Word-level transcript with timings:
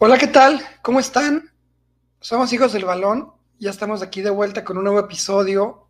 Hola, 0.00 0.16
¿qué 0.16 0.28
tal? 0.28 0.60
¿Cómo 0.80 1.00
están? 1.00 1.50
Somos 2.20 2.52
hijos 2.52 2.72
del 2.72 2.84
balón. 2.84 3.32
Ya 3.58 3.70
estamos 3.70 4.00
aquí 4.00 4.22
de 4.22 4.30
vuelta 4.30 4.62
con 4.62 4.78
un 4.78 4.84
nuevo 4.84 5.00
episodio 5.00 5.88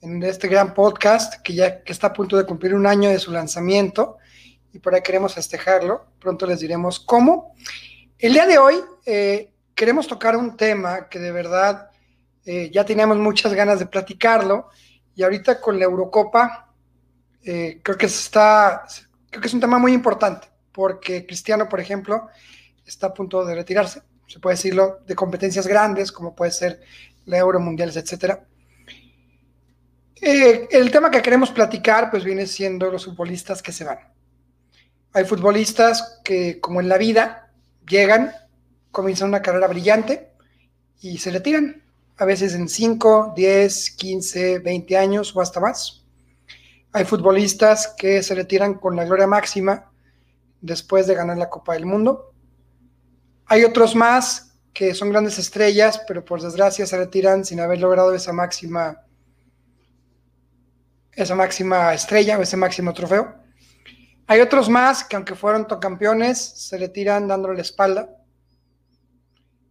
en 0.00 0.22
este 0.22 0.46
gran 0.46 0.72
podcast 0.72 1.42
que 1.42 1.54
ya 1.54 1.82
que 1.82 1.90
está 1.90 2.06
a 2.06 2.12
punto 2.12 2.36
de 2.36 2.46
cumplir 2.46 2.76
un 2.76 2.86
año 2.86 3.10
de 3.10 3.18
su 3.18 3.32
lanzamiento 3.32 4.18
y 4.72 4.78
por 4.78 4.94
ahí 4.94 5.02
queremos 5.02 5.34
festejarlo. 5.34 6.12
Pronto 6.20 6.46
les 6.46 6.60
diremos 6.60 7.00
cómo. 7.00 7.56
El 8.20 8.34
día 8.34 8.46
de 8.46 8.58
hoy 8.58 8.76
eh, 9.04 9.52
queremos 9.74 10.06
tocar 10.06 10.36
un 10.36 10.56
tema 10.56 11.08
que 11.08 11.18
de 11.18 11.32
verdad 11.32 11.90
eh, 12.44 12.70
ya 12.72 12.84
teníamos 12.84 13.18
muchas 13.18 13.52
ganas 13.52 13.80
de 13.80 13.86
platicarlo 13.86 14.68
y 15.16 15.24
ahorita 15.24 15.60
con 15.60 15.76
la 15.76 15.86
Eurocopa 15.86 16.72
eh, 17.42 17.80
creo 17.82 17.98
que 17.98 18.06
está 18.06 18.84
creo 19.28 19.40
que 19.40 19.48
es 19.48 19.54
un 19.54 19.60
tema 19.60 19.80
muy 19.80 19.92
importante 19.92 20.46
porque 20.70 21.26
Cristiano, 21.26 21.68
por 21.68 21.80
ejemplo, 21.80 22.28
está 22.90 23.08
a 23.08 23.14
punto 23.14 23.44
de 23.44 23.54
retirarse, 23.54 24.02
se 24.26 24.40
puede 24.40 24.56
decirlo, 24.56 25.00
de 25.06 25.14
competencias 25.14 25.66
grandes, 25.66 26.12
como 26.12 26.34
puede 26.34 26.50
ser 26.50 26.80
la 27.24 27.38
Euro 27.38 27.60
Mundiales, 27.60 27.96
etc. 27.96 28.40
Eh, 30.20 30.68
el 30.70 30.90
tema 30.90 31.10
que 31.10 31.22
queremos 31.22 31.50
platicar, 31.50 32.10
pues 32.10 32.24
viene 32.24 32.46
siendo 32.46 32.90
los 32.90 33.04
futbolistas 33.04 33.62
que 33.62 33.72
se 33.72 33.84
van. 33.84 33.98
Hay 35.12 35.24
futbolistas 35.24 36.20
que, 36.24 36.60
como 36.60 36.80
en 36.80 36.88
la 36.88 36.98
vida, 36.98 37.52
llegan, 37.88 38.32
comienzan 38.90 39.28
una 39.28 39.42
carrera 39.42 39.68
brillante 39.68 40.32
y 41.00 41.18
se 41.18 41.30
retiran, 41.30 41.82
a 42.16 42.24
veces 42.24 42.54
en 42.54 42.68
5, 42.68 43.34
10, 43.36 43.90
15, 43.92 44.58
20 44.58 44.96
años 44.96 45.34
o 45.34 45.40
hasta 45.40 45.60
más. 45.60 46.04
Hay 46.92 47.04
futbolistas 47.04 47.94
que 47.96 48.22
se 48.22 48.34
retiran 48.34 48.74
con 48.74 48.96
la 48.96 49.04
gloria 49.04 49.28
máxima 49.28 49.90
después 50.60 51.06
de 51.06 51.14
ganar 51.14 51.38
la 51.38 51.48
Copa 51.48 51.74
del 51.74 51.86
Mundo 51.86 52.29
hay 53.50 53.64
otros 53.64 53.96
más 53.96 54.52
que 54.72 54.94
son 54.94 55.10
grandes 55.10 55.36
estrellas, 55.36 56.00
pero 56.06 56.24
por 56.24 56.40
desgracia 56.40 56.86
se 56.86 56.96
retiran 56.96 57.44
sin 57.44 57.58
haber 57.58 57.80
logrado 57.80 58.14
esa 58.14 58.32
máxima, 58.32 59.02
esa 61.10 61.34
máxima 61.34 61.92
estrella 61.92 62.38
o 62.38 62.42
ese 62.42 62.56
máximo 62.56 62.94
trofeo. 62.94 63.34
Hay 64.28 64.40
otros 64.40 64.68
más 64.68 65.02
que 65.02 65.16
aunque 65.16 65.34
fueron 65.34 65.64
campeones, 65.64 66.38
se 66.38 66.78
retiran 66.78 67.26
dándole 67.26 67.56
la 67.56 67.62
espalda. 67.62 68.08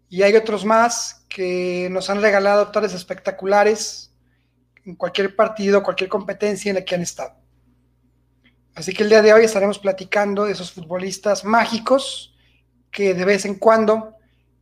Y 0.09 0.23
hay 0.23 0.35
otros 0.35 0.65
más 0.65 1.25
que 1.29 1.87
nos 1.89 2.09
han 2.09 2.21
regalado 2.21 2.71
tales 2.71 2.93
espectaculares 2.93 4.13
en 4.83 4.97
cualquier 4.97 5.37
partido, 5.37 5.83
cualquier 5.83 6.09
competencia 6.09 6.69
en 6.69 6.75
la 6.75 6.83
que 6.83 6.95
han 6.95 7.01
estado. 7.01 7.33
Así 8.75 8.91
que 8.91 9.03
el 9.03 9.09
día 9.09 9.21
de 9.21 9.31
hoy 9.31 9.45
estaremos 9.45 9.79
platicando 9.79 10.43
de 10.43 10.51
esos 10.51 10.73
futbolistas 10.73 11.45
mágicos 11.45 12.35
que 12.91 13.13
de 13.13 13.25
vez 13.25 13.45
en 13.45 13.55
cuando 13.55 14.15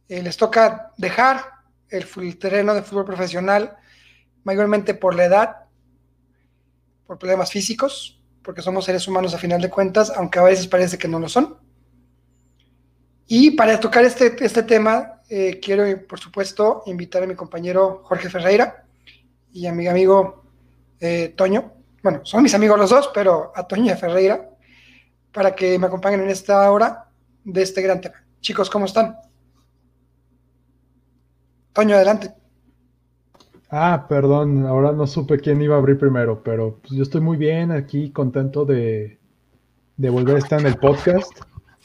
eh, 0.10 0.22
les 0.22 0.38
toca 0.38 0.94
dejar 0.98 1.44
el, 1.90 2.38
terreno 2.38 2.74
de 2.74 2.82
fútbol 2.82 3.06
profesional, 3.06 3.78
mayormente 4.44 4.94
por 4.94 5.16
la 5.16 5.26
edad, 5.26 5.56
por 7.06 7.18
problemas 7.18 7.52
físicos, 7.52 8.22
porque 8.42 8.62
somos 8.62 8.86
seres 8.86 9.08
humanos 9.08 9.34
a 9.34 9.38
final 9.38 9.62
de 9.62 9.70
cuentas, 9.70 10.12
aunque 10.16 10.40
a 10.40 10.44
veces 10.44 10.68
parece 10.68 10.98
que 10.98 11.08
no 11.08 11.20
lo 11.20 11.28
son. 11.30 11.58
Y 13.28 13.52
para 13.52 13.80
tocar 13.80 14.06
este, 14.06 14.36
este 14.44 14.64
tema, 14.64 15.22
eh, 15.30 15.60
quiero, 15.62 15.84
por 16.08 16.20
supuesto, 16.20 16.84
invitar 16.86 17.24
a 17.24 17.28
mi 17.28 17.36
compañero 17.36 18.02
Jorge 18.06 18.30
Ferreira 18.30 18.86
y 19.52 19.68
a 19.68 19.74
mi 19.74 19.88
amigo 19.88 20.46
eh, 21.02 21.34
Toño. 21.36 21.74
Bueno, 22.02 22.22
son 22.24 22.44
mis 22.44 22.54
amigos 22.54 22.80
los 22.80 22.90
dos, 22.90 23.10
pero 23.14 23.52
a 23.54 23.68
Toño 23.68 23.86
y 23.86 23.90
a 23.90 23.98
Ferreira, 23.98 24.50
para 25.34 25.54
que 25.54 25.78
me 25.78 25.88
acompañen 25.88 26.22
en 26.22 26.30
esta 26.30 26.72
hora 26.72 27.07
de 27.48 27.62
este 27.62 27.82
gran 27.82 28.02
tema. 28.02 28.16
Chicos, 28.42 28.70
¿cómo 28.70 28.86
están? 28.86 29.16
Toño, 31.74 31.96
adelante. 31.96 32.32
Ah, 33.70 34.06
perdón, 34.08 34.66
ahora 34.66 34.92
no 34.92 35.08
supe 35.08 35.40
quién 35.40 35.62
iba 35.62 35.76
a 35.76 35.78
abrir 35.78 35.98
primero, 35.98 36.42
pero 36.44 36.78
pues 36.82 36.94
yo 36.94 37.04
estoy 37.04 37.22
muy 37.22 37.38
bien 37.38 37.72
aquí, 37.72 38.12
contento 38.12 38.66
de, 38.66 39.18
de 39.96 40.10
volver 40.10 40.36
a 40.36 40.40
estar 40.40 40.60
en 40.60 40.68
el 40.68 40.78
podcast. 40.78 41.32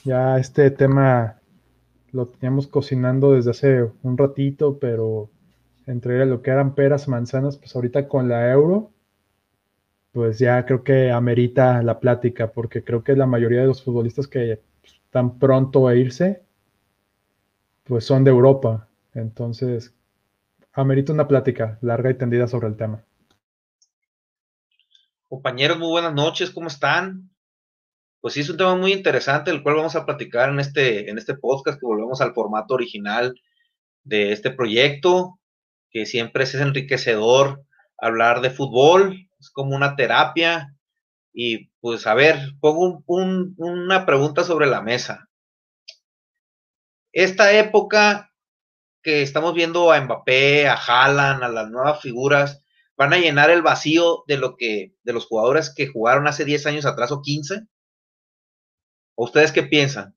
Ya 0.05 0.37
este 0.39 0.71
tema 0.71 1.39
lo 2.11 2.27
teníamos 2.27 2.67
cocinando 2.67 3.33
desde 3.33 3.51
hace 3.51 3.91
un 4.03 4.19
ratito, 4.19 4.79
pero 4.81 5.31
entre 5.87 6.27
lo 6.27 6.43
que 6.43 6.51
eran 6.51 6.75
peras, 6.75 7.07
manzanas, 7.07 7.57
pues 7.57 7.75
ahorita 7.75 8.09
con 8.09 8.29
la 8.29 8.51
euro, 8.51 8.91
pues 10.13 10.39
ya 10.41 10.65
creo 10.67 10.83
que 10.83 11.11
amerita 11.13 11.83
la 11.83 12.01
plática, 12.01 12.51
porque 12.51 12.83
creo 12.83 13.05
que 13.05 13.15
la 13.15 13.27
mayoría 13.27 13.61
de 13.61 13.67
los 13.69 13.83
futbolistas 13.83 14.27
que 14.27 14.61
tan 15.13 15.39
pronto 15.39 15.87
a 15.87 15.95
irse, 15.95 16.43
pues 17.85 18.07
son 18.07 18.25
de 18.25 18.31
Europa. 18.31 18.89
Entonces, 19.15 19.95
amerita 20.73 21.13
una 21.13 21.29
plática 21.29 21.79
larga 21.83 22.11
y 22.11 22.15
tendida 22.15 22.49
sobre 22.49 22.69
el 22.69 22.77
tema. 22.77 23.05
Compañeros, 25.29 25.79
muy 25.79 25.89
buenas 25.89 26.15
noches, 26.15 26.51
¿cómo 26.51 26.69
están? 26.69 27.31
Pues 28.23 28.35
sí, 28.35 28.41
es 28.41 28.49
un 28.49 28.57
tema 28.57 28.75
muy 28.75 28.93
interesante, 28.93 29.51
el 29.51 29.63
cual 29.63 29.77
vamos 29.77 29.97
a 29.97 30.07
platicar 30.07 30.49
en 30.49 30.61
este, 30.61 31.11
en 31.11 31.19
este 31.19 31.35
podcast, 31.35 31.79
que 31.79 31.87
volvemos 31.87 32.23
al 32.23 32.33
formato 32.33 32.73
original 32.73 33.39
de 34.05 34.33
este 34.33 34.51
proyecto, 34.51 35.39
que 35.91 36.07
siempre 36.07 36.45
es 36.45 36.55
enriquecedor 36.55 37.65
hablar 37.99 38.41
de 38.41 38.51
fútbol, 38.51 39.29
es 39.39 39.51
como 39.51 39.77
una 39.77 39.95
terapia, 39.95 40.75
y 41.33 41.69
pues 41.81 42.07
a 42.07 42.15
ver, 42.15 42.39
pongo 42.61 43.03
una 43.07 44.07
pregunta 44.07 44.45
sobre 44.45 44.67
la 44.67 44.83
mesa. 44.83 45.29
Esta 47.13 47.53
época 47.53 48.31
que 49.03 49.23
estamos 49.23 49.55
viendo 49.55 49.91
a 49.91 50.01
Mbappé, 50.01 50.69
a 50.69 50.75
Haaland, 50.75 51.43
a 51.43 51.49
las 51.49 51.71
nuevas 51.71 52.01
figuras, 52.01 52.63
van 52.97 53.13
a 53.13 53.19
llenar 53.19 53.51
el 53.51 53.63
vacío 53.63 54.25
de 54.27 54.37
lo 54.37 54.57
que, 54.57 54.95
de 55.03 55.13
los 55.13 55.27
jugadores 55.27 55.75
que 55.75 55.89
jugaron 55.89 56.27
hace 56.27 56.45
10 56.45 56.67
años 56.67 56.87
atrás 56.87 57.11
o 57.11 57.21
15? 57.21 57.67
¿O 59.15 59.25
ustedes 59.25 59.53
qué 59.53 59.65
piensan? 59.65 60.15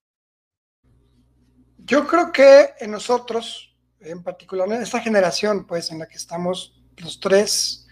Yo 1.77 2.07
creo 2.07 2.31
que 2.31 2.71
en 2.79 2.91
nosotros, 2.91 3.75
en 3.99 4.23
particular 4.23 4.67
en 4.71 4.81
esta 4.81 4.99
generación, 4.99 5.65
pues 5.65 5.91
en 5.91 5.99
la 5.99 6.07
que 6.07 6.17
estamos 6.17 6.81
los 6.97 7.19
tres, 7.19 7.87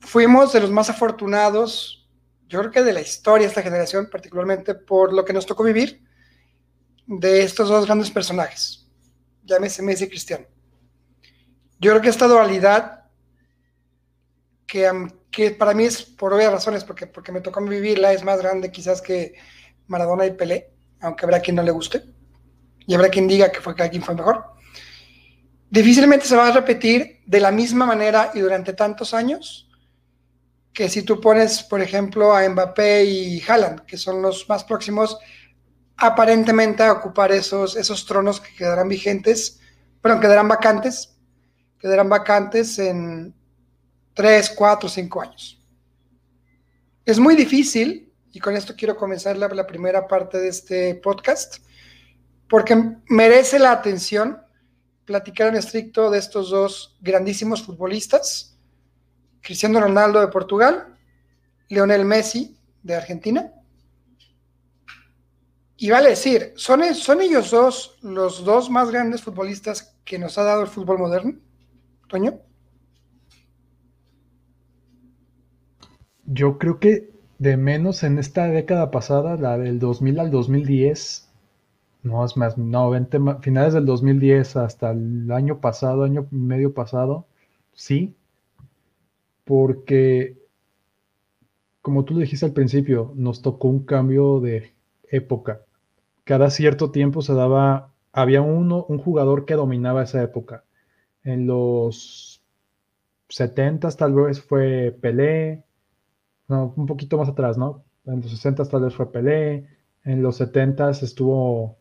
fuimos 0.00 0.52
de 0.52 0.60
los 0.60 0.70
más 0.70 0.90
afortunados 0.90 2.01
yo 2.52 2.58
creo 2.58 2.70
que 2.70 2.82
de 2.82 2.92
la 2.92 3.00
historia 3.00 3.46
esta 3.46 3.62
generación, 3.62 4.10
particularmente 4.10 4.74
por 4.74 5.14
lo 5.14 5.24
que 5.24 5.32
nos 5.32 5.46
tocó 5.46 5.64
vivir 5.64 6.02
de 7.06 7.42
estos 7.44 7.70
dos 7.70 7.86
grandes 7.86 8.10
personajes, 8.10 8.86
llámese 9.42 9.80
Messi 9.80 10.04
y 10.04 10.08
Cristiano. 10.08 10.44
Yo 11.80 11.92
creo 11.92 12.02
que 12.02 12.10
esta 12.10 12.26
dualidad, 12.26 13.04
que, 14.66 15.50
para 15.58 15.72
mí 15.72 15.84
es 15.84 16.02
por 16.02 16.34
obvias 16.34 16.52
razones, 16.52 16.84
porque, 16.84 17.06
porque 17.06 17.32
me 17.32 17.40
tocó 17.40 17.62
vivirla, 17.62 18.12
es 18.12 18.22
más 18.22 18.42
grande 18.42 18.70
quizás 18.70 19.00
que 19.00 19.32
Maradona 19.86 20.26
y 20.26 20.32
Pelé, 20.32 20.74
aunque 21.00 21.24
habrá 21.24 21.40
quien 21.40 21.56
no 21.56 21.62
le 21.62 21.70
guste, 21.70 22.04
y 22.86 22.94
habrá 22.94 23.08
quien 23.08 23.28
diga 23.28 23.50
que 23.50 23.62
fue 23.62 23.74
que 23.74 23.82
alguien 23.82 24.02
fue 24.02 24.14
mejor. 24.14 24.44
Difícilmente 25.70 26.26
se 26.26 26.36
va 26.36 26.48
a 26.48 26.52
repetir 26.52 27.22
de 27.24 27.40
la 27.40 27.50
misma 27.50 27.86
manera 27.86 28.30
y 28.34 28.40
durante 28.40 28.74
tantos 28.74 29.14
años 29.14 29.71
que 30.72 30.88
si 30.88 31.02
tú 31.02 31.20
pones, 31.20 31.62
por 31.62 31.80
ejemplo, 31.80 32.34
a 32.34 32.48
Mbappé 32.48 33.04
y 33.04 33.42
Haaland, 33.46 33.84
que 33.84 33.98
son 33.98 34.22
los 34.22 34.48
más 34.48 34.64
próximos 34.64 35.18
aparentemente 35.96 36.82
a 36.82 36.92
ocupar 36.92 37.30
esos, 37.30 37.76
esos 37.76 38.06
tronos 38.06 38.40
que 38.40 38.54
quedarán 38.54 38.88
vigentes, 38.88 39.60
pero 40.00 40.18
quedarán 40.18 40.48
vacantes, 40.48 41.16
quedarán 41.78 42.08
vacantes 42.08 42.78
en 42.78 43.34
3, 44.14 44.50
4, 44.50 44.88
5 44.88 45.22
años. 45.22 45.60
Es 47.04 47.18
muy 47.18 47.36
difícil, 47.36 48.12
y 48.32 48.40
con 48.40 48.56
esto 48.56 48.74
quiero 48.76 48.96
comenzar 48.96 49.36
la, 49.36 49.48
la 49.48 49.66
primera 49.66 50.08
parte 50.08 50.38
de 50.38 50.48
este 50.48 50.94
podcast, 50.96 51.58
porque 52.48 52.96
merece 53.08 53.58
la 53.58 53.72
atención 53.72 54.40
platicar 55.04 55.48
en 55.48 55.56
estricto 55.56 56.10
de 56.10 56.18
estos 56.18 56.50
dos 56.50 56.96
grandísimos 57.00 57.62
futbolistas 57.62 58.51
Cristiano 59.42 59.80
Ronaldo 59.80 60.20
de 60.20 60.28
Portugal, 60.28 60.96
Lionel 61.68 62.04
Messi 62.04 62.56
de 62.82 62.94
Argentina. 62.94 63.52
Y 65.76 65.90
vale 65.90 66.10
decir, 66.10 66.52
¿son, 66.54 66.82
¿son 66.94 67.20
ellos 67.20 67.50
dos 67.50 67.98
los 68.02 68.44
dos 68.44 68.70
más 68.70 68.90
grandes 68.90 69.22
futbolistas 69.22 69.98
que 70.04 70.18
nos 70.18 70.38
ha 70.38 70.44
dado 70.44 70.62
el 70.62 70.68
fútbol 70.68 70.98
moderno? 70.98 71.34
Toño. 72.08 72.38
Yo 76.24 76.56
creo 76.58 76.78
que 76.78 77.10
de 77.38 77.56
menos 77.56 78.04
en 78.04 78.18
esta 78.20 78.46
década 78.46 78.92
pasada, 78.92 79.36
la 79.36 79.58
del 79.58 79.80
2000 79.80 80.20
al 80.20 80.30
2010, 80.30 81.28
no 82.04 82.24
es 82.24 82.36
más, 82.36 82.56
no, 82.56 82.90
20, 82.90 83.18
finales 83.40 83.74
del 83.74 83.86
2010 83.86 84.56
hasta 84.56 84.92
el 84.92 85.30
año 85.32 85.60
pasado, 85.60 86.04
año 86.04 86.28
medio 86.30 86.74
pasado, 86.74 87.26
sí, 87.72 88.14
porque, 89.44 90.38
como 91.80 92.04
tú 92.04 92.14
lo 92.14 92.20
dijiste 92.20 92.46
al 92.46 92.52
principio, 92.52 93.12
nos 93.16 93.42
tocó 93.42 93.68
un 93.68 93.84
cambio 93.84 94.40
de 94.40 94.74
época. 95.10 95.62
Cada 96.24 96.50
cierto 96.50 96.90
tiempo 96.90 97.22
se 97.22 97.34
daba 97.34 97.92
había 98.12 98.42
uno, 98.42 98.84
un 98.88 98.98
jugador 98.98 99.44
que 99.46 99.54
dominaba 99.54 100.02
esa 100.02 100.22
época. 100.22 100.64
En 101.24 101.46
los 101.46 102.42
70 103.28 103.90
tal 103.92 104.14
vez 104.14 104.40
fue 104.40 104.96
Pelé, 105.00 105.64
no, 106.48 106.74
un 106.76 106.86
poquito 106.86 107.16
más 107.16 107.28
atrás, 107.28 107.56
¿no? 107.56 107.84
En 108.04 108.20
los 108.20 108.30
60 108.30 108.64
tal 108.66 108.82
vez 108.82 108.94
fue 108.94 109.10
Pelé, 109.10 109.66
en 110.04 110.22
los 110.22 110.36
70 110.36 110.90
estuvo 110.90 111.78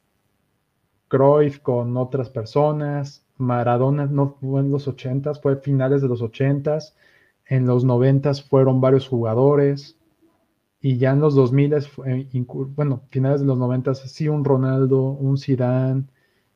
Cruyff 1.09 1.59
con 1.59 1.97
otras 1.97 2.29
personas, 2.29 3.25
Maradona 3.37 4.05
no 4.05 4.37
fue 4.39 4.61
en 4.61 4.71
los 4.71 4.87
80 4.87 5.33
fue 5.35 5.57
finales 5.57 6.01
de 6.01 6.07
los 6.07 6.21
80 6.21 6.77
en 7.51 7.65
los 7.65 7.83
90 7.83 8.33
fueron 8.49 8.79
varios 8.79 9.09
jugadores 9.09 9.97
y 10.79 10.97
ya 10.97 11.11
en 11.11 11.19
los 11.19 11.35
2000 11.35 11.75
bueno, 12.77 13.01
finales 13.09 13.41
de 13.41 13.45
los 13.45 13.57
90 13.57 13.93
sí 13.93 14.29
un 14.29 14.45
Ronaldo, 14.45 15.01
un 15.01 15.37
Zidane 15.37 16.05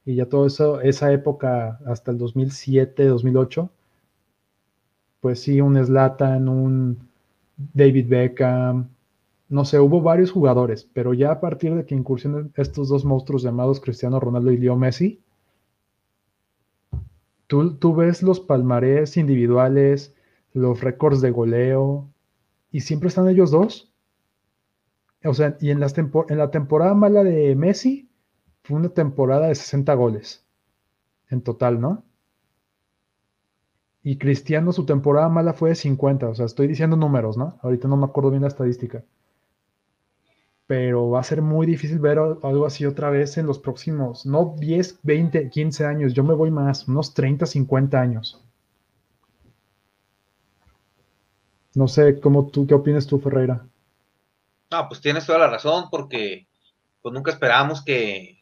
y 0.05 0.15
ya 0.15 0.29
todo 0.29 0.45
eso, 0.45 0.79
esa 0.79 1.11
época 1.11 1.79
hasta 1.85 2.11
el 2.11 2.17
2007, 2.17 3.07
2008, 3.07 3.69
pues 5.19 5.41
sí, 5.41 5.59
un 5.59 5.83
Zlatan, 5.83 6.47
un 6.47 7.09
David 7.57 8.07
Beckham, 8.07 8.87
no 9.49 9.65
sé, 9.65 9.79
hubo 9.79 10.01
varios 10.01 10.31
jugadores, 10.31 10.89
pero 10.93 11.13
ya 11.13 11.31
a 11.31 11.41
partir 11.41 11.75
de 11.75 11.85
que 11.85 11.95
incursionan 11.95 12.53
estos 12.55 12.87
dos 12.87 13.03
monstruos 13.03 13.43
llamados 13.43 13.81
Cristiano 13.81 14.21
Ronaldo 14.21 14.51
y 14.51 14.57
Leo 14.57 14.77
Messi, 14.77 15.19
tú, 17.47 17.75
tú 17.75 17.93
ves 17.95 18.23
los 18.23 18.39
palmarés 18.39 19.17
individuales, 19.17 20.14
los 20.55 20.81
récords 20.81 21.21
de 21.21 21.31
goleo, 21.31 22.09
y 22.71 22.81
siempre 22.81 23.09
están 23.09 23.27
ellos 23.27 23.51
dos. 23.51 23.91
O 25.23 25.33
sea, 25.33 25.57
y 25.59 25.69
en, 25.69 25.79
las 25.79 25.97
en 25.97 26.37
la 26.37 26.49
temporada 26.49 26.93
mala 26.93 27.23
de 27.23 27.55
Messi, 27.55 28.09
fue 28.63 28.77
una 28.77 28.89
temporada 28.89 29.47
de 29.47 29.55
60 29.55 29.93
goles 29.95 30.45
en 31.29 31.41
total, 31.41 31.79
¿no? 31.81 32.03
Y 34.01 34.17
Cristiano, 34.17 34.71
su 34.71 34.85
temporada 34.85 35.27
mala 35.29 35.53
fue 35.53 35.69
de 35.69 35.75
50, 35.75 36.29
o 36.29 36.35
sea, 36.35 36.45
estoy 36.45 36.67
diciendo 36.67 36.95
números, 36.95 37.37
¿no? 37.37 37.57
Ahorita 37.61 37.87
no 37.87 37.97
me 37.97 38.05
acuerdo 38.05 38.29
bien 38.29 38.43
la 38.43 38.47
estadística. 38.47 39.03
Pero 40.67 41.09
va 41.09 41.19
a 41.19 41.23
ser 41.23 41.41
muy 41.41 41.65
difícil 41.67 41.99
ver 41.99 42.19
algo 42.19 42.65
así 42.65 42.85
otra 42.85 43.09
vez 43.09 43.37
en 43.37 43.45
los 43.45 43.59
próximos, 43.59 44.25
no 44.25 44.55
10, 44.57 44.99
20, 45.03 45.49
15 45.49 45.85
años, 45.85 46.13
yo 46.13 46.23
me 46.23 46.33
voy 46.33 46.51
más, 46.51 46.87
unos 46.87 47.13
30, 47.13 47.45
50 47.45 47.99
años. 47.99 48.44
No 51.75 51.87
sé, 51.89 52.19
¿cómo 52.21 52.49
tú, 52.49 52.65
qué 52.65 52.73
opinas 52.73 53.05
tú, 53.05 53.19
Ferreira? 53.19 53.65
No, 54.71 54.87
pues 54.87 55.01
tienes 55.01 55.25
toda 55.25 55.39
la 55.39 55.49
razón, 55.49 55.85
porque 55.91 56.47
pues 57.01 57.13
nunca 57.13 57.31
esperábamos 57.31 57.83
que, 57.83 58.39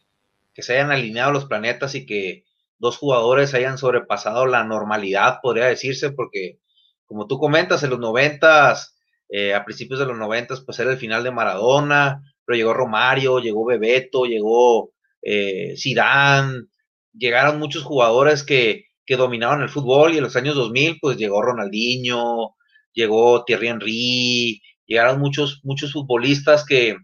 que 0.54 0.62
se 0.62 0.74
hayan 0.74 0.92
alineado 0.92 1.32
los 1.32 1.44
planetas 1.44 1.94
y 1.96 2.06
que 2.06 2.44
dos 2.78 2.96
jugadores 2.96 3.52
hayan 3.54 3.76
sobrepasado 3.76 4.46
la 4.46 4.64
normalidad, 4.64 5.40
podría 5.42 5.66
decirse, 5.66 6.12
porque 6.12 6.60
como 7.06 7.26
tú 7.26 7.38
comentas, 7.38 7.82
en 7.82 7.90
los 7.90 7.98
noventas, 7.98 8.96
eh, 9.28 9.52
a 9.52 9.64
principios 9.64 9.98
de 9.98 10.06
los 10.06 10.16
noventas, 10.16 10.60
pues 10.60 10.78
era 10.78 10.92
el 10.92 10.98
final 10.98 11.24
de 11.24 11.32
Maradona, 11.32 12.22
pero 12.44 12.56
llegó 12.56 12.72
Romario, 12.72 13.40
llegó 13.40 13.64
Bebeto, 13.64 14.26
llegó 14.26 14.92
eh, 15.22 15.74
Zidane, 15.76 16.66
llegaron 17.12 17.58
muchos 17.58 17.82
jugadores 17.82 18.44
que, 18.44 18.86
que 19.04 19.16
dominaban 19.16 19.62
el 19.62 19.70
fútbol 19.70 20.14
y 20.14 20.18
en 20.18 20.24
los 20.24 20.36
años 20.36 20.54
2000, 20.54 20.98
pues 21.00 21.16
llegó 21.16 21.42
Ronaldinho, 21.42 22.54
llegó 22.94 23.44
Thierry 23.44 23.68
Henry, 23.68 24.62
llegaron 24.86 25.20
muchos, 25.20 25.60
muchos 25.64 25.92
futbolistas 25.92 26.64
que, 26.64 26.96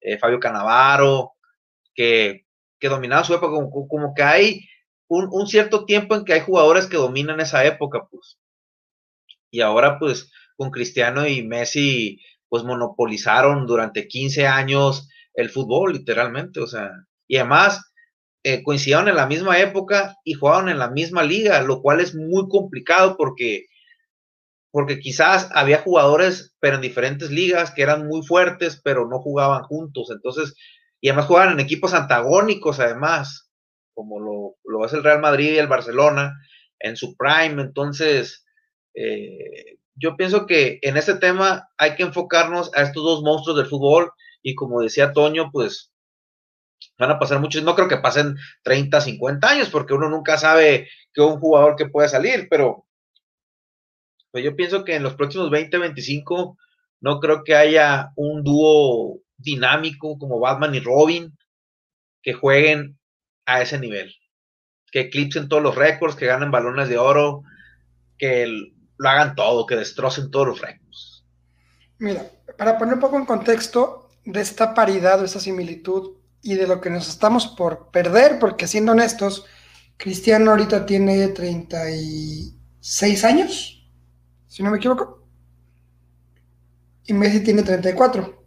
eh, 0.00 0.18
Fabio 0.18 0.40
Canavaro, 0.40 1.32
que 1.94 2.44
que 2.84 2.90
dominaba 2.90 3.24
su 3.24 3.32
época, 3.32 3.66
como, 3.88 4.12
que 4.14 4.22
hay 4.22 4.68
un, 5.08 5.46
cierto 5.46 5.86
tiempo 5.86 6.14
en 6.14 6.26
que 6.26 6.34
hay 6.34 6.40
jugadores 6.40 6.86
que 6.86 6.98
dominan 6.98 7.40
esa 7.40 7.64
época, 7.64 8.06
pues. 8.10 8.38
Y 9.50 9.62
ahora, 9.62 9.98
pues, 9.98 10.30
con 10.58 10.70
Cristiano 10.70 11.26
y 11.26 11.42
Messi, 11.42 12.20
pues 12.46 12.62
monopolizaron 12.62 13.66
durante 13.66 14.06
15 14.06 14.46
años 14.46 15.08
el 15.32 15.48
fútbol, 15.48 15.94
literalmente, 15.94 16.60
o 16.60 16.66
sea, 16.66 16.90
y 17.26 17.38
además 17.38 17.90
eh, 18.42 18.62
coincidieron 18.62 19.08
en 19.08 19.16
la 19.16 19.26
misma 19.26 19.58
época 19.58 20.16
y 20.22 20.34
jugaban 20.34 20.68
en 20.68 20.78
la 20.78 20.90
misma 20.90 21.22
liga, 21.22 21.62
lo 21.62 21.80
cual 21.80 22.00
es 22.00 22.14
muy 22.14 22.48
complicado 22.50 23.16
porque, 23.16 23.64
porque 24.74 24.98
quizás 24.98 25.48
había 25.54 25.82
jugadores, 25.82 26.52
pero 26.58 26.74
en 26.74 26.80
diferentes 26.80 27.30
ligas, 27.30 27.70
que 27.70 27.82
eran 27.82 28.08
muy 28.08 28.26
fuertes, 28.26 28.80
pero 28.82 29.08
no 29.08 29.20
jugaban 29.20 29.62
juntos, 29.62 30.10
entonces 30.10 30.56
y 31.00 31.10
además 31.10 31.26
juegan 31.26 31.52
en 31.52 31.60
equipos 31.60 31.94
antagónicos, 31.94 32.80
además, 32.80 33.52
como 33.94 34.18
lo, 34.18 34.56
lo 34.64 34.84
es 34.84 34.92
el 34.92 35.04
Real 35.04 35.20
Madrid 35.20 35.52
y 35.52 35.58
el 35.58 35.68
Barcelona, 35.68 36.34
en 36.80 36.96
su 36.96 37.16
prime. 37.16 37.62
Entonces, 37.62 38.44
eh, 38.94 39.76
yo 39.94 40.16
pienso 40.16 40.44
que 40.44 40.80
en 40.82 40.96
este 40.96 41.14
tema 41.14 41.68
hay 41.78 41.94
que 41.94 42.02
enfocarnos 42.02 42.72
a 42.74 42.82
estos 42.82 43.04
dos 43.04 43.22
monstruos 43.22 43.56
del 43.56 43.68
fútbol 43.68 44.10
y 44.42 44.56
como 44.56 44.80
decía 44.80 45.12
Toño, 45.12 45.50
pues 45.52 45.92
van 46.98 47.12
a 47.12 47.20
pasar 47.20 47.38
muchos, 47.38 47.62
no 47.62 47.76
creo 47.76 47.86
que 47.86 47.98
pasen 47.98 48.34
30, 48.64 49.00
50 49.00 49.48
años, 49.48 49.70
porque 49.70 49.94
uno 49.94 50.08
nunca 50.08 50.36
sabe 50.36 50.88
que 51.12 51.20
un 51.20 51.38
jugador 51.38 51.76
que 51.76 51.86
puede 51.86 52.08
salir, 52.08 52.48
pero 52.50 52.86
pues 54.34 54.42
yo 54.42 54.56
pienso 54.56 54.84
que 54.84 54.96
en 54.96 55.04
los 55.04 55.14
próximos 55.14 55.48
20, 55.48 55.78
25, 55.78 56.58
no 57.00 57.20
creo 57.20 57.44
que 57.44 57.54
haya 57.54 58.10
un 58.16 58.42
dúo 58.42 59.20
dinámico 59.36 60.18
como 60.18 60.40
Batman 60.40 60.74
y 60.74 60.80
Robin 60.80 61.38
que 62.20 62.32
jueguen 62.32 62.98
a 63.46 63.62
ese 63.62 63.78
nivel, 63.78 64.12
que 64.90 65.02
eclipsen 65.02 65.48
todos 65.48 65.62
los 65.62 65.76
récords, 65.76 66.16
que 66.16 66.26
ganen 66.26 66.50
balones 66.50 66.88
de 66.88 66.98
oro, 66.98 67.44
que 68.18 68.48
lo 68.98 69.08
hagan 69.08 69.36
todo, 69.36 69.66
que 69.66 69.76
destrocen 69.76 70.32
todos 70.32 70.48
los 70.48 70.60
récords. 70.60 71.24
Mira, 71.98 72.28
para 72.58 72.76
poner 72.76 72.94
un 72.94 73.00
poco 73.00 73.16
en 73.16 73.26
contexto 73.26 74.10
de 74.24 74.40
esta 74.40 74.74
paridad 74.74 75.20
o 75.20 75.24
esta 75.24 75.38
similitud 75.38 76.16
y 76.42 76.56
de 76.56 76.66
lo 76.66 76.80
que 76.80 76.90
nos 76.90 77.08
estamos 77.08 77.46
por 77.46 77.92
perder, 77.92 78.40
porque 78.40 78.66
siendo 78.66 78.90
honestos, 78.90 79.46
Cristiano 79.96 80.50
ahorita 80.50 80.86
tiene 80.86 81.28
36 81.28 83.24
años, 83.24 83.73
si 84.54 84.62
no 84.62 84.70
me 84.70 84.76
equivoco, 84.76 85.20
y 87.06 87.12
Messi 87.12 87.40
tiene 87.40 87.64
34. 87.64 88.40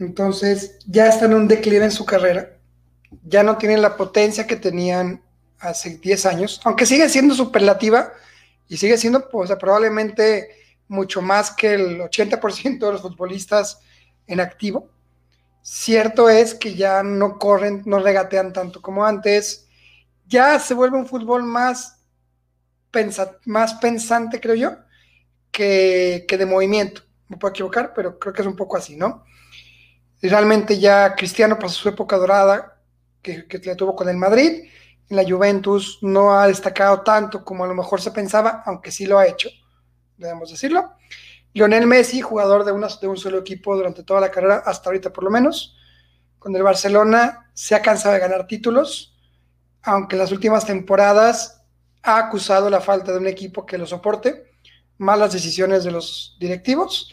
Entonces 0.00 0.80
ya 0.84 1.06
están 1.06 1.30
en 1.30 1.36
un 1.36 1.46
declive 1.46 1.84
en 1.84 1.92
su 1.92 2.04
carrera, 2.04 2.58
ya 3.22 3.44
no 3.44 3.56
tienen 3.56 3.80
la 3.80 3.96
potencia 3.96 4.44
que 4.48 4.56
tenían 4.56 5.22
hace 5.60 5.96
10 5.98 6.26
años, 6.26 6.60
aunque 6.64 6.86
sigue 6.86 7.08
siendo 7.08 7.36
superlativa 7.36 8.14
y 8.66 8.78
sigue 8.78 8.98
siendo 8.98 9.28
pues, 9.28 9.48
probablemente 9.60 10.48
mucho 10.88 11.22
más 11.22 11.52
que 11.52 11.74
el 11.74 12.00
80% 12.00 12.84
de 12.84 12.92
los 12.92 13.00
futbolistas 13.00 13.78
en 14.26 14.40
activo. 14.40 14.88
Cierto 15.62 16.28
es 16.28 16.56
que 16.56 16.74
ya 16.74 17.04
no 17.04 17.38
corren, 17.38 17.82
no 17.86 18.00
regatean 18.00 18.52
tanto 18.52 18.82
como 18.82 19.04
antes, 19.06 19.68
ya 20.26 20.58
se 20.58 20.74
vuelve 20.74 20.98
un 20.98 21.06
fútbol 21.06 21.44
más, 21.44 22.01
más 23.46 23.74
pensante, 23.74 24.40
creo 24.40 24.54
yo, 24.54 24.76
que, 25.50 26.24
que 26.28 26.38
de 26.38 26.46
movimiento. 26.46 27.02
Me 27.28 27.36
puedo 27.36 27.52
equivocar, 27.52 27.92
pero 27.94 28.18
creo 28.18 28.34
que 28.34 28.42
es 28.42 28.48
un 28.48 28.56
poco 28.56 28.76
así, 28.76 28.96
¿no? 28.96 29.24
realmente 30.28 30.78
ya 30.78 31.16
Cristiano 31.16 31.58
pasó 31.58 31.74
su 31.74 31.88
época 31.88 32.16
dorada 32.16 32.80
que, 33.20 33.46
que 33.48 33.58
la 33.58 33.76
tuvo 33.76 33.96
con 33.96 34.08
el 34.08 34.16
Madrid. 34.16 34.68
En 35.08 35.16
la 35.16 35.24
Juventus 35.24 35.98
no 36.02 36.38
ha 36.38 36.46
destacado 36.46 37.00
tanto 37.00 37.44
como 37.44 37.64
a 37.64 37.66
lo 37.66 37.74
mejor 37.74 38.00
se 38.00 38.12
pensaba, 38.12 38.62
aunque 38.64 38.92
sí 38.92 39.06
lo 39.06 39.18
ha 39.18 39.26
hecho, 39.26 39.48
debemos 40.16 40.50
decirlo. 40.50 40.92
Lionel 41.54 41.86
Messi, 41.86 42.20
jugador 42.20 42.64
de, 42.64 42.72
de 42.72 43.08
un 43.08 43.16
solo 43.16 43.38
equipo 43.38 43.76
durante 43.76 44.04
toda 44.04 44.20
la 44.20 44.30
carrera, 44.30 44.62
hasta 44.64 44.88
ahorita 44.88 45.12
por 45.12 45.24
lo 45.24 45.30
menos. 45.30 45.76
Con 46.38 46.56
el 46.56 46.62
Barcelona 46.62 47.50
se 47.52 47.74
ha 47.74 47.82
cansado 47.82 48.14
de 48.14 48.20
ganar 48.20 48.46
títulos, 48.46 49.18
aunque 49.82 50.16
en 50.16 50.20
las 50.20 50.32
últimas 50.32 50.64
temporadas 50.64 51.61
ha 52.02 52.18
acusado 52.18 52.68
la 52.68 52.80
falta 52.80 53.12
de 53.12 53.18
un 53.18 53.26
equipo 53.26 53.64
que 53.64 53.78
lo 53.78 53.86
soporte, 53.86 54.50
malas 54.98 55.32
decisiones 55.32 55.84
de 55.84 55.90
los 55.90 56.36
directivos, 56.40 57.12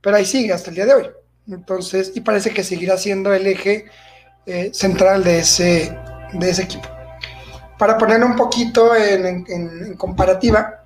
pero 0.00 0.16
ahí 0.16 0.24
sigue 0.24 0.52
hasta 0.52 0.70
el 0.70 0.76
día 0.76 0.86
de 0.86 0.94
hoy. 0.94 1.10
Entonces, 1.48 2.12
y 2.14 2.20
parece 2.20 2.50
que 2.50 2.62
seguirá 2.62 2.96
siendo 2.98 3.32
el 3.32 3.46
eje 3.46 3.86
eh, 4.46 4.70
central 4.72 5.24
de 5.24 5.38
ese, 5.40 5.98
de 6.32 6.50
ese 6.50 6.62
equipo. 6.62 6.88
Para 7.78 7.96
poner 7.96 8.22
un 8.24 8.36
poquito 8.36 8.94
en, 8.94 9.94
comparativa, 9.96 10.84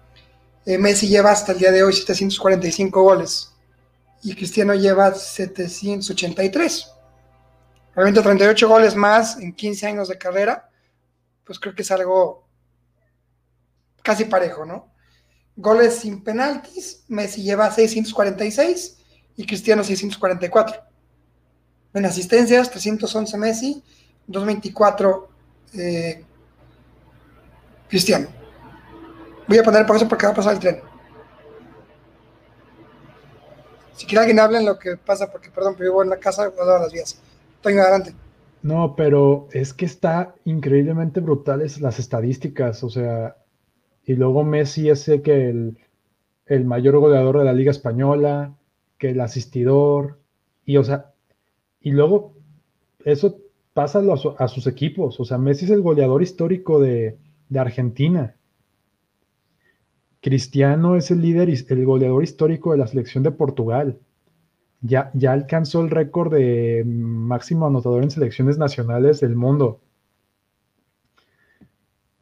eh, 0.66 0.78
Messi 0.78 1.08
lleva 1.08 1.30
hasta 1.30 1.52
el 1.52 1.58
día 1.58 1.72
de 1.72 1.82
hoy 1.82 1.92
745 1.92 3.02
goles 3.02 3.52
y 4.22 4.34
Cristiano 4.34 4.75
lleva 4.75 5.12
783. 5.12 6.92
Realmente 7.94 8.22
38 8.22 8.68
goles 8.68 8.94
más 8.94 9.38
en 9.38 9.54
15 9.54 9.87
años 9.87 10.08
de 10.08 10.18
carrera, 10.18 10.68
pues 11.44 11.58
creo 11.58 11.75
que 11.75 11.82
es 11.82 11.90
algo 11.90 12.46
casi 14.02 14.25
parejo, 14.25 14.64
¿no? 14.64 14.92
Goles 15.56 15.97
sin 15.97 16.23
penaltis, 16.23 17.04
Messi 17.09 17.42
lleva 17.42 17.71
646 17.71 18.99
y 19.37 19.47
Cristiano 19.47 19.85
644. 19.85 20.82
En 21.94 22.06
asistencias, 22.06 22.71
311 22.71 23.38
Messi, 23.38 23.85
2.24 24.28 25.26
eh, 25.75 26.25
Cristiano. 27.88 28.28
Voy 29.47 29.59
a 29.59 29.62
poner 29.62 29.87
pausa 29.87 30.09
porque 30.09 30.26
va 30.26 30.32
a 30.32 30.37
pasar 30.37 30.54
el 30.54 30.61
tren. 30.61 30.80
Si 33.94 34.06
quiere 34.06 34.21
alguien 34.21 34.40
habla 34.40 34.59
en 34.59 34.66
lo 34.66 34.78
que 34.78 34.97
pasa, 34.97 35.30
porque 35.30 35.50
perdón, 35.50 35.75
pero 35.76 35.90
vivo 35.90 36.02
en 36.02 36.09
la 36.09 36.16
casa 36.16 36.49
de 36.49 36.56
las 36.56 36.92
vías. 36.92 37.21
Estoy 37.56 37.78
adelante. 37.78 38.14
No, 38.62 38.94
pero 38.97 39.49
es 39.52 39.75
que 39.75 39.85
está 39.85 40.35
increíblemente 40.44 41.21
brutales 41.21 41.80
las 41.80 41.99
estadísticas, 41.99 42.82
o 42.85 42.90
sea, 42.90 43.37
y 44.04 44.14
luego 44.14 44.44
Messi 44.44 44.88
es 44.88 45.11
que 45.23 45.49
el, 45.49 45.78
el 46.47 46.64
mayor 46.64 46.99
goleador 46.99 47.38
de 47.38 47.44
la 47.44 47.52
Liga 47.52 47.71
Española, 47.71 48.56
que 48.99 49.11
el 49.11 49.21
asistidor, 49.21 50.21
y 50.64 50.76
o 50.76 50.85
sea, 50.85 51.12
y 51.80 51.92
luego 51.92 52.35
eso 53.04 53.38
pasa 53.75 54.02
a, 54.38 54.49
sus 54.49 54.66
equipos, 54.66 55.18
o 55.21 55.25
sea, 55.25 55.38
Messi 55.38 55.64
es 55.64 55.71
el 55.71 55.82
goleador 55.82 56.23
histórico 56.23 56.80
de, 56.80 57.18
de 57.49 57.59
Argentina. 57.59 58.37
Cristiano 60.21 60.97
es 60.97 61.11
el 61.11 61.21
líder, 61.21 61.49
el 61.68 61.85
goleador 61.85 62.23
histórico 62.23 62.73
de 62.73 62.78
la 62.78 62.87
selección 62.87 63.25
de 63.25 63.32
Portugal. 63.32 63.99
Ya, 64.80 65.11
ya 65.14 65.32
alcanzó 65.32 65.80
el 65.80 65.90
récord 65.90 66.32
de 66.32 66.85
máximo 66.87 67.66
anotador 67.66 68.02
en 68.02 68.11
selecciones 68.11 68.59
nacionales 68.59 69.21
del 69.21 69.37
mundo. 69.37 69.80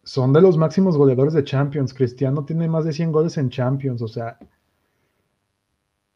Son 0.03 0.33
de 0.33 0.41
los 0.41 0.57
máximos 0.57 0.97
goleadores 0.97 1.35
de 1.35 1.45
Champions. 1.45 1.95
Cristiano 1.95 2.45
tiene 2.45 2.69
más 2.69 2.85
de 2.85 2.93
100 2.93 3.13
goles 3.13 3.37
en 3.39 3.51
Champions. 3.51 4.03
O 4.03 4.09
sea, 4.09 4.39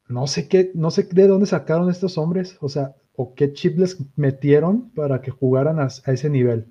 no 0.09 0.27
sé 0.27 0.49
qué, 0.49 0.71
no 0.75 0.91
sé 0.91 1.05
de 1.05 1.27
dónde 1.27 1.47
sacaron 1.47 1.91
estos 1.91 2.19
hombres. 2.19 2.57
O 2.61 2.69
sea, 2.69 2.97
o 3.17 3.35
qué 3.35 3.53
chip 3.53 3.79
les 3.79 3.99
metieron 4.17 4.91
para 4.91 5.21
que 5.21 5.31
jugaran 5.31 5.79
a 5.81 5.87
ese 5.87 6.31
nivel. 6.31 6.67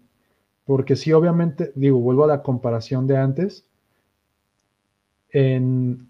Porque 0.65 0.95
sí, 0.95 1.11
obviamente, 1.13 1.71
digo, 1.75 1.99
vuelvo 1.99 2.23
a 2.23 2.27
la 2.27 2.41
comparación 2.41 3.07
de 3.07 3.17
antes 3.17 3.65
en 5.33 6.09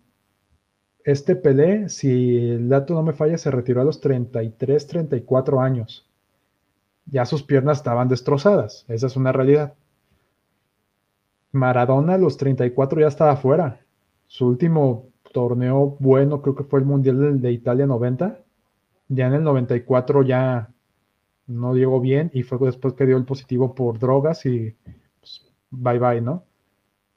este 1.06 1.36
Pelé, 1.36 1.90
si 1.90 2.38
el 2.38 2.70
dato 2.70 2.94
no 2.94 3.04
me 3.04 3.14
falla, 3.14 3.38
se 3.38 3.52
retiró 3.52 3.82
a 3.82 3.86
los 3.86 4.00
33, 4.02 4.86
34 4.86 5.62
años. 5.62 6.06
Ya 7.06 7.26
sus 7.26 7.44
piernas 7.44 7.78
estaban 7.78 8.08
destrozadas, 8.08 8.86
esa 8.88 9.08
es 9.08 9.16
una 9.16 9.32
realidad. 9.32 9.74
Maradona 11.54 12.16
a 12.16 12.18
los 12.18 12.36
34 12.38 13.02
ya 13.02 13.08
estaba 13.08 13.38
fuera. 13.38 13.80
Su 14.28 14.48
último 14.48 15.10
torneo 15.32 15.96
bueno 16.00 16.42
creo 16.42 16.56
que 16.56 16.64
fue 16.64 16.80
el 16.80 16.86
Mundial 16.86 17.40
de 17.42 17.52
Italia 17.52 17.88
90. 17.88 18.40
Ya 19.10 19.28
en 19.28 19.34
el 19.34 19.44
94 19.44 20.24
ya 20.24 20.70
no 21.48 21.76
llegó 21.76 22.02
bien 22.02 22.32
y 22.34 22.44
fue 22.44 22.58
después 22.60 22.96
que 22.96 23.06
dio 23.06 23.18
el 23.18 23.26
positivo 23.26 23.76
por 23.76 24.00
drogas 24.00 24.46
y 24.46 24.76
pues, 25.20 25.54
bye 25.70 26.00
bye, 26.00 26.22
¿no? 26.22 26.44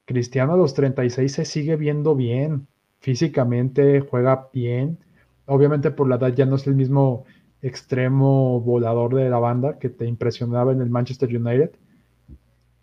Cristiano 0.05 0.53
a 0.53 0.57
los 0.57 0.75
36 0.75 1.33
se 1.33 1.45
sigue 1.45 1.77
viendo 1.77 2.15
bien, 2.15 2.69
físicamente 3.01 4.01
juega 4.01 4.51
bien. 4.53 4.99
Obviamente 5.47 5.91
por 5.91 6.09
la 6.09 6.17
edad 6.17 6.35
ya 6.35 6.47
no 6.47 6.57
es 6.57 6.67
el 6.67 6.75
mismo 6.75 7.25
extremo 7.63 8.61
volador 8.61 9.15
de 9.15 9.31
la 9.31 9.39
banda 9.39 9.79
que 9.79 9.89
te 9.89 10.07
impresionaba 10.07 10.73
en 10.73 10.81
el 10.83 10.91
Manchester 10.91 11.29
United, 11.35 11.71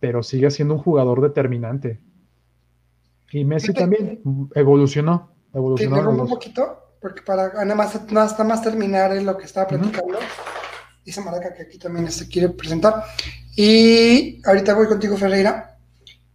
pero 0.04 0.22
sigue 0.22 0.52
siendo 0.52 0.74
un 0.74 0.82
jugador 0.82 1.22
determinante. 1.22 2.02
Y 3.32 3.46
Messi 3.46 3.74
también 3.74 4.22
evolucionó. 4.54 5.32
evolucionó 5.54 6.10
un 6.10 6.28
poquito, 6.28 6.98
porque 7.00 7.22
para 7.22 7.54
nada 7.64 7.74
más, 7.74 8.12
nada 8.12 8.44
más 8.44 8.62
terminar 8.62 9.16
lo 9.22 9.38
que 9.38 9.46
estaba 9.46 9.66
platicando. 9.66 10.20
Dice 11.06 11.22
Maraca 11.22 11.54
que 11.54 11.62
aquí 11.62 11.78
también 11.78 12.12
se 12.12 12.28
quiere 12.28 12.50
presentar. 12.50 13.02
Y 13.56 14.46
ahorita 14.46 14.74
voy 14.74 14.88
contigo, 14.88 15.16
Ferreira. 15.16 15.80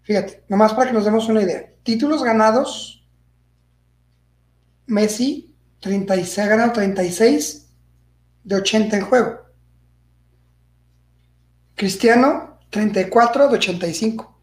Fíjate, 0.00 0.44
nomás 0.48 0.72
para 0.72 0.86
que 0.86 0.94
nos 0.94 1.04
demos 1.04 1.28
una 1.28 1.42
idea. 1.42 1.70
Títulos 1.82 2.24
ganados, 2.24 3.06
Messi 4.86 5.54
36, 5.80 6.38
ha 6.38 6.48
ganado 6.48 6.72
36 6.72 7.70
de 8.44 8.54
80 8.54 8.96
en 8.96 9.04
juego. 9.04 9.40
Cristiano 11.74 12.57
34 12.70 13.48
de 13.48 13.54
85. 13.54 14.40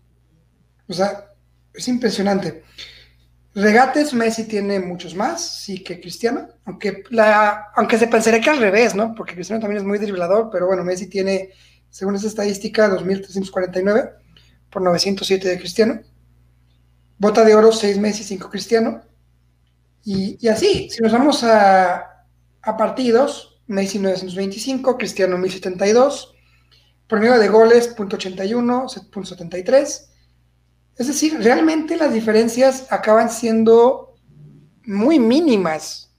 O 0.88 0.94
sea, 0.94 1.32
es 1.74 1.88
impresionante. 1.88 2.63
Regates, 3.55 4.13
Messi 4.13 4.44
tiene 4.44 4.82
muchos 4.82 5.15
más, 5.15 5.41
sí 5.41 5.82
que 5.82 6.01
Cristiano, 6.01 6.50
aunque, 6.65 7.03
la, 7.10 7.72
aunque 7.75 7.98
se 7.98 8.08
pensaría 8.08 8.41
que 8.41 8.50
al 8.50 8.60
revés, 8.60 8.96
¿no? 8.96 9.15
Porque 9.15 9.34
Cristiano 9.34 9.62
también 9.62 9.82
es 9.82 9.88
muy 9.88 9.98
driblador, 9.98 10.50
pero 10.51 10.67
bueno, 10.67 10.84
Messi 10.84 11.08
tiene, 11.08 11.51
según 11.89 12.15
esa 12.15 12.27
estadística, 12.27 12.89
2.349 12.89 14.12
por 14.70 14.82
907 14.82 15.48
de 15.48 15.58
Cristiano. 15.58 16.01
Bota 17.17 17.46
de 17.46 17.55
oro, 17.55 17.72
6 17.72 17.98
Messi, 17.98 18.25
5 18.25 18.50
Cristiano. 18.50 19.01
Y, 20.03 20.48
así, 20.50 20.89
si 20.91 21.01
nos 21.01 21.13
vamos 21.13 21.44
a, 21.46 22.25
partidos, 22.62 23.62
Messi 23.67 24.00
925, 24.00 24.98
Cristiano 24.98 25.38
1072, 25.38 26.35
promedio 27.08 27.38
de 27.38 27.48
goles, 27.50 27.96
.81, 27.96 28.86
.73. 29.12 30.08
Es 30.98 31.08
decir, 31.08 31.40
realmente 31.42 31.98
las 31.98 32.14
diferencias 32.14 32.88
acaban 32.92 33.30
siendo 33.30 34.16
muy 34.86 35.20
mínimas. 35.20 36.12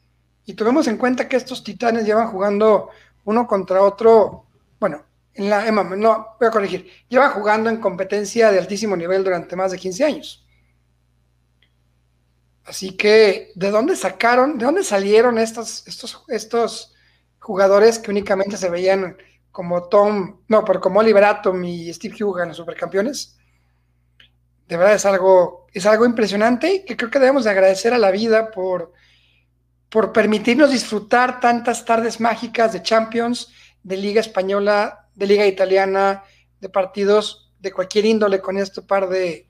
Y 0.45 0.55
tomemos 0.55 0.87
en 0.87 0.97
cuenta 0.97 1.29
que 1.29 1.37
estos 1.37 1.65
titanes 1.65 2.05
llevan 2.05 2.29
jugando 2.29 2.91
uno 3.25 3.47
contra 3.47 3.83
otro, 3.83 4.47
bueno, 4.79 5.03
en 5.35 5.51
la, 5.51 5.71
no, 5.71 6.37
voy 6.39 6.49
a 6.49 6.51
corregir, 6.51 6.89
lleva 7.09 7.31
jugando 7.31 7.69
en 7.69 7.79
competencia 7.79 8.51
de 8.51 8.59
altísimo 8.59 8.97
nivel 8.97 9.25
durante 9.25 9.57
más 9.57 9.73
de 9.73 9.79
15 9.79 10.05
años. 10.05 10.47
Así 12.65 12.97
que, 12.97 13.53
¿de 13.55 13.71
dónde 13.71 13.97
sacaron, 13.97 14.59
de 14.59 14.65
dónde 14.65 14.83
salieron 14.83 15.39
estos, 15.39 15.85
estos 16.29 16.95
jugadores 17.39 17.99
que 17.99 18.11
únicamente 18.11 18.57
se 18.57 18.71
veían 18.71 19.17
como 19.57 19.89
Tom, 19.89 20.43
no, 20.49 20.67
pero 20.67 20.83
como 20.83 21.01
Oliver 21.01 21.25
Atom 21.25 21.65
y 21.65 21.91
Steve 21.91 22.23
Hugan, 22.23 22.49
los 22.49 22.59
supercampeones? 22.59 23.39
De 24.69 24.77
verdad 24.77 24.97
es 24.97 25.07
algo, 25.07 25.67
es 25.73 25.87
algo 25.87 26.05
impresionante 26.05 26.85
que 26.85 26.95
creo 26.95 27.11
que 27.11 27.19
debemos 27.19 27.45
de 27.45 27.53
agradecer 27.53 27.95
a 27.95 27.99
la 27.99 28.11
vida 28.11 28.51
por, 28.51 28.93
por 29.89 30.13
permitirnos 30.13 30.73
disfrutar 30.73 31.41
tantas 31.41 31.87
tardes 31.87 32.21
mágicas 32.21 32.75
de 32.75 32.83
Champions, 32.83 33.51
de 33.83 33.97
Liga 33.97 34.21
Española, 34.21 35.09
de 35.15 35.27
liga 35.27 35.47
italiana, 35.47 36.25
de 36.61 36.69
partidos 36.69 37.51
de 37.59 37.73
cualquier 37.73 38.05
índole 38.05 38.43
con 38.43 38.59
este 38.59 38.83
par 38.83 39.09
de, 39.09 39.49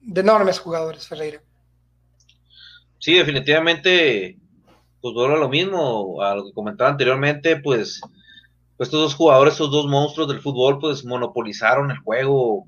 de 0.00 0.20
enormes 0.20 0.58
jugadores, 0.58 1.06
Ferreira. 1.06 1.40
Sí, 2.98 3.14
definitivamente, 3.14 4.36
pues 5.00 5.14
a 5.16 5.36
lo 5.36 5.48
mismo, 5.48 6.20
a 6.20 6.34
lo 6.34 6.44
que 6.44 6.52
comentaba 6.52 6.90
anteriormente, 6.90 7.56
pues, 7.56 8.00
pues 8.80 8.88
estos 8.88 9.02
dos 9.02 9.14
jugadores, 9.14 9.52
estos 9.52 9.70
dos 9.70 9.86
monstruos 9.88 10.26
del 10.26 10.40
fútbol, 10.40 10.78
pues 10.78 11.04
monopolizaron 11.04 11.90
el 11.90 11.98
juego 11.98 12.66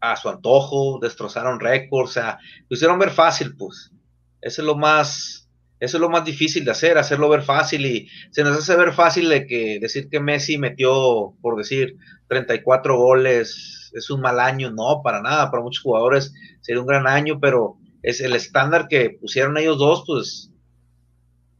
a 0.00 0.16
su 0.16 0.28
antojo, 0.28 0.98
destrozaron 1.00 1.60
récords, 1.60 2.10
o 2.10 2.12
sea, 2.14 2.38
lo 2.68 2.74
hicieron 2.74 2.98
ver 2.98 3.10
fácil, 3.10 3.54
pues. 3.56 3.92
Eso 4.40 4.62
es 4.62 4.66
lo 4.66 4.74
más, 4.74 5.48
eso 5.78 5.98
es 5.98 6.00
lo 6.00 6.10
más 6.10 6.24
difícil 6.24 6.64
de 6.64 6.72
hacer, 6.72 6.98
hacerlo 6.98 7.28
ver 7.28 7.42
fácil 7.42 7.86
y 7.86 8.08
se 8.32 8.42
nos 8.42 8.58
hace 8.58 8.74
ver 8.74 8.92
fácil 8.92 9.28
de 9.28 9.46
que 9.46 9.78
decir 9.78 10.08
que 10.08 10.18
Messi 10.18 10.58
metió, 10.58 11.36
por 11.40 11.56
decir, 11.56 11.96
34 12.26 12.98
goles 12.98 13.92
es 13.94 14.10
un 14.10 14.20
mal 14.20 14.40
año, 14.40 14.72
no, 14.72 15.00
para 15.04 15.22
nada, 15.22 15.48
para 15.48 15.62
muchos 15.62 15.84
jugadores 15.84 16.34
sería 16.60 16.80
un 16.80 16.88
gran 16.88 17.06
año, 17.06 17.38
pero 17.38 17.76
es 18.02 18.20
el 18.20 18.34
estándar 18.34 18.88
que 18.88 19.10
pusieron 19.10 19.58
ellos 19.58 19.78
dos, 19.78 20.02
pues, 20.08 20.50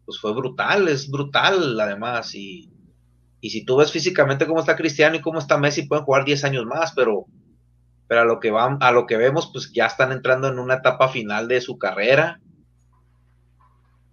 pues 0.07 0.19
fue 0.19 0.35
brutal, 0.35 0.89
es 0.89 1.09
brutal 1.09 1.79
además 1.79 2.35
y, 2.35 2.74
y 3.45 3.51
si 3.51 3.63
tú 3.63 3.77
ves 3.77 3.93
físicamente 3.93 4.47
cómo 4.47 4.61
está 4.61 4.75
Cristiano 4.75 5.17
y 5.17 5.21
cómo 5.21 5.39
está 5.39 5.59
Messi, 5.59 5.83
pueden 5.83 6.07
jugar 6.07 6.25
10 6.25 6.45
años 6.45 6.65
más, 6.65 6.93
pero, 6.93 7.27
pero 8.09 8.23
a 8.23 8.25
lo 8.25 8.41
que 8.41 8.51
van, 8.51 8.79
a 8.81 8.91
lo 8.91 9.05
que 9.07 9.19
vemos, 9.19 9.51
pues 9.53 9.71
ya 9.71 9.85
están 9.85 10.13
entrando 10.13 10.49
en 10.49 10.59
una 10.59 10.77
etapa 10.77 11.11
final 11.11 11.47
de 11.47 11.61
su 11.61 11.77
carrera 11.77 12.41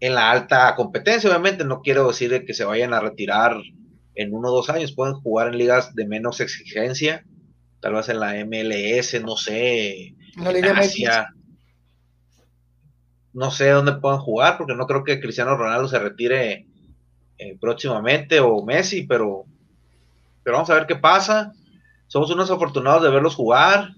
en 0.02 0.16
la 0.16 0.32
alta 0.32 0.76
competencia, 0.76 1.30
obviamente, 1.30 1.64
no 1.64 1.80
quiero 1.80 2.10
decir 2.10 2.44
que 2.46 2.54
se 2.54 2.66
vayan 2.66 2.94
a 2.94 3.00
retirar 3.00 3.56
en 4.16 4.34
uno 4.34 4.50
o 4.50 4.52
dos 4.52 4.70
años, 4.70 4.92
pueden 4.92 5.14
jugar 5.14 5.48
en 5.48 5.58
ligas 5.58 5.96
de 5.96 6.06
menos 6.06 6.42
exigencia, 6.42 7.24
tal 7.80 7.94
vez 7.94 8.10
en 8.10 8.20
la 8.20 8.34
MLS, 8.44 9.24
no 9.24 9.38
sé, 9.38 10.14
la 10.36 10.52
Liga 10.52 10.78
Asia, 10.78 11.30
no 13.32 13.50
sé 13.50 13.70
dónde 13.70 13.94
puedan 13.94 14.20
jugar, 14.20 14.58
porque 14.58 14.76
no 14.76 14.88
creo 14.88 15.06
que 15.06 15.22
Cristiano 15.22 15.56
Ronaldo 15.56 15.88
se 15.88 16.00
retire 16.00 16.68
eh, 17.42 17.58
próximamente 17.60 18.40
o 18.40 18.64
Messi, 18.64 19.04
pero, 19.04 19.46
pero 20.44 20.58
vamos 20.58 20.70
a 20.70 20.76
ver 20.76 20.88
qué 20.88 20.96
pasa. 20.96 21.54
Somos 22.08 22.30
unos 22.32 22.52
afortunados 22.52 23.04
de 23.04 23.10
verlos 23.10 23.36
jugar. 23.36 23.90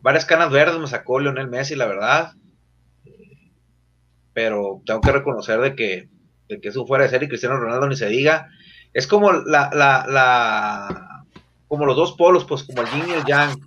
Varias 0.00 0.24
canas 0.24 0.50
verdes 0.50 0.78
me 0.78 0.86
sacó 0.86 1.20
Lionel 1.20 1.48
Messi, 1.48 1.74
la 1.74 1.86
verdad 1.86 2.32
pero 4.36 4.82
tengo 4.84 5.00
que 5.00 5.12
reconocer 5.12 5.58
de 5.60 5.74
que, 5.74 6.10
de 6.46 6.60
que 6.60 6.70
fuera 6.70 7.04
de 7.04 7.10
serie 7.10 7.26
Cristiano 7.26 7.56
Ronaldo 7.56 7.88
ni 7.88 7.96
se 7.96 8.06
diga. 8.06 8.50
Es 8.92 9.06
como 9.06 9.32
la, 9.32 9.70
la, 9.72 10.04
la, 10.06 11.24
como 11.68 11.86
los 11.86 11.96
dos 11.96 12.12
polos, 12.18 12.44
pues 12.44 12.62
como 12.64 12.82
el 12.82 12.88
yin 12.88 13.08
y 13.08 13.12
el 13.14 13.24
yang. 13.24 13.58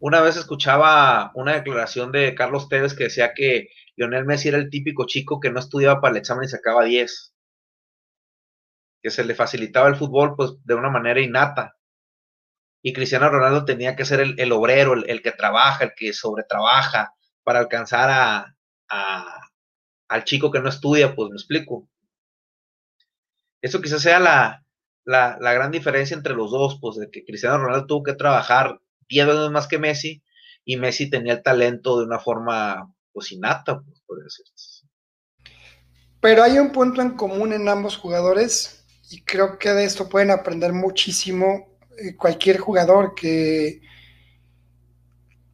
Una 0.00 0.20
vez 0.20 0.36
escuchaba 0.36 1.30
una 1.36 1.52
declaración 1.52 2.10
de 2.10 2.34
Carlos 2.34 2.68
Tevez 2.68 2.94
que 2.94 3.04
decía 3.04 3.34
que 3.34 3.68
Lionel 3.94 4.24
Messi 4.24 4.48
era 4.48 4.58
el 4.58 4.68
típico 4.68 5.06
chico 5.06 5.38
que 5.38 5.52
no 5.52 5.60
estudiaba 5.60 6.00
para 6.00 6.10
el 6.10 6.18
examen 6.18 6.46
y 6.46 6.48
sacaba 6.48 6.82
10. 6.82 7.33
Que 9.04 9.10
se 9.10 9.22
le 9.22 9.34
facilitaba 9.34 9.88
el 9.88 9.96
fútbol 9.96 10.34
pues 10.34 10.52
de 10.64 10.74
una 10.74 10.88
manera 10.88 11.20
innata. 11.20 11.76
Y 12.82 12.94
Cristiano 12.94 13.28
Ronaldo 13.28 13.64
tenía 13.64 13.94
que 13.94 14.06
ser 14.06 14.20
el, 14.20 14.52
obrero, 14.52 14.94
el, 14.94 15.22
que 15.22 15.32
trabaja, 15.32 15.84
el 15.84 15.94
que 15.94 16.12
sobretrabaja 16.12 17.14
para 17.42 17.58
alcanzar 17.60 18.10
a, 18.10 18.56
al 20.08 20.24
chico 20.24 20.50
que 20.50 20.60
no 20.60 20.68
estudia, 20.68 21.14
pues 21.14 21.30
me 21.30 21.36
explico. 21.36 21.88
Eso 23.62 23.80
quizás 23.80 24.02
sea 24.02 24.20
la, 24.20 24.64
la, 25.04 25.52
gran 25.52 25.70
diferencia 25.70 26.16
entre 26.16 26.34
los 26.34 26.50
dos, 26.50 26.78
pues 26.80 26.96
de 26.96 27.10
que 27.10 27.24
Cristiano 27.24 27.58
Ronaldo 27.58 27.86
tuvo 27.86 28.02
que 28.02 28.14
trabajar 28.14 28.80
10 29.08 29.26
veces 29.26 29.50
más 29.50 29.66
que 29.66 29.78
Messi 29.78 30.22
y 30.64 30.76
Messi 30.76 31.10
tenía 31.10 31.34
el 31.34 31.42
talento 31.42 31.98
de 31.98 32.06
una 32.06 32.18
forma 32.18 32.94
pues 33.12 33.32
innata, 33.32 33.80
pues, 33.80 34.00
por 34.06 34.22
decirlo 34.22 34.52
Pero 36.20 36.42
hay 36.42 36.58
un 36.58 36.72
punto 36.72 37.00
en 37.00 37.10
común 37.10 37.52
en 37.52 37.68
ambos 37.68 37.96
jugadores 37.96 38.83
y 39.14 39.20
creo 39.20 39.58
que 39.60 39.70
de 39.70 39.84
esto 39.84 40.08
pueden 40.08 40.32
aprender 40.32 40.72
muchísimo 40.72 41.68
eh, 41.96 42.16
cualquier 42.16 42.58
jugador 42.58 43.14
que, 43.14 43.80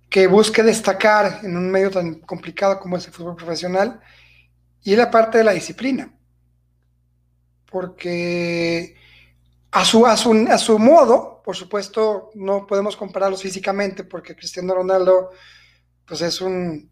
que 0.09 0.27
busque 0.27 0.63
destacar 0.63 1.41
en 1.43 1.59
un 1.59 1.71
medio 1.71 1.91
tan 1.91 2.15
complicado 2.21 2.81
como 2.81 2.97
es 2.97 3.07
el 3.07 3.13
fútbol 3.13 3.37
profesional 3.37 4.01
y 4.83 4.97
la 4.97 5.11
parte 5.11 5.37
de 5.37 5.45
la 5.45 5.53
disciplina. 5.53 6.11
Porque 7.67 8.97
a 9.73 9.85
su, 9.85 10.07
a 10.07 10.17
su, 10.17 10.79
modo, 10.79 11.43
por 11.45 11.55
supuesto, 11.55 12.31
no 12.35 12.67
podemos 12.67 12.97
compararlos 12.97 13.43
físicamente 13.43 14.05
porque 14.05 14.35
Cristiano 14.35 14.75
Ronaldo 14.75 15.33
pues 16.07 16.23
es 16.23 16.41
un 16.41 16.91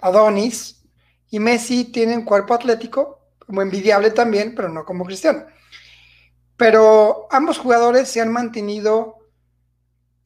Adonis 0.00 0.82
y 1.30 1.38
Messi 1.38 1.84
tiene 1.84 2.16
un 2.16 2.24
cuerpo 2.24 2.54
atlético, 2.54 3.23
como 3.46 3.62
envidiable 3.62 4.10
también, 4.10 4.54
pero 4.54 4.68
no 4.68 4.84
como 4.84 5.04
Cristiano. 5.04 5.46
Pero 6.56 7.26
ambos 7.30 7.58
jugadores 7.58 8.08
se 8.08 8.20
han 8.20 8.32
mantenido 8.32 9.18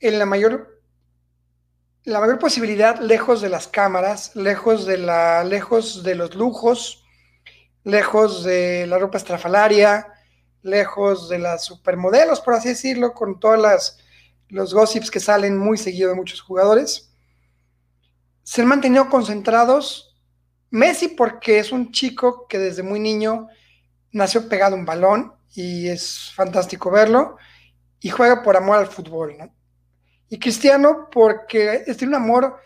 en 0.00 0.18
la 0.18 0.26
mayor, 0.26 0.80
la 2.04 2.20
mayor 2.20 2.38
posibilidad 2.38 3.00
lejos 3.00 3.40
de 3.40 3.48
las 3.48 3.66
cámaras, 3.66 4.36
lejos 4.36 4.86
de, 4.86 4.98
la, 4.98 5.44
lejos 5.44 6.02
de 6.02 6.14
los 6.14 6.34
lujos, 6.34 7.04
lejos 7.84 8.44
de 8.44 8.86
la 8.86 8.98
ropa 8.98 9.18
estrafalaria, 9.18 10.12
lejos 10.62 11.28
de 11.28 11.38
las 11.38 11.64
supermodelos, 11.64 12.40
por 12.40 12.54
así 12.54 12.68
decirlo, 12.68 13.14
con 13.14 13.40
todos 13.40 13.96
los 14.48 14.74
gossips 14.74 15.10
que 15.10 15.20
salen 15.20 15.56
muy 15.56 15.78
seguido 15.78 16.10
de 16.10 16.16
muchos 16.16 16.40
jugadores. 16.40 17.10
Se 18.42 18.62
han 18.62 18.68
mantenido 18.68 19.08
concentrados. 19.08 20.07
Messi 20.70 21.08
porque 21.08 21.58
es 21.58 21.72
un 21.72 21.92
chico 21.92 22.46
que 22.48 22.58
desde 22.58 22.82
muy 22.82 23.00
niño 23.00 23.48
nació 24.12 24.48
pegado 24.48 24.76
a 24.76 24.78
un 24.78 24.84
balón 24.84 25.32
y 25.54 25.88
es 25.88 26.32
fantástico 26.34 26.90
verlo 26.90 27.36
y 28.00 28.10
juega 28.10 28.42
por 28.42 28.56
amor 28.56 28.78
al 28.78 28.86
fútbol, 28.86 29.36
Y 30.28 30.38
Cristiano 30.38 31.08
porque 31.10 31.84
tiene 31.98 32.16
un 32.16 32.22
amor 32.22 32.60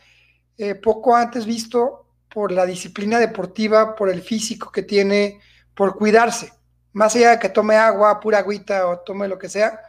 eh, 0.58 0.74
poco 0.74 1.16
antes 1.16 1.46
visto 1.46 2.06
por 2.28 2.52
la 2.52 2.66
disciplina 2.66 3.18
deportiva, 3.18 3.94
por 3.94 4.08
el 4.08 4.22
físico 4.22 4.70
que 4.70 4.82
tiene, 4.82 5.40
por 5.74 5.96
cuidarse. 5.96 6.52
Más 6.92 7.14
allá 7.16 7.30
de 7.30 7.38
que 7.38 7.48
tome 7.48 7.76
agua, 7.76 8.20
pura 8.20 8.38
agüita 8.38 8.88
o 8.88 8.98
tome 9.00 9.28
lo 9.28 9.38
que 9.38 9.48
sea, 9.48 9.80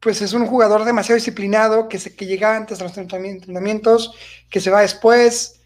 pues 0.00 0.22
es 0.22 0.32
un 0.32 0.46
jugador 0.46 0.84
demasiado 0.84 1.16
disciplinado, 1.16 1.88
que, 1.88 1.98
se, 1.98 2.14
que 2.14 2.26
llega 2.26 2.56
antes 2.56 2.78
de 2.78 2.84
los 2.84 2.96
entrenamientos, 2.98 4.14
que 4.50 4.60
se 4.60 4.70
va 4.70 4.82
después, 4.82 5.57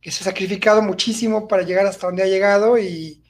que 0.00 0.10
se 0.10 0.22
ha 0.22 0.24
sacrificado 0.24 0.82
muchísimo 0.82 1.46
para 1.46 1.62
llegar 1.62 1.86
hasta 1.86 2.06
donde 2.06 2.22
ha 2.22 2.26
llegado 2.26 2.78
y, 2.78 3.22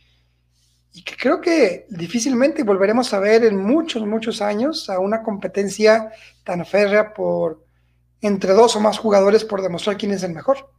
que 1.04 1.16
creo 1.16 1.40
que 1.40 1.86
difícilmente 1.88 2.62
volveremos 2.62 3.14
a 3.14 3.20
ver 3.20 3.44
en 3.44 3.56
muchos, 3.56 4.06
muchos 4.06 4.42
años 4.42 4.90
a 4.90 4.98
una 4.98 5.22
competencia 5.22 6.12
tan 6.44 6.64
férrea 6.66 7.14
por 7.14 7.64
entre 8.20 8.52
dos 8.52 8.76
o 8.76 8.80
más 8.80 8.98
jugadores 8.98 9.44
por 9.44 9.62
demostrar 9.62 9.96
quién 9.96 10.12
es 10.12 10.22
el 10.22 10.32
mejor. 10.32 10.70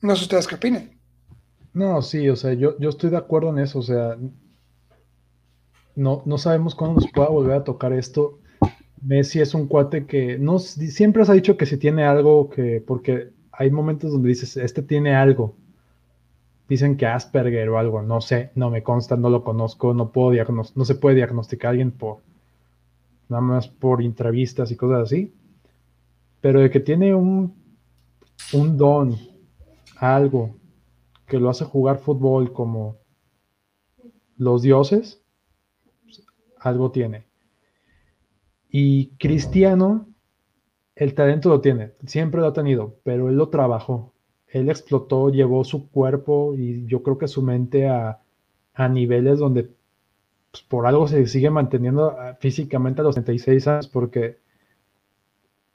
No 0.00 0.16
sé 0.16 0.22
ustedes 0.22 0.46
qué 0.46 0.56
opinan. 0.56 0.98
No, 1.72 2.02
sí, 2.02 2.28
o 2.28 2.36
sea, 2.36 2.52
yo, 2.54 2.78
yo 2.78 2.88
estoy 2.88 3.10
de 3.10 3.16
acuerdo 3.16 3.50
en 3.50 3.58
eso, 3.58 3.78
o 3.78 3.82
sea, 3.82 4.16
no, 5.96 6.22
no 6.24 6.38
sabemos 6.38 6.74
cuándo 6.74 7.00
nos 7.00 7.10
pueda 7.10 7.28
volver 7.28 7.56
a 7.56 7.64
tocar 7.64 7.92
esto. 7.92 8.40
Messi 9.04 9.40
es 9.40 9.54
un 9.54 9.66
cuate 9.66 10.06
que 10.06 10.38
no 10.38 10.58
siempre 10.58 11.24
se 11.24 11.32
ha 11.32 11.34
dicho 11.34 11.56
que 11.56 11.66
si 11.66 11.76
tiene 11.76 12.04
algo 12.04 12.48
que, 12.48 12.82
porque 12.84 13.32
hay 13.52 13.70
momentos 13.70 14.12
donde 14.12 14.30
dices, 14.30 14.56
este 14.56 14.82
tiene 14.82 15.14
algo. 15.14 15.54
Dicen 16.68 16.96
que 16.96 17.06
Asperger 17.06 17.68
o 17.68 17.78
algo, 17.78 18.00
no 18.00 18.22
sé, 18.22 18.50
no 18.54 18.70
me 18.70 18.82
consta, 18.82 19.16
no 19.16 19.28
lo 19.28 19.44
conozco, 19.44 19.92
no 19.92 20.10
puedo 20.10 20.32
no 20.74 20.84
se 20.84 20.94
puede 20.94 21.16
diagnosticar 21.16 21.68
a 21.68 21.70
alguien 21.72 21.92
por 21.92 22.22
nada 23.28 23.42
más 23.42 23.68
por 23.68 24.02
entrevistas 24.02 24.70
y 24.70 24.76
cosas 24.76 25.02
así. 25.02 25.34
Pero 26.40 26.60
de 26.60 26.70
que 26.70 26.80
tiene 26.80 27.14
un, 27.14 27.54
un 28.54 28.76
don, 28.78 29.16
algo, 29.98 30.56
que 31.26 31.38
lo 31.38 31.50
hace 31.50 31.64
jugar 31.66 31.98
fútbol 31.98 32.52
como 32.52 32.96
los 34.38 34.62
dioses, 34.62 35.22
algo 36.58 36.90
tiene. 36.90 37.26
Y 38.76 39.10
Cristiano, 39.18 40.08
el 40.96 41.14
talento 41.14 41.48
lo 41.48 41.60
tiene, 41.60 41.92
siempre 42.06 42.40
lo 42.40 42.48
ha 42.48 42.52
tenido, 42.52 42.96
pero 43.04 43.28
él 43.28 43.36
lo 43.36 43.48
trabajó. 43.48 44.12
Él 44.48 44.68
explotó, 44.68 45.30
llevó 45.30 45.62
su 45.62 45.88
cuerpo 45.90 46.56
y 46.56 46.84
yo 46.86 47.04
creo 47.04 47.16
que 47.16 47.28
su 47.28 47.40
mente 47.40 47.86
a, 47.86 48.20
niveles 48.90 49.38
donde 49.38 49.70
pues, 50.50 50.64
por 50.64 50.88
algo 50.88 51.06
se 51.06 51.24
sigue 51.28 51.50
manteniendo 51.50 52.18
ah, 52.18 52.36
físicamente 52.40 53.00
a 53.00 53.04
los 53.04 53.14
36 53.14 53.68
años, 53.68 53.86
porque 53.86 54.38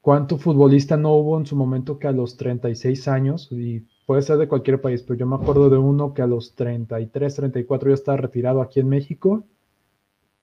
¿cuánto 0.02 0.36
futbolista 0.36 0.98
no 0.98 1.14
hubo 1.14 1.38
en 1.38 1.46
su 1.46 1.56
momento 1.56 1.98
que 1.98 2.06
a 2.06 2.12
los 2.12 2.36
36 2.36 3.08
años, 3.08 3.48
y 3.50 3.86
puede 4.04 4.20
ser 4.20 4.36
de 4.36 4.46
cualquier 4.46 4.78
país, 4.82 5.02
pero 5.02 5.18
yo 5.18 5.26
me 5.26 5.36
acuerdo 5.36 5.70
de 5.70 5.78
uno 5.78 6.12
que 6.12 6.20
a 6.20 6.26
los 6.26 6.54
33, 6.54 7.34
34 7.34 7.88
ya 7.88 7.94
estaba 7.94 8.18
retirado 8.18 8.60
aquí 8.60 8.78
en 8.78 8.90
México 8.90 9.46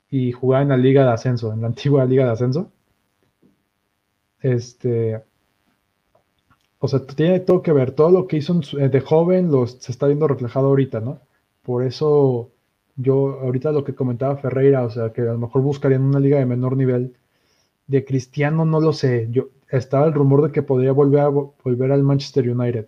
y 0.09 0.31
jugaba 0.31 0.63
en 0.63 0.69
la 0.69 0.77
Liga 0.77 1.03
de 1.03 1.11
Ascenso, 1.11 1.53
en 1.53 1.61
la 1.61 1.67
antigua 1.67 2.05
Liga 2.05 2.25
de 2.25 2.31
Ascenso. 2.31 2.71
Este, 4.41 5.21
o 6.79 6.87
sea, 6.87 7.05
tiene 7.05 7.39
todo 7.39 7.61
que 7.61 7.71
ver, 7.71 7.91
todo 7.91 8.11
lo 8.11 8.27
que 8.27 8.37
hizo 8.37 8.59
eh, 8.79 8.89
de 8.89 9.01
joven 9.01 9.51
lo, 9.51 9.67
se 9.67 9.91
está 9.91 10.07
viendo 10.07 10.27
reflejado 10.27 10.67
ahorita, 10.67 10.99
¿no? 11.01 11.19
Por 11.63 11.83
eso 11.83 12.51
yo 12.95 13.39
ahorita 13.41 13.71
lo 13.71 13.83
que 13.83 13.95
comentaba 13.95 14.37
Ferreira, 14.37 14.83
o 14.83 14.89
sea, 14.89 15.11
que 15.13 15.21
a 15.21 15.25
lo 15.33 15.37
mejor 15.37 15.61
buscarían 15.61 16.03
una 16.03 16.19
liga 16.19 16.39
de 16.39 16.45
menor 16.45 16.77
nivel. 16.77 17.15
De 17.87 18.05
Cristiano 18.05 18.65
no 18.65 18.79
lo 18.81 18.93
sé, 18.93 19.27
yo 19.31 19.49
estaba 19.69 20.07
el 20.07 20.13
rumor 20.13 20.43
de 20.43 20.51
que 20.51 20.63
podría 20.63 20.91
volver 20.93 21.21
a 21.21 21.29
volver 21.29 21.91
al 21.91 22.03
Manchester 22.03 22.49
United 22.49 22.87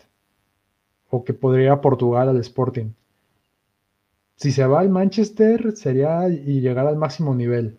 o 1.10 1.24
que 1.24 1.34
podría 1.34 1.66
ir 1.66 1.72
a 1.72 1.82
Portugal 1.82 2.30
al 2.30 2.40
Sporting. 2.40 2.92
Si 4.40 4.54
se 4.54 4.66
va 4.66 4.80
al 4.80 4.90
Manchester, 4.90 5.76
sería 5.76 6.30
y 6.30 6.62
llegar 6.62 6.88
al 6.88 6.96
máximo 6.96 7.36
nivel. 7.36 7.78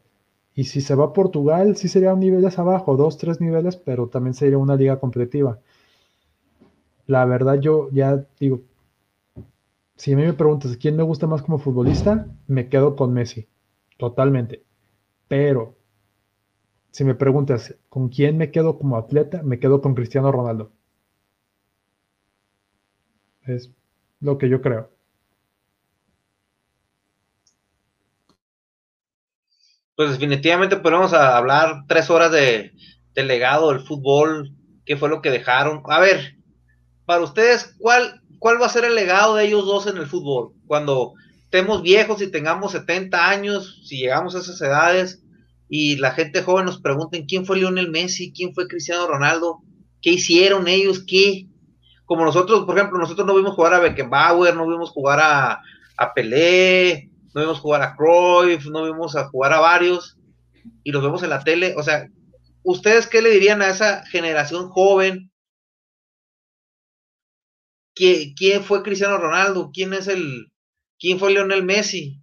Y 0.54 0.64
si 0.64 0.82
se 0.82 0.94
va 0.94 1.06
a 1.06 1.12
Portugal, 1.14 1.74
sí 1.76 1.88
sería 1.88 2.12
un 2.12 2.20
nivel 2.20 2.46
abajo, 2.54 2.96
dos, 2.96 3.16
tres 3.16 3.40
niveles, 3.40 3.76
pero 3.76 4.08
también 4.08 4.34
sería 4.34 4.58
una 4.58 4.76
liga 4.76 5.00
competitiva. 5.00 5.58
La 7.06 7.24
verdad, 7.24 7.58
yo 7.60 7.88
ya 7.92 8.26
digo, 8.38 8.60
si 9.96 10.12
a 10.12 10.16
mí 10.16 10.22
me 10.22 10.34
preguntas 10.34 10.76
quién 10.76 10.96
me 10.96 11.02
gusta 11.02 11.26
más 11.26 11.40
como 11.40 11.58
futbolista, 11.58 12.26
me 12.46 12.68
quedo 12.68 12.94
con 12.94 13.14
Messi, 13.14 13.48
totalmente. 13.96 14.62
Pero 15.28 15.76
si 16.90 17.04
me 17.04 17.14
preguntas 17.14 17.74
con 17.88 18.10
quién 18.10 18.36
me 18.36 18.50
quedo 18.50 18.78
como 18.78 18.98
atleta, 18.98 19.42
me 19.42 19.58
quedo 19.58 19.80
con 19.80 19.94
Cristiano 19.94 20.30
Ronaldo. 20.30 20.72
Es 23.46 23.70
lo 24.20 24.38
que 24.38 24.48
yo 24.50 24.60
creo. 24.60 24.90
Pues 30.00 30.12
definitivamente 30.12 30.78
podemos 30.78 31.12
hablar 31.12 31.84
tres 31.86 32.08
horas 32.08 32.32
de, 32.32 32.72
legado 33.14 33.70
del 33.70 33.82
fútbol, 33.82 34.50
qué 34.86 34.96
fue 34.96 35.10
lo 35.10 35.20
que 35.20 35.30
dejaron. 35.30 35.82
A 35.90 36.00
ver, 36.00 36.38
para 37.04 37.20
ustedes, 37.20 37.76
¿cuál, 37.78 38.22
¿cuál 38.38 38.58
va 38.58 38.64
a 38.64 38.70
ser 38.70 38.86
el 38.86 38.94
legado 38.94 39.34
de 39.34 39.44
ellos 39.44 39.66
dos 39.66 39.86
en 39.86 39.98
el 39.98 40.06
fútbol? 40.06 40.54
Cuando 40.66 41.12
estemos 41.44 41.82
viejos 41.82 42.22
y 42.22 42.30
tengamos 42.30 42.72
70 42.72 43.28
años, 43.28 43.82
si 43.84 43.98
llegamos 43.98 44.34
a 44.34 44.38
esas 44.38 44.58
edades, 44.62 45.22
y 45.68 45.96
la 45.96 46.12
gente 46.12 46.42
joven 46.42 46.64
nos 46.64 46.80
pregunten 46.80 47.26
quién 47.26 47.44
fue 47.44 47.58
Lionel 47.58 47.90
Messi, 47.90 48.32
quién 48.32 48.54
fue 48.54 48.68
Cristiano 48.68 49.06
Ronaldo, 49.06 49.58
qué 50.00 50.12
hicieron 50.12 50.66
ellos, 50.66 51.04
qué, 51.06 51.46
como 52.06 52.24
nosotros, 52.24 52.64
por 52.64 52.78
ejemplo, 52.78 52.98
nosotros 52.98 53.26
no 53.26 53.36
vimos 53.36 53.54
jugar 53.54 53.74
a 53.74 53.80
Beckenbauer, 53.80 54.56
no 54.56 54.66
vimos 54.66 54.88
jugar 54.92 55.20
a, 55.20 55.60
a 55.98 56.14
Pelé, 56.14 57.09
no 57.34 57.40
vimos 57.40 57.60
jugar 57.60 57.82
a 57.82 57.96
Cruyff, 57.96 58.66
no 58.66 58.84
vimos 58.84 59.16
a 59.16 59.28
jugar 59.28 59.52
a 59.52 59.60
varios, 59.60 60.16
y 60.82 60.92
los 60.92 61.02
vemos 61.02 61.22
en 61.22 61.30
la 61.30 61.42
tele. 61.44 61.74
O 61.76 61.82
sea, 61.82 62.08
¿ustedes 62.62 63.06
qué 63.06 63.22
le 63.22 63.30
dirían 63.30 63.62
a 63.62 63.68
esa 63.68 64.04
generación 64.06 64.68
joven? 64.68 65.30
¿Quién 67.94 68.64
fue 68.64 68.82
Cristiano 68.82 69.18
Ronaldo? 69.18 69.70
¿Quién 69.72 69.92
es 69.92 70.08
el, 70.08 70.50
quién 70.98 71.18
fue 71.18 71.32
Lionel 71.32 71.64
Messi? 71.64 72.20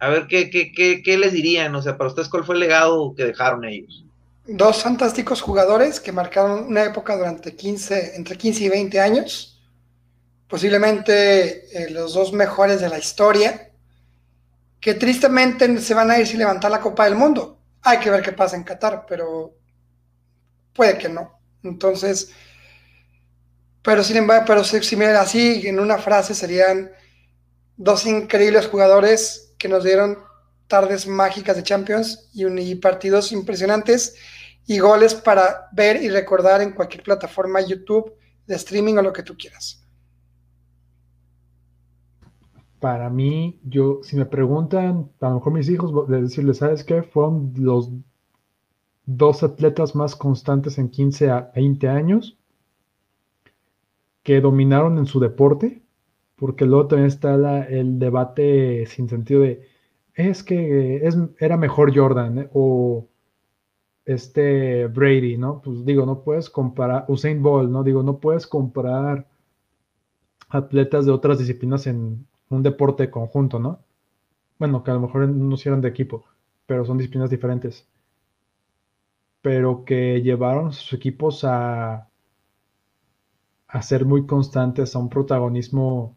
A 0.00 0.08
ver, 0.08 0.26
¿qué, 0.26 0.48
qué, 0.48 0.72
qué, 0.72 1.02
qué 1.02 1.18
les 1.18 1.32
dirían? 1.32 1.74
O 1.74 1.82
sea, 1.82 1.98
para 1.98 2.08
ustedes, 2.08 2.28
¿cuál 2.28 2.44
fue 2.44 2.54
el 2.54 2.60
legado 2.60 3.14
que 3.14 3.24
dejaron 3.24 3.64
ellos? 3.64 4.04
Dos 4.46 4.82
fantásticos 4.82 5.42
jugadores 5.42 6.00
que 6.00 6.12
marcaron 6.12 6.68
una 6.68 6.84
época 6.84 7.16
durante 7.16 7.54
15, 7.54 8.16
entre 8.16 8.38
15 8.38 8.64
y 8.64 8.68
20 8.70 9.00
años. 9.00 9.60
Posiblemente 10.48 11.66
eh, 11.76 11.90
los 11.90 12.14
dos 12.14 12.32
mejores 12.32 12.80
de 12.80 12.88
la 12.88 12.98
historia. 12.98 13.67
Que 14.80 14.94
tristemente 14.94 15.80
se 15.80 15.94
van 15.94 16.10
a 16.10 16.18
ir 16.18 16.26
sin 16.26 16.38
levantar 16.38 16.70
la 16.70 16.80
Copa 16.80 17.04
del 17.04 17.14
Mundo. 17.14 17.58
Hay 17.82 17.98
que 17.98 18.10
ver 18.10 18.22
qué 18.22 18.32
pasa 18.32 18.56
en 18.56 18.64
Qatar, 18.64 19.04
pero 19.08 19.54
puede 20.72 20.96
que 20.98 21.08
no. 21.08 21.40
Entonces, 21.62 22.32
pero 23.82 24.04
sin 24.04 24.16
embargo, 24.18 24.44
pero 24.46 24.64
si, 24.64 24.82
si 24.82 25.02
así 25.02 25.66
en 25.66 25.80
una 25.80 25.98
frase 25.98 26.34
serían 26.34 26.90
dos 27.76 28.06
increíbles 28.06 28.66
jugadores 28.66 29.54
que 29.58 29.68
nos 29.68 29.84
dieron 29.84 30.18
tardes 30.66 31.06
mágicas 31.06 31.56
de 31.56 31.62
Champions 31.62 32.28
y, 32.34 32.74
partidos 32.76 33.32
impresionantes 33.32 34.14
y 34.66 34.78
goles 34.78 35.14
para 35.14 35.68
ver 35.72 36.02
y 36.02 36.10
recordar 36.10 36.60
en 36.60 36.72
cualquier 36.72 37.02
plataforma, 37.02 37.60
YouTube, 37.60 38.14
de 38.46 38.56
streaming 38.56 38.96
o 38.96 39.02
lo 39.02 39.12
que 39.12 39.22
tú 39.22 39.36
quieras. 39.36 39.82
Para 42.80 43.10
mí, 43.10 43.60
yo, 43.64 44.00
si 44.02 44.16
me 44.16 44.26
preguntan, 44.26 45.10
a 45.20 45.28
lo 45.28 45.36
mejor 45.36 45.52
mis 45.52 45.68
hijos, 45.68 46.08
de 46.08 46.22
decirles, 46.22 46.58
¿sabes 46.58 46.84
qué? 46.84 47.02
Fueron 47.02 47.52
los 47.56 47.90
dos 49.04 49.42
atletas 49.42 49.94
más 49.96 50.14
constantes 50.14 50.78
en 50.78 50.90
15 50.90 51.30
a 51.30 51.50
20 51.54 51.88
años 51.88 52.38
que 54.22 54.40
dominaron 54.42 54.98
en 54.98 55.06
su 55.06 55.18
deporte, 55.18 55.82
porque 56.36 56.66
luego 56.66 56.88
también 56.88 57.08
está 57.08 57.34
el 57.66 57.98
debate 57.98 58.84
sin 58.86 59.08
sentido 59.08 59.40
de, 59.40 59.66
es 60.14 60.42
que 60.42 61.06
es, 61.06 61.16
era 61.38 61.56
mejor 61.56 61.96
Jordan 61.96 62.38
¿eh? 62.38 62.50
o 62.52 63.08
este 64.04 64.86
Brady, 64.86 65.38
¿no? 65.38 65.62
Pues 65.62 65.84
digo, 65.86 66.04
no 66.04 66.22
puedes 66.22 66.50
comparar, 66.50 67.06
Usain 67.08 67.42
Bolt, 67.42 67.70
¿no? 67.70 67.82
Digo, 67.82 68.02
no 68.02 68.20
puedes 68.20 68.46
comparar 68.46 69.26
atletas 70.50 71.06
de 71.06 71.12
otras 71.12 71.38
disciplinas 71.38 71.86
en 71.86 72.26
un 72.50 72.62
deporte 72.62 73.10
conjunto, 73.10 73.58
¿no? 73.58 73.80
Bueno, 74.58 74.84
que 74.84 74.90
a 74.92 74.94
lo 74.94 75.00
mejor 75.00 75.28
no 75.28 75.54
hicieron 75.54 75.80
de 75.82 75.88
equipo, 75.88 76.24
pero 76.66 76.84
son 76.84 76.98
disciplinas 76.98 77.30
diferentes. 77.30 77.88
Pero 79.42 79.84
que 79.84 80.22
llevaron 80.22 80.72
sus 80.72 80.92
equipos 80.92 81.42
a 81.42 82.08
a 83.68 83.80
ser 83.82 84.04
muy 84.04 84.26
constantes, 84.26 84.96
a 84.96 84.98
un 84.98 85.08
protagonismo 85.08 86.16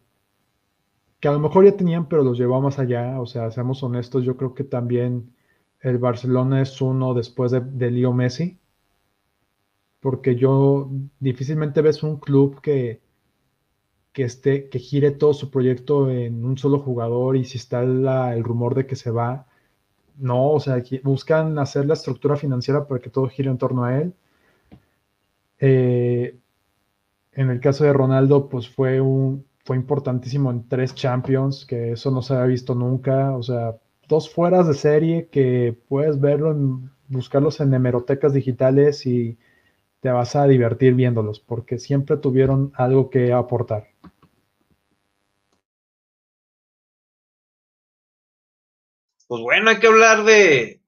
que 1.20 1.28
a 1.28 1.32
lo 1.32 1.38
mejor 1.38 1.64
ya 1.64 1.74
tenían, 1.76 2.06
pero 2.08 2.22
los 2.22 2.36
llevó 2.38 2.60
más 2.60 2.78
allá. 2.78 3.18
O 3.20 3.26
sea, 3.26 3.50
seamos 3.50 3.82
honestos, 3.82 4.24
yo 4.24 4.36
creo 4.36 4.54
que 4.54 4.64
también 4.64 5.34
el 5.80 5.98
Barcelona 5.98 6.60
es 6.62 6.80
uno 6.82 7.14
después 7.14 7.50
de, 7.52 7.60
de 7.60 7.90
Leo 7.90 8.12
Messi, 8.12 8.58
porque 10.00 10.36
yo 10.36 10.90
difícilmente 11.20 11.80
ves 11.82 12.02
un 12.02 12.18
club 12.18 12.60
que, 12.60 13.00
que, 14.12 14.24
esté, 14.24 14.68
que 14.68 14.78
gire 14.78 15.10
todo 15.12 15.34
su 15.34 15.50
proyecto 15.50 16.10
en 16.10 16.44
un 16.44 16.58
solo 16.58 16.78
jugador 16.78 17.36
y 17.36 17.44
si 17.44 17.58
está 17.58 17.82
el 17.82 18.44
rumor 18.44 18.74
de 18.74 18.86
que 18.86 18.96
se 18.96 19.10
va, 19.10 19.46
no, 20.18 20.50
o 20.52 20.60
sea, 20.60 20.82
buscan 21.02 21.58
hacer 21.58 21.86
la 21.86 21.94
estructura 21.94 22.36
financiera 22.36 22.86
para 22.86 23.00
que 23.00 23.10
todo 23.10 23.28
gire 23.28 23.50
en 23.50 23.58
torno 23.58 23.84
a 23.84 23.98
él. 24.00 24.14
Eh, 25.58 26.36
en 27.32 27.50
el 27.50 27.60
caso 27.60 27.84
de 27.84 27.92
Ronaldo, 27.92 28.48
pues 28.48 28.68
fue 28.68 29.00
un 29.00 29.44
fue 29.64 29.76
importantísimo 29.76 30.50
en 30.50 30.68
tres 30.68 30.94
Champions, 30.94 31.66
que 31.66 31.92
eso 31.92 32.10
no 32.10 32.22
se 32.22 32.34
había 32.34 32.46
visto 32.46 32.74
nunca. 32.74 33.36
O 33.36 33.42
sea, 33.42 33.76
dos 34.08 34.32
fueras 34.32 34.66
de 34.68 34.74
serie 34.74 35.28
que 35.30 35.76
puedes 35.88 36.20
verlo, 36.20 36.52
en, 36.52 36.90
buscarlos 37.08 37.60
en 37.60 37.74
hemerotecas 37.74 38.32
digitales 38.32 39.06
y 39.06 39.38
te 40.00 40.10
vas 40.10 40.36
a 40.36 40.46
divertir 40.46 40.94
viéndolos, 40.94 41.40
porque 41.40 41.78
siempre 41.78 42.16
tuvieron 42.16 42.72
algo 42.76 43.10
que 43.10 43.32
aportar. 43.32 43.91
Pues 49.32 49.40
bueno, 49.40 49.70
hay 49.70 49.78
que 49.78 49.86
hablar 49.86 50.24
de, 50.24 50.82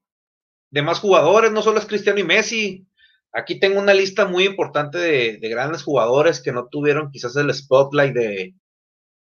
de 0.69 0.83
más 0.83 0.99
jugadores, 0.99 1.51
no 1.51 1.63
solo 1.63 1.79
es 1.79 1.87
Cristiano 1.87 2.19
y 2.19 2.25
Messi. 2.25 2.87
Aquí 3.33 3.59
tengo 3.59 3.81
una 3.81 3.95
lista 3.95 4.27
muy 4.27 4.45
importante 4.45 4.99
de, 4.99 5.49
grandes 5.49 5.83
jugadores 5.83 6.43
que 6.43 6.53
no 6.53 6.69
tuvieron 6.69 7.11
quizás 7.11 7.35
el 7.37 7.55
spotlight 7.55 8.13
de, 8.13 8.55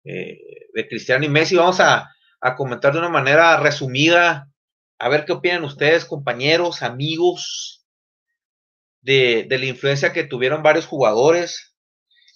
eh, 0.04 0.38
de 0.74 0.88
Cristiano 0.90 1.24
y 1.24 1.30
Messi. 1.30 1.56
Vamos 1.56 1.80
a, 1.80 2.14
comentar 2.58 2.92
de 2.92 3.00
una 3.00 3.08
manera 3.08 3.58
resumida, 3.58 4.50
a 5.00 5.08
ver 5.08 5.24
qué 5.24 5.32
opinan 5.32 5.64
ustedes, 5.64 6.04
compañeros, 6.04 6.84
amigos, 6.84 7.86
de, 9.00 9.46
de 9.48 9.58
la 9.60 9.68
influencia 9.68 10.12
que 10.12 10.26
tuvieron 10.26 10.62
varios 10.62 10.88
jugadores 10.88 11.74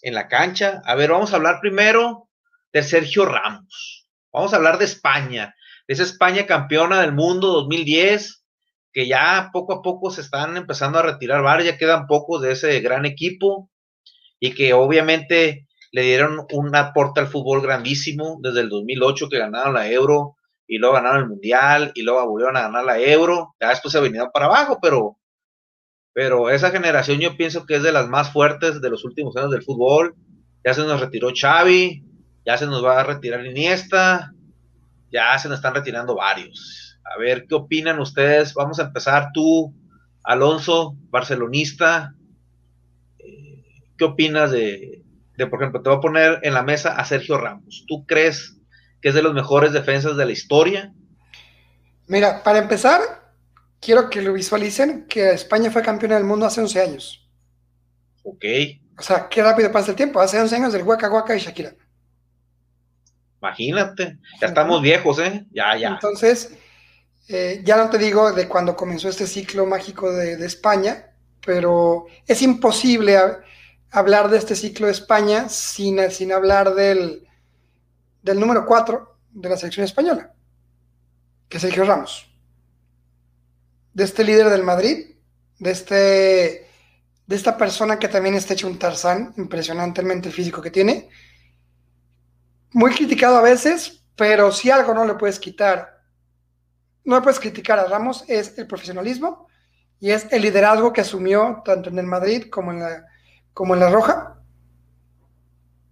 en 0.02 0.14
la 0.14 0.30
cancha. 0.30 0.82
A 0.86 0.96
ver, 0.96 1.12
vamos 1.12 1.34
a 1.34 1.36
hablar 1.36 1.60
primero 1.60 2.30
de 2.72 2.84
Sergio 2.84 3.26
Ramos. 3.26 4.10
Vamos 4.32 4.54
a 4.54 4.56
hablar 4.56 4.78
de 4.78 4.86
España, 4.86 5.54
de 5.58 5.59
esa 5.90 6.04
España 6.04 6.46
campeona 6.46 7.02
del 7.02 7.14
mundo 7.14 7.48
2010 7.48 8.46
que 8.94 9.08
ya 9.08 9.50
poco 9.52 9.74
a 9.74 9.82
poco 9.82 10.12
se 10.12 10.22
están 10.22 10.56
empezando 10.56 11.00
a 11.00 11.02
retirar 11.02 11.42
varios, 11.42 11.66
ya 11.72 11.78
quedan 11.80 12.06
pocos 12.06 12.44
de 12.44 12.52
ese 12.52 12.80
gran 12.80 13.06
equipo 13.06 13.72
y 14.40 14.54
que 14.54 14.74
obviamente 14.74 15.68
le 15.92 16.04
dieron 16.04 16.46
un 16.54 16.76
aporte 16.76 17.22
al 17.22 17.28
fútbol 17.28 17.62
grandísimo 17.62 18.38
desde 18.40 18.62
el 18.62 18.70
2008 18.70 19.30
que 19.30 19.40
ganaron 19.40 19.74
la 19.74 19.90
Euro 19.90 20.36
y 20.68 20.78
luego 20.78 20.94
ganaron 20.94 21.24
el 21.24 21.30
Mundial 21.30 21.92
y 21.96 22.04
luego 22.04 22.24
volvieron 22.28 22.56
a 22.58 22.62
ganar 22.62 22.86
la 22.86 23.00
Euro, 23.00 23.56
ya 23.60 23.70
después 23.70 23.92
se 23.92 24.00
vinieron 24.00 24.30
para 24.32 24.46
abajo, 24.46 24.78
pero, 24.80 25.18
pero 26.14 26.52
esa 26.52 26.70
generación 26.70 27.20
yo 27.20 27.36
pienso 27.36 27.66
que 27.66 27.78
es 27.78 27.84
de 27.84 27.92
las 27.92 28.08
más 28.08 28.32
fuertes 28.32 28.80
de 28.80 28.90
los 28.92 29.04
últimos 29.06 29.36
años 29.38 29.50
del 29.50 29.64
fútbol, 29.64 30.14
ya 30.64 30.76
se 30.76 30.82
nos 30.82 31.02
retiró 31.02 31.32
Xavi, 31.34 32.04
ya 32.46 32.58
se 32.60 32.68
nos 32.68 32.86
va 32.86 33.00
a 33.00 33.04
retirar 33.04 33.44
Iniesta, 33.44 34.34
ya 35.12 35.38
se 35.38 35.50
nos 35.50 35.58
están 35.58 35.74
retirando 35.74 36.16
varios 36.16 36.90
a 37.10 37.18
ver, 37.18 37.46
¿qué 37.48 37.56
opinan 37.56 38.00
ustedes? 38.00 38.54
Vamos 38.54 38.80
a 38.80 38.84
empezar 38.84 39.30
tú, 39.34 39.74
Alonso, 40.24 40.96
barcelonista. 41.10 42.14
Eh, 43.18 43.64
¿Qué 43.98 44.06
opinas 44.06 44.52
de, 44.52 45.04
por 45.50 45.62
ejemplo, 45.62 45.82
te 45.82 45.90
voy 45.90 45.98
a 45.98 46.02
poner 46.02 46.40
en 46.44 46.54
la 46.54 46.62
mesa 46.62 46.96
a 46.96 47.06
Sergio 47.06 47.38
Ramos? 47.38 47.86
¿Tú 47.88 48.06
crees 48.06 48.58
que 49.02 49.10
es 49.10 49.16
de 49.16 49.24
los 49.24 49.34
mejores 49.34 49.74
defensas 49.74 50.18
de 50.18 50.26
la 50.26 50.32
historia? 50.32 50.94
Mira, 52.08 52.44
para 52.44 52.60
empezar, 52.60 53.02
quiero 53.80 54.10
que 54.10 54.22
lo 54.22 54.34
visualicen 54.34 55.06
que 55.08 55.32
España 55.32 55.72
fue 55.72 55.82
campeona 55.82 56.16
del 56.16 56.26
mundo 56.26 56.46
hace 56.46 56.62
11 56.62 56.82
años. 56.82 57.28
Ok. 58.24 58.46
O 58.98 59.02
sea, 59.02 59.28
qué 59.30 59.42
rápido 59.42 59.72
pasa 59.72 59.92
el 59.92 59.98
tiempo. 59.98 60.20
Hace 60.20 60.40
11 60.40 60.56
años 60.56 60.74
del 60.74 60.84
Huaca 60.84 61.10
Huaca 61.10 61.36
y 61.36 61.40
Shakira. 61.40 61.74
Imagínate, 63.42 64.18
ya 64.42 64.48
estamos 64.48 64.82
viejos, 64.82 65.20
¿eh? 65.20 65.46
Ya, 65.52 65.78
ya. 65.78 65.90
Entonces, 65.90 66.58
eh, 67.28 67.62
ya 67.64 67.78
no 67.78 67.90
te 67.90 67.98
digo 67.98 68.32
de 68.34 68.48
cuando 68.48 68.76
comenzó 68.76 69.08
este 69.08 69.28
ciclo 69.28 69.66
mágico 69.66 70.12
de, 70.12 70.44
España, 70.46 71.12
pero 71.46 72.08
es 72.26 72.42
imposible 72.42 73.18
hablar 73.92 74.30
de 74.30 74.38
este 74.40 74.56
ciclo 74.56 74.88
de 74.88 74.94
España 74.94 75.48
sin, 75.48 76.10
sin 76.12 76.32
hablar 76.32 76.74
del, 76.74 77.28
del 78.24 78.40
número 78.40 78.66
4 78.66 79.18
de 79.32 79.50
la 79.50 79.58
selección 79.58 79.86
española, 79.86 80.34
que 81.48 81.58
es 81.58 81.62
Sergio 81.62 81.86
Ramos. 81.86 82.30
De 83.94 84.04
este 84.04 84.24
líder 84.24 84.50
del 84.50 84.64
Madrid, 84.64 85.16
de, 85.60 85.72
este, 85.72 86.68
de 87.28 87.36
esta 87.36 87.58
persona 87.58 88.00
que 88.00 88.08
también 88.08 88.36
está 88.36 88.54
hecho 88.54 88.68
un 88.68 88.80
tarzán, 88.80 89.34
impresionantemente 89.38 90.30
el 90.30 90.34
físico 90.34 90.62
que 90.62 90.72
tiene. 90.72 91.10
Muy 92.72 92.92
criticado 92.92 93.38
a 93.38 93.42
veces, 93.42 94.04
pero 94.16 94.52
si 94.52 94.70
algo 94.70 94.94
no 94.94 95.06
le 95.06 95.16
puedes 95.16 95.40
quitar 95.40 96.00
no 97.10 97.24
puedes 97.24 97.40
criticar 97.40 97.80
a 97.80 97.86
Ramos, 97.86 98.24
es 98.28 98.56
el 98.60 98.68
profesionalismo 98.68 99.48
y 100.00 100.12
es 100.12 100.28
el 100.32 100.44
liderazgo 100.44 100.94
que 100.94 101.02
asumió 101.02 101.64
tanto 101.66 101.90
en 101.90 101.98
el 101.98 102.06
Madrid 102.06 102.46
como 102.52 102.72
en 102.72 102.82
la, 102.82 103.06
como 103.52 103.74
en 103.74 103.80
la 103.80 103.90
Roja. 103.90 104.36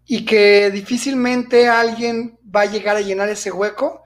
Y 0.05 0.25
que 0.25 0.69
difícilmente 0.69 1.67
alguien 1.67 2.39
va 2.43 2.61
a 2.61 2.65
llegar 2.65 2.95
a 2.95 3.01
llenar 3.01 3.29
ese 3.29 3.51
hueco. 3.51 4.03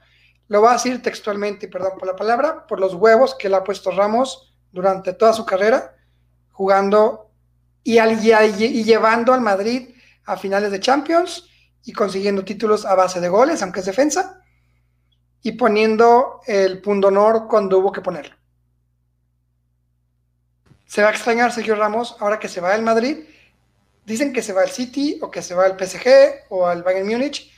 Lo 0.47 0.61
va 0.61 0.71
a 0.71 0.73
decir 0.73 1.01
textualmente, 1.01 1.67
perdón 1.67 1.97
por 1.99 2.07
la 2.07 2.15
palabra, 2.15 2.65
por 2.65 2.79
los 2.79 2.93
huevos 2.93 3.35
que 3.35 3.49
le 3.49 3.57
ha 3.57 3.63
puesto 3.63 3.91
Ramos 3.91 4.55
durante 4.71 5.11
toda 5.11 5.33
su 5.33 5.45
carrera, 5.45 5.95
jugando 6.51 7.29
y, 7.83 7.99
y 7.99 8.83
llevando 8.83 9.33
al 9.33 9.41
Madrid 9.41 9.89
a 10.25 10.37
finales 10.37 10.71
de 10.71 10.79
Champions 10.79 11.50
y 11.83 11.93
consiguiendo 11.93 12.45
títulos 12.45 12.85
a 12.85 12.95
base 12.95 13.19
de 13.19 13.29
goles, 13.29 13.61
aunque 13.61 13.79
es 13.79 13.85
defensa 13.85 14.41
y 15.43 15.53
poniendo 15.53 16.41
el 16.45 16.81
punto 16.81 17.07
honor 17.07 17.47
cuando 17.47 17.79
hubo 17.79 17.91
que 17.91 18.01
ponerlo. 18.01 18.35
Se 20.85 21.01
va 21.01 21.09
a 21.09 21.11
extrañar 21.11 21.51
Sergio 21.51 21.75
Ramos 21.75 22.15
ahora 22.19 22.39
que 22.39 22.49
se 22.49 22.61
va 22.61 22.73
al 22.73 22.83
Madrid. 22.83 23.19
Dicen 24.05 24.33
que 24.33 24.41
se 24.41 24.53
va 24.53 24.61
al 24.61 24.69
City 24.69 25.19
o 25.21 25.31
que 25.31 25.41
se 25.41 25.55
va 25.55 25.65
al 25.65 25.77
PSG 25.79 26.47
o 26.49 26.67
al 26.67 26.83
Bayern 26.83 27.07
Múnich. 27.07 27.51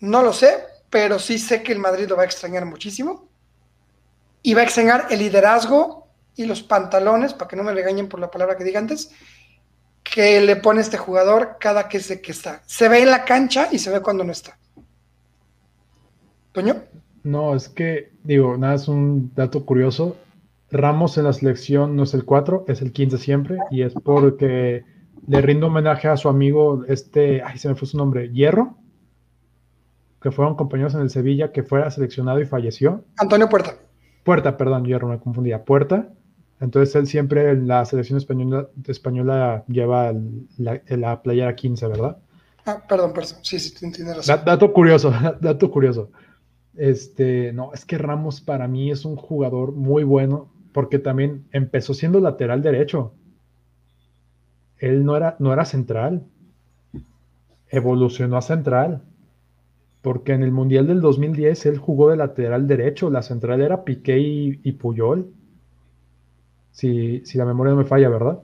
No 0.00 0.22
lo 0.22 0.32
sé, 0.32 0.64
pero 0.88 1.18
sí 1.18 1.38
sé 1.38 1.62
que 1.62 1.72
el 1.72 1.78
Madrid 1.78 2.06
lo 2.08 2.16
va 2.16 2.22
a 2.22 2.26
extrañar 2.26 2.64
muchísimo. 2.64 3.28
Y 4.42 4.54
va 4.54 4.60
a 4.60 4.64
extrañar 4.64 5.08
el 5.10 5.18
liderazgo 5.18 6.06
y 6.36 6.44
los 6.44 6.62
pantalones, 6.62 7.34
para 7.34 7.48
que 7.48 7.56
no 7.56 7.64
me 7.64 7.72
regañen 7.72 8.08
por 8.08 8.20
la 8.20 8.30
palabra 8.30 8.56
que 8.56 8.64
diga 8.64 8.78
antes, 8.78 9.10
que 10.12 10.40
le 10.40 10.56
pone 10.56 10.80
este 10.80 10.96
jugador 10.96 11.56
cada 11.58 11.88
que, 11.88 12.00
se, 12.00 12.20
que 12.20 12.32
está. 12.32 12.62
Se 12.66 12.88
ve 12.88 13.02
en 13.02 13.10
la 13.10 13.24
cancha 13.24 13.68
y 13.72 13.78
se 13.78 13.90
ve 13.90 14.00
cuando 14.00 14.24
no 14.24 14.32
está. 14.32 14.58
¿Toño? 16.52 16.76
No, 17.22 17.54
es 17.54 17.68
que, 17.68 18.12
digo, 18.22 18.56
nada, 18.56 18.74
es 18.74 18.88
un 18.88 19.32
dato 19.34 19.66
curioso. 19.66 20.16
Ramos 20.70 21.18
en 21.18 21.24
la 21.24 21.32
selección 21.32 21.96
no 21.96 22.04
es 22.04 22.14
el 22.14 22.24
4, 22.24 22.64
es 22.68 22.82
el 22.82 22.92
15 22.92 23.18
siempre, 23.18 23.58
y 23.70 23.82
es 23.82 23.94
porque 23.94 24.84
le 25.26 25.40
rindo 25.40 25.66
homenaje 25.66 26.08
a 26.08 26.16
su 26.16 26.28
amigo, 26.28 26.84
este, 26.86 27.42
ay, 27.42 27.58
se 27.58 27.68
me 27.68 27.74
fue 27.74 27.88
su 27.88 27.96
nombre, 27.96 28.30
Hierro, 28.32 28.76
que 30.22 30.30
fueron 30.30 30.56
compañeros 30.56 30.94
en 30.94 31.02
el 31.02 31.10
Sevilla, 31.10 31.52
que 31.52 31.62
fuera 31.62 31.90
seleccionado 31.90 32.40
y 32.40 32.46
falleció. 32.46 33.04
Antonio 33.18 33.48
Puerta. 33.48 33.74
Puerta, 34.24 34.56
perdón, 34.56 34.84
Hierro, 34.84 35.08
me 35.08 35.18
confundía. 35.18 35.64
Puerta. 35.64 36.08
Entonces 36.60 36.94
él 36.94 37.06
siempre 37.06 37.50
en 37.50 37.68
la 37.68 37.84
selección 37.84 38.18
española, 38.18 38.68
española 38.86 39.64
lleva 39.68 40.12
la, 40.56 40.80
la, 40.88 41.22
playera 41.22 41.54
15, 41.54 41.86
¿verdad? 41.88 42.18
Ah, 42.64 42.82
perdón, 42.88 43.12
perdón. 43.12 43.34
Sí, 43.42 43.58
sí, 43.58 43.74
tienes 43.74 44.16
razón. 44.16 44.40
Dato 44.44 44.72
curioso, 44.72 45.12
dato 45.40 45.70
curioso. 45.70 46.10
Este, 46.74 47.52
no, 47.52 47.72
es 47.72 47.84
que 47.84 47.98
Ramos 47.98 48.40
para 48.40 48.68
mí 48.68 48.90
es 48.90 49.04
un 49.04 49.16
jugador 49.16 49.72
muy 49.72 50.04
bueno 50.04 50.50
porque 50.72 50.98
también 50.98 51.46
empezó 51.52 51.94
siendo 51.94 52.20
lateral 52.20 52.62
derecho. 52.62 53.14
Él 54.78 55.04
no 55.04 55.16
era, 55.16 55.36
no 55.38 55.52
era 55.52 55.64
central. 55.64 56.24
Evolucionó 57.68 58.36
a 58.36 58.42
central 58.42 59.02
porque 60.06 60.34
en 60.34 60.44
el 60.44 60.52
Mundial 60.52 60.86
del 60.86 61.00
2010 61.00 61.66
él 61.66 61.78
jugó 61.78 62.10
de 62.10 62.16
lateral 62.16 62.68
derecho, 62.68 63.10
la 63.10 63.22
central 63.22 63.60
era 63.60 63.82
Piqué 63.82 64.20
y, 64.20 64.72
Puyol, 64.74 65.32
si, 66.76 67.22
la 67.34 67.46
memoria 67.46 67.72
no 67.72 67.78
me 67.78 67.84
falla, 67.84 68.10
¿verdad? 68.10 68.38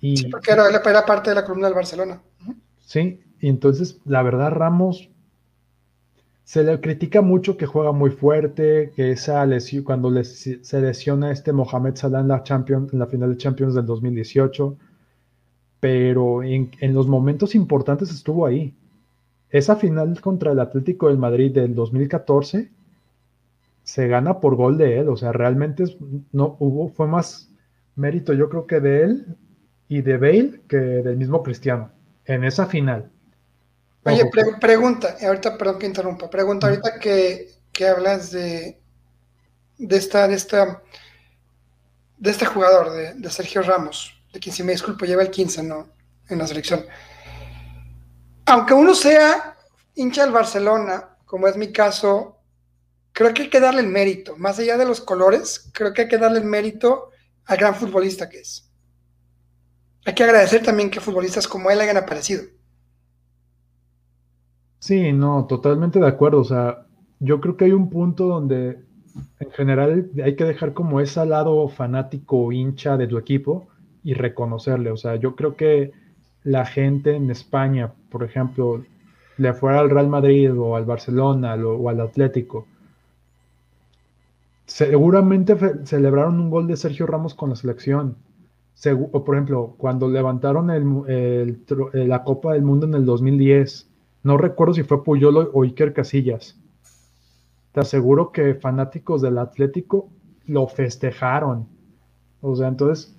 Y, 0.00 0.16
sí, 0.16 0.28
porque 0.30 0.52
era, 0.52 0.66
era, 0.68 1.04
parte 1.04 1.30
de 1.30 1.36
la 1.36 1.44
columna 1.44 1.66
del 1.66 1.74
Barcelona. 1.74 2.22
Sí, 2.80 3.20
y 3.40 3.48
entonces 3.48 4.00
la 4.06 4.22
verdad 4.22 4.50
Ramos 4.50 5.10
se 6.44 6.64
le 6.64 6.80
critica 6.80 7.20
mucho 7.20 7.56
que 7.56 7.66
juega 7.66 7.92
muy 7.92 8.10
fuerte, 8.10 8.92
que 8.96 9.10
esa 9.10 9.44
lesión, 9.44 9.84
cuando 9.84 10.10
se 10.24 10.80
lesiona 10.80 11.32
este 11.32 11.52
Mohamed 11.52 11.96
Salah 11.96 12.20
en 12.20 12.28
la, 12.28 12.42
Champions, 12.42 12.92
en 12.92 12.98
la 12.98 13.06
final 13.06 13.30
de 13.30 13.36
Champions 13.36 13.74
del 13.74 13.84
2018, 13.84 14.76
pero 15.80 16.42
en 16.42 16.94
los 16.94 17.06
momentos 17.08 17.54
importantes 17.54 18.10
estuvo 18.10 18.46
ahí 18.46 18.74
esa 19.50 19.76
final 19.76 20.20
contra 20.20 20.52
el 20.52 20.60
Atlético 20.60 21.08
del 21.08 21.18
Madrid 21.18 21.52
del 21.52 21.74
2014 21.74 22.70
se 23.86 24.08
gana 24.08 24.40
por 24.40 24.56
gol 24.56 24.76
de 24.76 24.98
él, 24.98 25.08
o 25.08 25.16
sea, 25.16 25.32
realmente 25.32 25.84
no 26.32 26.56
hubo, 26.58 26.88
fue 26.88 27.06
más 27.06 27.50
mérito 27.94 28.34
yo 28.34 28.50
creo 28.50 28.66
que 28.66 28.80
de 28.80 29.02
él 29.04 29.36
y 29.88 30.02
de 30.02 30.18
Bale 30.18 30.60
que 30.68 30.76
del 30.76 31.16
mismo 31.16 31.42
Cristiano 31.42 31.92
en 32.24 32.44
esa 32.44 32.66
final. 32.66 33.10
Oye, 34.04 34.28
pregunta, 34.60 35.16
ahorita, 35.24 35.56
perdón 35.56 35.78
que 35.78 35.86
interrumpa, 35.86 36.28
pregunta 36.28 36.68
ahorita 36.68 36.98
que, 37.00 37.48
hablas 37.88 38.32
de, 38.32 38.78
de 39.78 39.96
esta, 39.96 40.28
de 40.28 40.34
esta, 40.34 40.82
de 42.18 42.30
este 42.30 42.44
jugador, 42.44 42.92
de, 42.92 43.14
de 43.14 43.30
Sergio 43.30 43.62
Ramos, 43.62 44.22
de 44.32 44.40
quien 44.40 44.54
si 44.54 44.62
me 44.62 44.72
disculpo 44.72 45.06
lleva 45.06 45.22
el 45.22 45.30
15, 45.30 45.62
¿no? 45.62 45.88
En 46.28 46.38
la 46.38 46.46
selección 46.46 46.84
aunque 48.46 48.74
uno 48.74 48.94
sea 48.94 49.56
hincha 49.94 50.22
del 50.22 50.32
Barcelona, 50.32 51.16
como 51.24 51.48
es 51.48 51.56
mi 51.56 51.72
caso, 51.72 52.35
creo 53.16 53.32
que 53.32 53.44
hay 53.44 53.48
que 53.48 53.60
darle 53.60 53.80
el 53.80 53.88
mérito. 53.88 54.36
Más 54.36 54.58
allá 54.58 54.76
de 54.76 54.84
los 54.84 55.00
colores, 55.00 55.70
creo 55.72 55.94
que 55.94 56.02
hay 56.02 56.08
que 56.08 56.18
darle 56.18 56.38
el 56.38 56.44
mérito 56.44 57.08
al 57.46 57.56
gran 57.56 57.74
futbolista 57.74 58.28
que 58.28 58.40
es. 58.40 58.70
Hay 60.04 60.14
que 60.14 60.22
agradecer 60.22 60.62
también 60.62 60.90
que 60.90 61.00
futbolistas 61.00 61.48
como 61.48 61.70
él 61.70 61.80
hayan 61.80 61.96
aparecido. 61.96 62.44
Sí, 64.80 65.14
no, 65.14 65.46
totalmente 65.46 65.98
de 65.98 66.06
acuerdo. 66.06 66.40
O 66.40 66.44
sea, 66.44 66.86
yo 67.18 67.40
creo 67.40 67.56
que 67.56 67.64
hay 67.64 67.72
un 67.72 67.88
punto 67.88 68.26
donde 68.26 68.84
en 69.40 69.50
general 69.52 70.10
hay 70.22 70.36
que 70.36 70.44
dejar 70.44 70.74
como 70.74 71.00
ese 71.00 71.24
lado 71.24 71.66
fanático 71.68 72.52
hincha 72.52 72.98
de 72.98 73.06
tu 73.06 73.16
equipo 73.16 73.68
y 74.04 74.12
reconocerle. 74.12 74.90
O 74.90 74.98
sea, 74.98 75.16
yo 75.16 75.34
creo 75.36 75.56
que 75.56 75.90
la 76.44 76.66
gente 76.66 77.16
en 77.16 77.30
España, 77.30 77.94
por 78.10 78.24
ejemplo, 78.24 78.84
le 79.38 79.54
fuera 79.54 79.80
al 79.80 79.88
Real 79.88 80.08
Madrid 80.08 80.52
o 80.54 80.76
al 80.76 80.84
Barcelona 80.84 81.54
o 81.54 81.88
al 81.88 82.02
Atlético, 82.02 82.66
seguramente 84.66 85.56
celebraron 85.84 86.40
un 86.40 86.50
gol 86.50 86.66
de 86.66 86.76
Sergio 86.76 87.06
Ramos 87.06 87.34
con 87.34 87.50
la 87.50 87.56
selección. 87.56 88.16
o 89.12 89.24
por 89.24 89.34
ejemplo, 89.34 89.74
cuando 89.78 90.08
levantaron 90.08 90.66
la 90.66 92.24
Copa 92.24 92.52
del 92.52 92.62
Mundo 92.62 92.86
en 92.86 92.94
el 92.94 93.04
2010, 93.04 93.90
no 94.22 94.36
recuerdo 94.36 94.74
si 94.74 94.82
fue 94.82 95.04
Puyol 95.04 95.50
o 95.52 95.62
Iker 95.62 95.92
Casillas. 95.92 96.58
Te 97.72 97.80
aseguro 97.80 98.32
que 98.32 98.54
fanáticos 98.54 99.22
del 99.22 99.38
Atlético 99.38 100.08
lo 100.46 100.66
festejaron. 100.66 101.68
O 102.40 102.56
sea, 102.56 102.68
entonces 102.68 103.16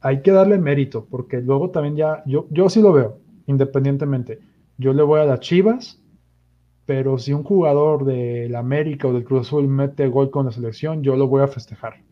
hay 0.00 0.20
que 0.20 0.32
darle 0.32 0.58
mérito, 0.58 1.06
porque 1.08 1.40
luego 1.40 1.70
también 1.70 1.96
ya, 1.96 2.22
yo, 2.26 2.46
yo 2.50 2.68
sí 2.68 2.82
lo 2.82 2.92
veo, 2.92 3.18
independientemente. 3.46 4.40
Yo 4.76 4.92
le 4.92 5.02
voy 5.02 5.20
a 5.20 5.24
las 5.24 5.40
Chivas, 5.40 6.01
pero 6.86 7.18
si 7.18 7.32
un 7.32 7.44
jugador 7.44 8.04
del 8.04 8.54
América 8.56 9.08
o 9.08 9.12
del 9.12 9.24
Cruz 9.24 9.46
Azul 9.46 9.68
mete 9.68 10.08
gol 10.08 10.30
con 10.30 10.46
la 10.46 10.52
selección, 10.52 11.02
yo 11.02 11.16
lo 11.16 11.28
voy 11.28 11.42
a 11.42 11.48
festejar. 11.48 12.02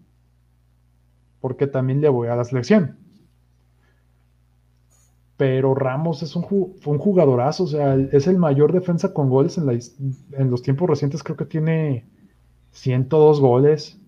Porque 1.40 1.66
también 1.66 2.00
le 2.00 2.08
voy 2.08 2.28
a 2.28 2.36
la 2.36 2.44
selección. 2.44 2.98
Pero 5.36 5.74
Ramos 5.74 6.22
es 6.22 6.36
un, 6.36 6.42
jugadorazo, 6.42 7.64
o 7.64 7.66
sea, 7.66 7.94
es 7.94 8.26
el 8.26 8.38
mayor 8.38 8.72
defensa 8.72 9.14
con 9.14 9.30
goles 9.30 9.58
en, 9.58 10.50
los 10.50 10.62
tiempos 10.62 10.88
recientes, 10.88 11.22
creo 11.22 11.36
que 11.36 11.46
tiene 11.46 12.06
102 12.72 13.40
goles 13.40 13.98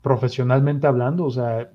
profesionalmente 0.00 0.86
hablando, 0.86 1.26
o 1.26 1.30
sea, 1.30 1.70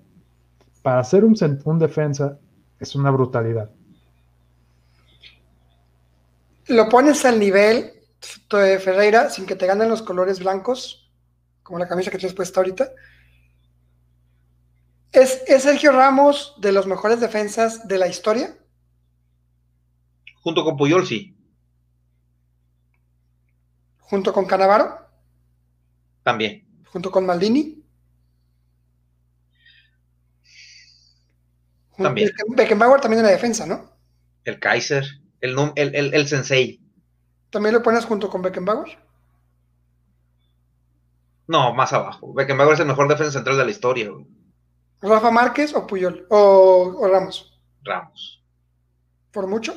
para 0.81 1.03
un, 1.23 1.35
un 1.63 1.79
defensa 1.79 2.39
es 2.79 2.95
una 2.95 3.11
brutalidad. 3.11 3.69
Lo 6.67 6.89
pones 6.89 7.25
al 7.25 7.39
nivel 7.39 7.93
de 8.49 8.79
Ferreira 8.79 9.29
sin 9.29 9.45
que 9.45 9.55
te 9.55 9.65
ganen 9.65 9.89
los 9.89 10.01
colores 10.01 10.39
blancos, 10.39 11.11
como 11.61 11.79
la 11.79 11.87
camisa 11.87 12.11
que 12.11 12.17
tienes 12.17 12.35
puesta 12.35 12.59
ahorita. 12.59 12.91
¿Es, 15.11 15.43
¿Es, 15.47 15.63
Sergio 15.63 15.91
Ramos 15.91 16.55
de 16.59 16.71
los 16.71 16.87
mejores 16.87 17.19
defensas 17.19 17.87
de 17.87 17.97
la 17.97 18.07
historia? 18.07 18.57
Junto 20.41 20.63
con 20.63 20.75
Puyol, 20.75 21.05
sí. 21.05 21.37
¿Junto 23.99 24.33
con 24.33 24.45
Canavaro? 24.45 24.97
También. 26.23 26.67
¿Junto 26.87 27.11
con 27.11 27.25
Maldini? 27.25 27.83
También. 31.97 32.31
Beckenbauer 32.49 33.01
también 33.01 33.19
en 33.19 33.25
la 33.25 33.31
defensa, 33.31 33.65
¿no? 33.65 33.91
El 34.43 34.59
Kaiser, 34.59 35.05
el, 35.43 35.95
el, 35.95 36.13
el, 36.13 36.27
Sensei. 36.27 36.79
¿También 37.49 37.75
lo 37.75 37.83
pones 37.83 38.05
junto 38.05 38.29
con 38.29 38.41
Beckenbauer? 38.41 38.97
No, 41.47 41.73
más 41.73 41.91
abajo. 41.91 42.33
Beckenbauer 42.33 42.73
es 42.73 42.79
el 42.79 42.87
mejor 42.87 43.09
defensa 43.09 43.33
central 43.33 43.57
de 43.57 43.65
la 43.65 43.71
historia. 43.71 44.09
¿Rafa 45.01 45.31
Márquez 45.31 45.75
o 45.75 45.85
Puyol? 45.85 46.25
¿O, 46.29 47.07
Ramos? 47.11 47.59
Ramos. 47.83 48.41
¿Por 49.31 49.47
mucho? 49.47 49.75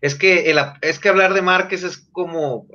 Es 0.00 0.16
que, 0.16 0.50
el, 0.50 0.58
es 0.80 0.98
que 0.98 1.08
hablar 1.08 1.32
de 1.32 1.42
Márquez 1.42 1.84
es 1.84 1.98
como... 1.98 2.66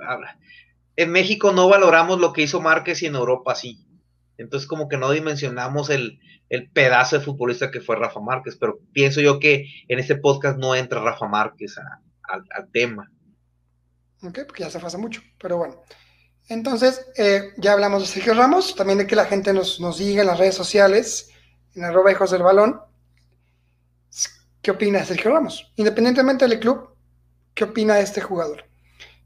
En 0.96 1.12
México 1.12 1.52
no 1.52 1.68
valoramos 1.68 2.20
lo 2.20 2.32
que 2.32 2.44
hizo 2.44 2.62
Márquez 2.62 3.04
y 3.04 3.08
en 3.08 3.16
Europa 3.16 3.54
sí. 3.54 3.86
Entonces 4.38 4.68
como 4.68 4.88
que 4.88 4.98
no 4.98 5.12
dimensionamos 5.12 5.90
el, 5.90 6.20
el 6.50 6.70
pedazo 6.70 7.18
de 7.18 7.26
futbolista 7.26 7.72
que 7.72 7.82
fue 7.82 7.96
Rafa 7.96 8.20
Márquez, 8.20 8.58
pero 8.60 8.80
pienso 8.94 9.22
yo 9.22 9.40
que 9.40 9.66
en 9.88 10.00
este 10.00 10.16
podcast 10.16 10.58
no 10.58 10.76
entra 10.76 11.02
Rafa 11.02 11.28
Márquez 11.28 11.76
al 12.28 12.72
tema. 12.72 13.12
Ok, 14.24 14.40
porque 14.48 14.64
ya 14.64 14.70
se 14.70 14.78
hace 14.78 14.98
mucho, 14.98 15.22
pero 15.40 15.58
bueno. 15.58 15.82
Entonces, 16.50 17.06
eh, 17.18 17.52
ya 17.58 17.74
hablamos 17.74 18.02
de 18.02 18.08
Sergio 18.08 18.34
Ramos, 18.34 18.76
también 18.76 19.00
de 19.00 19.08
que 19.08 19.16
la 19.16 19.26
gente 19.26 19.54
nos, 19.54 19.80
nos 19.80 19.98
diga 19.98 20.22
en 20.22 20.28
las 20.28 20.40
redes 20.40 20.56
sociales, 20.56 21.30
en 21.76 21.84
arroba 21.84 22.12
hijos 22.12 22.32
del 22.32 22.42
balón, 22.42 22.80
¿qué 24.62 24.72
opina 24.72 25.04
Sergio 25.04 25.32
Ramos? 25.32 25.72
Independientemente 25.76 26.48
del 26.48 26.60
club, 26.60 26.96
¿qué 27.54 27.66
opina 27.66 27.96
de 27.96 28.04
este 28.04 28.22
jugador? 28.22 28.66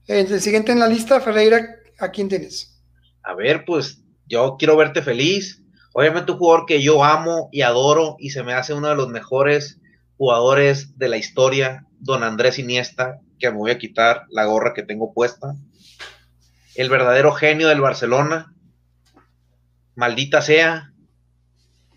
El 0.08 0.41
siguiente 0.41 0.71
en 0.71 0.80
la 0.80 0.88
lista, 0.88 1.21
Ferreira, 1.21 1.76
¿a 2.00 2.10
quién 2.10 2.28
tienes? 2.28 2.82
A 3.24 3.36
ver, 3.36 3.63
pues 3.65 4.02
yo 4.28 4.56
quiero 4.58 4.78
verte 4.78 5.02
feliz. 5.02 5.64
Obviamente 5.94 6.32
un 6.32 6.38
jugador 6.38 6.66
que 6.66 6.82
yo 6.82 7.04
amo 7.04 7.50
y 7.52 7.62
adoro 7.62 8.16
y 8.20 8.30
se 8.30 8.44
me 8.44 8.54
hace 8.54 8.74
uno 8.74 8.88
de 8.90 8.96
los 8.96 9.10
mejores 9.10 9.80
jugadores 10.18 10.98
de 10.98 11.10
la 11.10 11.18
historia, 11.18 11.88
don 12.00 12.24
Andrés 12.24 12.60
Iniesta, 12.60 13.20
que 13.40 13.50
me 13.50 13.58
voy 13.58 13.72
a 13.72 13.78
quitar 13.78 14.26
la 14.30 14.46
gorra 14.46 14.74
que 14.74 14.84
tengo 14.84 15.14
puesta. 15.14 15.56
El 16.76 16.90
verdadero 16.90 17.34
genio 17.34 17.68
del 17.68 17.82
Barcelona. 17.82 18.54
Maldita 19.96 20.42
sea. 20.42 20.94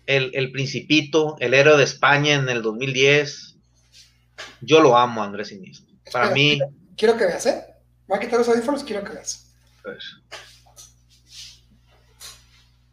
El, 0.05 0.31
el 0.33 0.51
principito, 0.51 1.35
el 1.39 1.53
héroe 1.53 1.77
de 1.77 1.83
España 1.83 2.33
en 2.33 2.49
el 2.49 2.61
2010. 2.61 3.55
Yo 4.61 4.81
lo 4.81 4.97
amo, 4.97 5.23
Andrés 5.23 5.51
Iniesta. 5.51 5.91
Para 6.11 6.31
mí. 6.31 6.59
Quiero 6.97 7.17
que 7.17 7.25
veas, 7.25 7.45
¿eh? 7.45 7.63
Voy 8.07 8.17
a 8.17 8.21
quitar 8.21 8.39
los 8.39 8.47
audífonos, 8.47 8.83
quiero 8.83 9.03
que 9.03 9.13
veas. 9.13 9.51
Pues, 9.83 10.03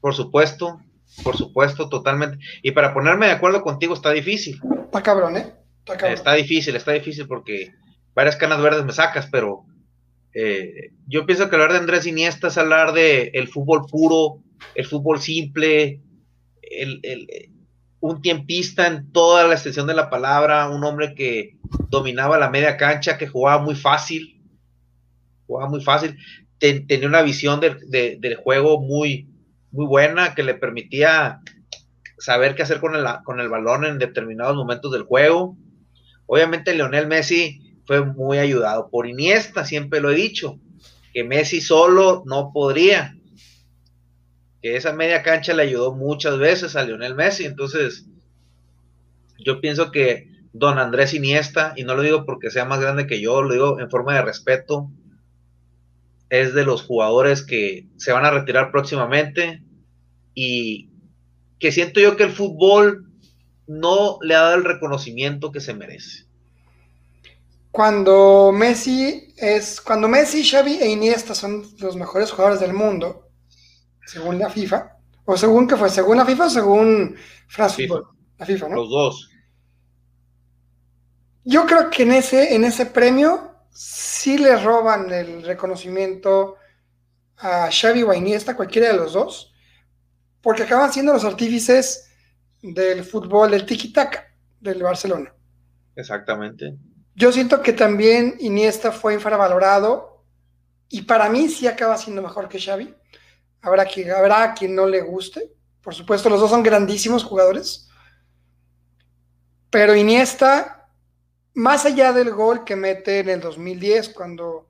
por 0.03 0.15
supuesto, 0.15 0.83
por 1.25 1.38
supuesto, 1.38 1.88
totalmente. 1.88 2.38
Y 2.62 2.73
para 2.73 2.93
ponerme 2.93 3.27
de 3.27 3.33
acuerdo 3.33 3.62
contigo 3.62 3.95
está 3.95 4.11
difícil. 4.11 4.61
Está 4.85 5.03
cabrón, 5.03 5.38
¿eh? 5.38 5.55
Está, 5.79 5.97
cabrón. 5.97 6.12
está 6.12 6.35
difícil, 6.35 6.77
está 6.77 6.93
difícil 6.93 7.27
porque 7.27 7.73
varias 8.15 8.37
canas 8.37 8.61
verdes 8.61 8.85
me 8.85 8.93
sacas, 8.93 9.29
pero 9.31 9.65
eh, 10.35 10.91
yo 11.07 11.25
pienso 11.25 11.49
que 11.49 11.57
hablar 11.57 11.73
de 11.73 11.79
Andrés 11.79 12.07
Iniesta 12.07 12.49
es 12.49 12.59
hablar 12.59 12.93
de 12.93 13.31
el 13.35 13.49
fútbol 13.49 13.87
puro, 13.91 14.43
el 14.75 14.87
fútbol 14.87 15.21
simple, 15.21 16.01
el, 16.62 17.01
un 18.01 18.21
tiempista 18.21 18.88
en 18.88 19.12
toda 19.12 19.47
la 19.47 19.55
extensión 19.55 19.87
de 19.87 19.95
la 19.95 20.11
palabra, 20.11 20.69
un 20.69 20.83
hombre 20.83 21.15
que 21.15 21.59
dominaba 21.88 22.38
la 22.38 22.51
media 22.51 22.77
cancha, 22.77 23.19
que 23.19 23.29
jugaba 23.29 23.62
muy 23.62 23.77
fácil, 23.77 24.43
jugaba 25.47 25.71
muy 25.71 25.83
fácil, 25.83 26.17
tenía 26.59 27.07
una 27.07 27.23
visión 27.23 27.61
del 27.61 28.35
juego 28.37 28.81
muy, 28.81 29.29
muy 29.72 29.87
buena 29.87 30.35
que 30.35 30.42
le 30.42 30.54
permitía 30.54 31.40
saber 32.18 32.54
qué 32.54 32.62
hacer 32.62 32.78
con 32.78 32.94
el, 32.94 33.04
con 33.24 33.40
el 33.40 33.48
balón 33.48 33.85
en 33.85 33.98
determinados 33.98 34.54
momentos 34.54 34.92
del 34.92 35.02
juego. 35.02 35.56
Obviamente 36.26 36.74
Leonel 36.74 37.08
Messi 37.08 37.80
fue 37.87 38.04
muy 38.04 38.38
ayudado 38.38 38.88
por 38.90 39.06
Iniesta, 39.06 39.64
siempre 39.64 40.00
lo 40.00 40.11
he 40.11 40.14
dicho, 40.14 40.58
que 41.12 41.24
Messi 41.24 41.61
solo 41.61 42.22
no 42.26 42.52
podría, 42.52 43.16
que 44.62 44.76
esa 44.76 44.92
media 44.92 45.22
cancha 45.22 45.52
le 45.52 45.64
ayudó 45.64 45.92
muchas 45.92 46.38
veces 46.38 46.76
a 46.76 46.85
Lionel 46.85 47.16
Messi, 47.16 47.44
entonces 47.44 48.06
yo 49.44 49.61
pienso 49.61 49.90
que 49.90 50.30
don 50.52 50.78
Andrés 50.78 51.14
Iniesta, 51.14 51.72
y 51.76 51.85
no 51.85 51.96
lo 51.96 52.02
digo 52.02 52.24
porque 52.24 52.50
sea 52.50 52.64
más 52.64 52.80
grande 52.80 53.06
que 53.06 53.20
yo, 53.20 53.42
lo 53.42 53.52
digo 53.52 53.80
en 53.80 53.90
forma 53.90 54.14
de 54.14 54.22
respeto, 54.22 54.90
es 56.33 56.55
de 56.55 56.64
los 56.64 56.83
jugadores 56.83 57.42
que 57.42 57.88
se 57.99 58.11
van 58.11 58.25
a 58.25 58.31
retirar 58.31 58.71
próximamente 58.71 59.62
y 60.33 60.88
que 61.59 61.71
siento 61.71 62.01
yo 62.01 62.16
que 62.16 62.23
el 62.23 62.33
fútbol 62.33 63.07
no 63.66 64.16
le 64.23 64.35
ha 64.35 64.40
dado 64.40 64.55
el 64.55 64.64
reconocimiento 64.64 65.53
que 65.53 65.61
se 65.61 65.75
merece. 65.75 66.25
Cuando 67.71 68.51
Messi 68.51 69.35
es, 69.37 69.79
cuando 69.83 70.09
Messi, 70.09 70.42
Xavi 70.42 70.79
e 70.81 70.88
Iniesta 70.88 71.35
son 71.35 71.66
los 71.79 71.97
mejores 71.97 72.31
jugadores 72.31 72.61
del 72.61 72.73
mundo, 72.73 73.29
según 74.07 74.38
la 74.38 74.49
FIFA, 74.49 74.97
o 75.27 75.37
según 75.37 75.68
que 75.68 75.77
fue, 75.77 75.90
según 75.90 76.16
la 76.16 76.25
FIFA 76.25 76.47
o 76.47 76.51
según 76.51 77.16
France 77.47 77.87
la 78.38 78.47
FIFA, 78.47 78.68
¿no? 78.71 78.77
Los 78.77 78.88
dos. 78.88 79.31
Yo 81.45 81.66
creo 81.66 81.90
que 81.90 82.05
en 82.05 82.12
ese, 82.12 82.55
en 82.55 82.64
ese 82.64 82.87
premio 82.87 83.52
sí 83.72 84.38
le 84.38 84.56
roban 84.56 85.11
el 85.11 85.42
reconocimiento 85.42 86.56
a 87.38 87.70
Xavi 87.70 88.02
o 88.02 88.11
a 88.11 88.16
Iniesta, 88.16 88.56
cualquiera 88.56 88.88
de 88.88 88.96
los 88.96 89.14
dos, 89.14 89.52
porque 90.40 90.62
acaban 90.62 90.92
siendo 90.92 91.12
los 91.12 91.24
artífices 91.24 92.11
del 92.62 93.04
fútbol, 93.04 93.50
del 93.50 93.66
tiki-taka 93.66 94.24
del 94.61 94.82
Barcelona. 94.82 95.35
Exactamente. 95.96 96.76
Yo 97.14 97.32
siento 97.32 97.62
que 97.62 97.72
también 97.72 98.37
Iniesta 98.40 98.92
fue 98.92 99.14
infravalorado 99.14 100.24
y 100.88 101.02
para 101.02 101.28
mí 101.28 101.48
sí 101.48 101.66
acaba 101.66 101.98
siendo 101.98 102.22
mejor 102.22 102.48
que 102.48 102.61
Xavi. 102.61 102.94
Habrá, 103.61 103.87
que, 103.87 104.11
habrá 104.11 104.54
quien 104.54 104.74
no 104.74 104.87
le 104.87 105.02
guste. 105.02 105.52
Por 105.82 105.94
supuesto, 105.94 106.28
los 106.28 106.40
dos 106.40 106.50
son 106.50 106.62
grandísimos 106.62 107.24
jugadores. 107.24 107.88
Pero 109.70 109.94
Iniesta 109.96 110.82
más 111.55 111.85
allá 111.85 112.12
del 112.12 112.31
gol 112.31 112.65
que 112.65 112.77
mete 112.77 113.21
en 113.21 113.29
el 113.29 113.41
2010 113.41 114.11
cuando 114.11 114.69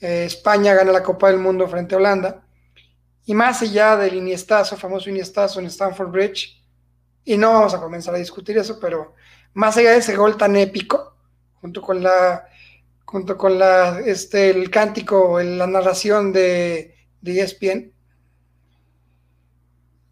eh, 0.00 0.24
España 0.24 0.74
gana 0.74 0.92
la 0.92 1.02
Copa 1.02 1.28
del 1.28 1.38
Mundo 1.38 1.68
frente 1.68 1.94
a 1.94 1.98
Holanda, 1.98 2.46
y 3.26 3.34
más 3.34 3.62
allá 3.62 3.96
del 3.96 4.14
Iniestazo, 4.14 4.76
famoso 4.76 5.10
Iniestazo 5.10 5.60
en 5.60 5.66
Stamford 5.66 6.10
Bridge, 6.10 6.62
y 7.24 7.36
no 7.36 7.52
vamos 7.52 7.74
a 7.74 7.80
comenzar 7.80 8.14
a 8.14 8.18
discutir 8.18 8.56
eso, 8.58 8.78
pero 8.80 9.14
más 9.54 9.76
allá 9.76 9.92
de 9.92 9.98
ese 9.98 10.16
gol 10.16 10.36
tan 10.36 10.56
épico, 10.56 11.16
junto 11.60 11.82
con 11.82 12.02
la 12.02 12.46
junto 13.04 13.36
con 13.36 13.58
la 13.58 14.00
este 14.06 14.50
el 14.50 14.70
cántico, 14.70 15.40
la 15.40 15.66
narración 15.66 16.32
de, 16.32 16.94
de 17.20 17.40
ESPN, 17.40 17.92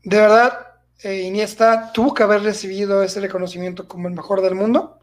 de 0.03 0.17
verdad 0.17 0.67
eh, 1.03 1.23
Iniesta 1.23 1.93
tuvo 1.93 2.13
que 2.13 2.25
haber 2.25 2.43
recibido 2.43 3.03
ese 3.03 3.21
reconocimiento 3.21 3.87
como 3.87 4.09
el 4.09 4.15
mejor 4.15 4.43
del 4.43 4.57
mundo 4.57 4.98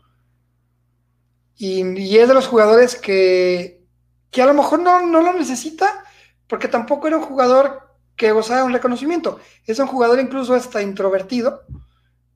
y, 1.57 2.17
es 2.17 2.27
de 2.27 2.33
los 2.33 2.47
jugadores 2.47 2.95
que, 2.95 3.81
que 4.29 4.41
a 4.41 4.45
lo 4.45 4.53
mejor 4.53 4.79
no, 4.79 5.05
no, 5.05 5.21
lo 5.21 5.33
necesita, 5.33 6.03
porque 6.47 6.67
tampoco 6.67 7.07
era 7.07 7.17
un 7.17 7.23
jugador 7.23 7.95
que 8.15 8.31
gozaba 8.31 8.63
un 8.63 8.73
reconocimiento. 8.73 9.39
Es 9.65 9.79
un 9.79 9.87
jugador 9.87 10.19
incluso 10.19 10.53
hasta 10.53 10.81
introvertido, 10.81 11.63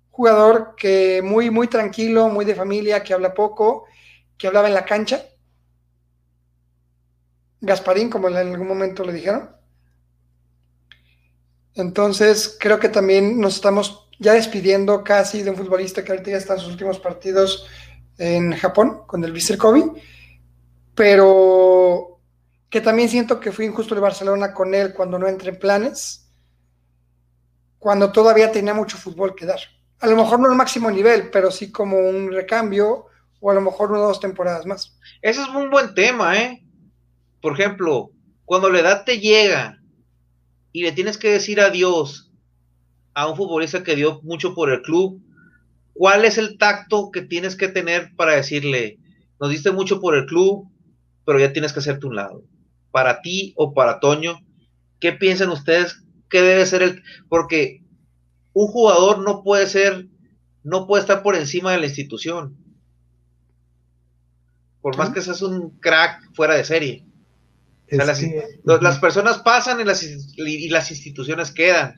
jugador 0.10 0.76
que 0.76 1.22
muy, 1.22 1.50
muy 1.50 1.68
tranquilo, 1.68 2.30
muy 2.30 2.46
de 2.46 2.56
familia, 2.56 3.04
que 3.04 3.14
habla 3.14 3.34
poco, 3.34 3.86
que 4.38 4.48
hablaba 4.48 4.68
en 4.68 4.74
la 4.74 4.86
cancha. 4.86 5.24
Gasparín, 7.62 8.10
como 8.10 8.30
en 8.30 8.38
algún 8.38 8.68
momento 8.68 9.04
le 9.04 9.14
dijeron. 9.14 9.50
Entonces, 11.76 12.58
creo 12.60 12.80
que 12.80 12.90
también 12.90 13.40
nos 13.40 13.56
estamos 13.56 14.10
ya 14.18 14.34
despidiendo 14.34 15.04
casi 15.04 15.44
de 15.44 15.50
un 15.50 15.56
futbolista 15.56 16.04
que 16.04 16.12
ahorita 16.12 16.32
ya 16.32 16.38
está 16.38 16.54
en 16.54 16.60
sus 16.60 16.72
últimos 16.72 17.00
partidos 17.00 17.68
en 18.20 18.54
Japón 18.54 19.02
con 19.08 19.24
el 19.24 19.32
Vissel 19.32 19.58
Kobe, 19.58 19.84
pero 20.94 22.20
que 22.70 22.82
también 22.82 23.10
siento 23.10 23.40
que 23.40 23.52
fue 23.52 23.66
injusto 23.66 23.96
el 23.96 24.02
Barcelona 24.02 24.54
con 24.54 24.76
él 24.76 24.94
cuando 24.94 25.18
no 25.18 25.28
entré 25.28 25.50
en 25.50 25.60
planes, 25.60 26.30
cuando 27.80 28.12
todavía 28.12 28.52
tenía 28.52 28.74
mucho 28.74 28.98
fútbol 28.98 29.34
que 29.34 29.46
dar. 29.46 29.60
A 30.02 30.08
lo 30.08 30.18
mejor 30.18 30.40
no 30.40 30.50
al 30.50 30.58
máximo 30.58 30.92
nivel, 30.92 31.30
pero 31.32 31.50
sí 31.50 31.72
como 31.72 31.98
un 31.98 32.32
recambio 32.32 33.06
o 33.40 33.52
a 33.52 33.54
lo 33.54 33.62
mejor 33.62 33.92
una 33.92 34.02
o 34.02 34.08
dos 34.08 34.20
temporadas 34.20 34.66
más. 34.66 34.98
Ese 35.22 35.42
es 35.42 35.48
un 35.48 35.70
buen 35.70 35.94
tema, 35.96 36.38
¿eh? 36.38 36.64
Por 37.42 37.54
ejemplo, 37.54 38.12
cuando 38.46 38.70
la 38.70 38.80
edad 38.80 39.06
te 39.06 39.20
llega 39.20 39.80
y 40.74 40.84
le 40.84 40.92
tienes 40.92 41.18
que 41.18 41.32
decir 41.32 41.62
adiós 41.62 42.32
a 43.14 43.28
un 43.28 43.38
futbolista 43.38 43.84
que 43.84 43.96
dio 43.96 44.22
mucho 44.24 44.54
por 44.54 44.70
el 44.70 44.82
club, 44.82 45.22
¿Cuál 46.00 46.24
es 46.24 46.38
el 46.38 46.58
tacto 46.58 47.12
que 47.12 47.24
tienes 47.24 47.58
que 47.58 47.68
tener 47.68 48.16
para 48.16 48.34
decirle, 48.34 49.00
nos 49.38 49.50
diste 49.50 49.74
mucho 49.74 50.00
por 50.00 50.16
el 50.16 50.28
club, 50.28 50.72
pero 51.26 51.42
ya 51.42 51.52
tienes 51.52 51.74
que 51.74 51.80
hacerte 51.80 52.08
un 52.08 52.16
lado? 52.16 52.42
Para 52.90 53.22
ti 53.22 53.52
o 53.58 53.74
para 53.74 54.00
Toño, 54.00 54.40
¿qué 55.02 55.12
piensan 55.12 55.50
ustedes 55.50 56.02
que 56.30 56.42
debe 56.42 56.66
ser 56.66 56.84
el... 56.84 57.04
Porque 57.28 57.84
un 58.54 58.68
jugador 58.68 59.20
no 59.20 59.44
puede 59.44 59.68
ser, 59.68 60.08
no 60.64 60.88
puede 60.88 61.02
estar 61.02 61.22
por 61.22 61.36
encima 61.36 61.74
de 61.74 61.80
la 61.80 61.88
institución. 61.88 62.56
Por 64.80 64.96
más 64.96 65.10
que 65.10 65.22
seas 65.22 65.42
un 65.42 65.82
crack 65.82 66.34
fuera 66.34 66.56
de 66.56 66.64
serie. 66.64 67.06
las, 67.90 69.00
personas 69.00 69.40
pasan 69.40 69.82
y 69.82 69.84
las, 69.84 70.02
y 70.02 70.70
las 70.70 70.92
instituciones 70.92 71.52
quedan. 71.52 71.96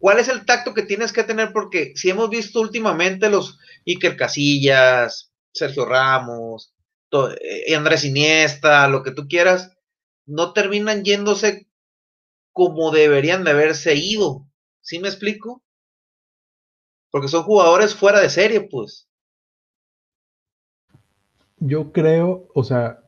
¿Cuál 0.00 0.18
es 0.18 0.28
el 0.28 0.46
tacto 0.46 0.72
que 0.72 0.82
tienes 0.82 1.12
que 1.12 1.24
tener? 1.24 1.52
Porque 1.52 1.92
si 1.94 2.08
hemos 2.08 2.30
visto 2.30 2.58
últimamente 2.60 3.28
los 3.28 3.58
Iker 3.86 4.16
Casillas, 4.16 5.30
Sergio 5.52 5.84
Ramos, 5.84 6.72
eh, 7.12 7.76
Andrés 7.76 8.06
Iniesta, 8.06 8.88
lo 8.88 9.02
que 9.02 9.10
tú 9.10 9.28
quieras, 9.28 9.76
no 10.24 10.54
terminan 10.54 11.04
yéndose 11.04 11.68
como 12.52 12.90
deberían 12.90 13.44
de 13.44 13.50
haberse 13.50 13.94
ido. 13.94 14.46
¿Sí 14.80 14.98
me 15.00 15.08
explico? 15.08 15.62
Porque 17.10 17.28
son 17.28 17.42
jugadores 17.42 17.94
fuera 17.94 18.20
de 18.20 18.30
serie, 18.30 18.62
pues. 18.62 19.06
Yo 21.58 21.92
creo, 21.92 22.48
o 22.54 22.64
sea, 22.64 23.02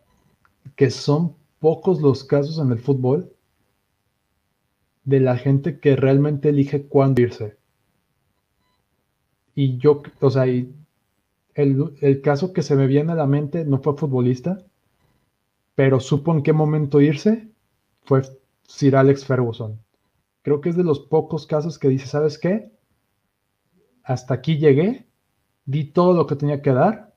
que 0.76 0.90
son 0.90 1.38
pocos 1.58 2.02
los 2.02 2.22
casos 2.22 2.58
en 2.58 2.70
el 2.70 2.78
fútbol 2.78 3.31
de 5.04 5.20
la 5.20 5.36
gente 5.36 5.80
que 5.80 5.96
realmente 5.96 6.50
elige 6.50 6.86
cuándo 6.86 7.22
irse. 7.22 7.56
Y 9.54 9.78
yo, 9.78 10.02
o 10.20 10.30
sea, 10.30 10.44
el, 10.44 12.20
caso 12.22 12.52
que 12.52 12.62
se 12.62 12.76
me 12.76 12.86
viene 12.86 13.12
a 13.12 13.16
la 13.16 13.26
mente 13.26 13.64
no 13.64 13.78
fue 13.78 13.96
futbolista, 13.96 14.64
pero 15.74 16.00
supo 16.00 16.32
en 16.32 16.42
qué 16.42 16.52
momento 16.52 17.00
irse, 17.00 17.50
fue 18.04 18.22
Sir 18.62 18.96
Alex 18.96 19.26
Ferguson. 19.26 19.80
Creo 20.42 20.60
que 20.60 20.70
es 20.70 20.76
de 20.76 20.84
los 20.84 21.00
pocos 21.00 21.46
casos 21.46 21.78
que 21.78 21.88
dice, 21.88 22.06
¿sabes 22.06 22.38
qué? 22.38 22.72
Hasta 24.02 24.34
aquí 24.34 24.58
llegué, 24.58 25.06
di 25.64 25.84
todo 25.84 26.14
lo 26.14 26.26
que 26.26 26.36
tenía 26.36 26.62
que 26.62 26.72
dar, 26.72 27.14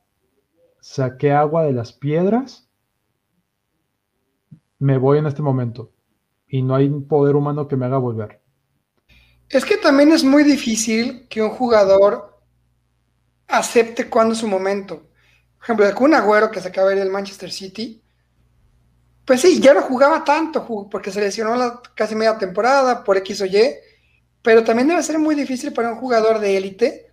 saqué 0.79 1.31
agua 1.31 1.63
de 1.63 1.73
las 1.73 1.93
piedras, 1.93 2.69
me 4.77 4.97
voy 4.97 5.17
en 5.19 5.25
este 5.25 5.41
momento 5.41 5.94
y 6.55 6.61
no 6.61 6.73
hay 6.73 6.87
un 6.87 7.05
poder 7.05 7.35
humano 7.35 7.67
que 7.67 7.75
me 7.75 7.85
haga 7.85 7.97
volver. 7.97 8.41
Es 9.49 9.65
que 9.65 9.75
también 9.75 10.13
es 10.13 10.23
muy 10.23 10.43
difícil 10.43 11.27
que 11.27 11.41
un 11.41 11.49
jugador 11.49 12.39
acepte 13.47 14.09
cuándo 14.09 14.33
es 14.33 14.39
su 14.39 14.47
momento. 14.47 15.09
Por 15.57 15.63
ejemplo, 15.63 15.85
de 15.85 15.93
un 15.99 16.13
Agüero 16.13 16.49
que 16.49 16.61
se 16.61 16.69
acaba 16.69 16.89
de 16.89 16.95
ir 16.95 17.01
del 17.01 17.11
Manchester 17.11 17.51
City, 17.51 18.01
pues 19.25 19.41
sí, 19.41 19.59
ya 19.59 19.73
no 19.73 19.81
jugaba 19.81 20.23
tanto 20.23 20.65
porque 20.89 21.11
se 21.11 21.19
lesionó 21.19 21.57
la 21.57 21.81
casi 21.93 22.15
media 22.15 22.37
temporada 22.37 23.03
por 23.03 23.17
X 23.17 23.41
o 23.41 23.45
Y, 23.45 23.75
pero 24.41 24.63
también 24.63 24.87
debe 24.87 25.03
ser 25.03 25.19
muy 25.19 25.35
difícil 25.35 25.73
para 25.73 25.91
un 25.91 25.97
jugador 25.97 26.39
de 26.39 26.55
élite 26.55 27.11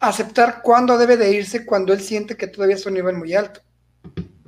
aceptar 0.00 0.62
cuándo 0.62 0.96
debe 0.96 1.18
de 1.18 1.32
irse 1.32 1.66
cuando 1.66 1.92
él 1.92 2.00
siente 2.00 2.34
que 2.34 2.46
todavía 2.46 2.76
es 2.76 2.86
un 2.86 2.94
nivel 2.94 3.16
muy 3.16 3.34
alto. 3.34 3.60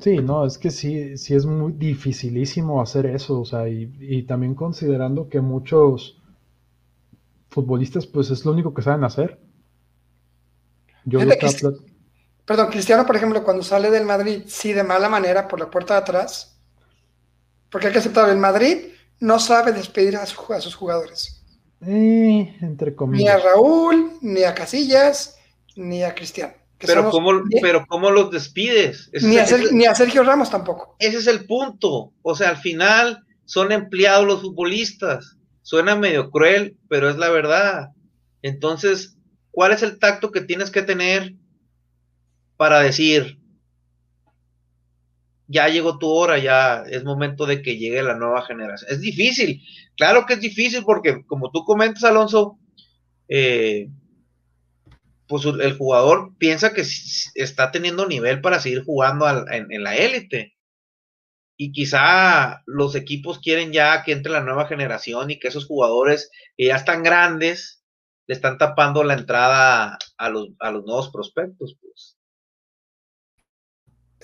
Sí, 0.04 0.18
no, 0.18 0.44
es 0.44 0.58
que 0.58 0.70
sí, 0.70 1.16
sí 1.16 1.34
es 1.34 1.46
muy 1.46 1.72
dificilísimo 1.72 2.82
hacer 2.82 3.06
eso, 3.06 3.40
o 3.40 3.44
sea, 3.46 3.66
y, 3.70 4.22
también 4.24 4.54
considerando 4.54 5.30
que 5.30 5.40
muchos 5.40 6.20
futbolistas, 7.48 8.06
pues 8.06 8.28
es 8.28 8.44
lo 8.44 8.52
único 8.52 8.74
que 8.74 8.82
saben 8.82 9.02
hacer. 9.02 9.40
Yo 11.06 11.20
Perdón, 12.44 12.68
Cristiano, 12.70 13.06
por 13.06 13.16
ejemplo, 13.16 13.42
cuando 13.42 13.62
sale 13.62 13.90
del 13.90 14.04
Madrid, 14.04 14.42
sí, 14.46 14.74
de 14.74 14.82
mala 14.82 15.08
manera, 15.08 15.48
por 15.48 15.58
la 15.58 15.70
puerta 15.70 15.94
de 15.94 16.00
atrás, 16.00 16.60
porque 17.70 17.86
hay 17.86 17.94
que 17.94 18.00
aceptar, 18.00 18.28
el 18.28 18.36
Madrid 18.36 18.88
no 19.20 19.38
sabe 19.38 19.72
despedir 19.72 20.16
a, 20.16 20.26
sus 20.26 20.74
jugadores. 20.74 21.42
Eh, 21.80 22.54
entre 22.60 22.94
comillas. 22.94 23.22
Ni 23.22 23.28
a 23.30 23.38
Raúl, 23.38 24.18
ni 24.20 24.42
a 24.42 24.54
Casillas, 24.54 25.38
ni 25.76 26.02
a 26.02 26.14
Cristiano. 26.14 26.52
Pero 26.86 27.10
¿cómo, 27.10 27.42
pero 27.60 27.84
¿cómo 27.86 28.10
los 28.10 28.30
despides? 28.30 29.10
Ni 29.22 29.38
a, 29.38 29.46
ni 29.72 29.86
a, 29.86 29.94
Sergio 29.94 30.22
Ramos 30.22 30.50
tampoco. 30.50 30.96
Ese 30.98 31.18
es 31.18 31.26
el 31.26 31.46
punto. 31.46 32.12
O 32.22 32.34
sea, 32.34 32.50
al 32.50 32.56
final 32.56 33.24
son 33.44 33.72
empleados 33.72 34.26
los 34.26 34.40
futbolistas. 34.40 35.36
Suena 35.62 35.96
medio 35.96 36.30
cruel, 36.30 36.76
pero 36.88 37.08
es 37.08 37.16
la 37.16 37.30
verdad. 37.30 37.90
Entonces, 38.42 39.16
¿cuál 39.50 39.72
es 39.72 39.82
el 39.82 39.98
tacto 39.98 40.30
que 40.30 40.42
tienes 40.42 40.70
que 40.70 40.82
tener 40.82 41.34
para 42.56 42.80
decir, 42.80 43.38
ya 45.46 45.68
llegó 45.68 45.98
tu 45.98 46.08
hora, 46.08 46.38
ya 46.38 46.84
es 46.88 47.04
momento 47.04 47.46
de 47.46 47.62
que 47.62 47.76
llegue 47.76 48.02
la 48.02 48.16
nueva 48.16 48.42
generación. 48.42 48.90
Es 48.90 49.00
difícil, 49.00 49.62
claro 49.96 50.24
que 50.26 50.34
es 50.34 50.40
difícil 50.40 50.82
porque 50.84 51.24
como 51.26 51.50
tú 51.50 51.64
comentas, 51.64 52.04
Alonso, 52.04 52.58
eh, 53.28 53.88
pues 55.26 55.44
el 55.44 55.76
jugador 55.76 56.36
piensa 56.38 56.74
que 56.74 56.84
está 57.34 57.70
teniendo 57.70 58.06
nivel 58.06 58.40
para 58.40 58.60
seguir 58.60 58.84
jugando 58.84 59.26
en, 59.50 59.82
la 59.82 59.96
élite. 59.96 60.54
Y 61.56 61.72
quizá 61.72 62.62
los 62.66 62.94
equipos 62.94 63.38
quieren 63.38 63.72
ya 63.72 64.02
que 64.02 64.12
entre 64.12 64.32
la 64.32 64.40
nueva 64.40 64.66
generación 64.66 65.30
y 65.30 65.38
que 65.38 65.48
esos 65.48 65.66
jugadores 65.66 66.30
que 66.56 66.66
ya 66.66 66.76
están 66.76 67.02
grandes 67.02 67.84
le 68.26 68.34
están 68.34 68.58
tapando 68.58 69.04
la 69.04 69.14
entrada 69.14 69.98
a 70.18 70.28
los, 70.30 70.50
nuevos 70.84 71.10
prospectos. 71.10 71.76
Pues 71.80 72.18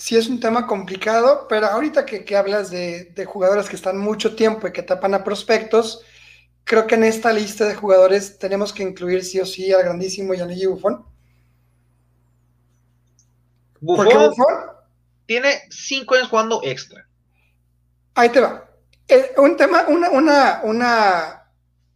sí 0.00 0.16
es 0.16 0.28
un 0.28 0.40
tema 0.40 0.66
complicado, 0.66 1.46
pero 1.48 1.66
ahorita 1.66 2.06
que, 2.06 2.36
hablas 2.36 2.70
de, 2.70 3.24
jugadores 3.26 3.68
que 3.68 3.76
están 3.76 3.98
mucho 3.98 4.34
tiempo 4.34 4.66
y 4.66 4.72
que 4.72 4.82
tapan 4.82 5.14
a 5.14 5.22
prospectos, 5.22 6.02
creo 6.70 6.86
que 6.86 6.94
en 6.94 7.02
esta 7.02 7.32
lista 7.32 7.66
de 7.66 7.74
jugadores 7.74 8.38
tenemos 8.38 8.72
que 8.72 8.84
incluir 8.84 9.24
sí 9.24 9.40
o 9.40 9.44
sí 9.44 9.72
al 9.72 9.82
grandísimo 9.82 10.34
Gianluigi 10.34 10.66
Buffon. 10.66 11.04
Buffon, 13.80 14.34
tiene 15.26 15.62
cinco 15.68 16.14
años 16.14 16.28
jugando 16.28 16.60
extra. 16.62 17.08
Ahí 18.14 18.28
te 18.28 18.38
va. 18.38 18.70
Eh, 19.08 19.32
un 19.38 19.56
tema, 19.56 19.86
una, 19.88 20.10
una, 20.10 20.60
una, 20.62 21.42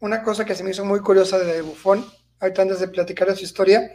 una 0.01 0.23
cosa 0.25 0.45
que 0.45 0.57
se 0.57 0.65
me 0.65 0.73
hizo 0.73 0.85
muy 0.85 0.99
curiosa 0.99 1.39
de 1.39 1.63
Buffon, 1.63 2.05
ahorita 2.41 2.63
antes 2.63 2.81
de 2.81 2.89
platicar 2.89 3.29
de 3.29 3.37
su 3.37 3.45
historia, 3.45 3.93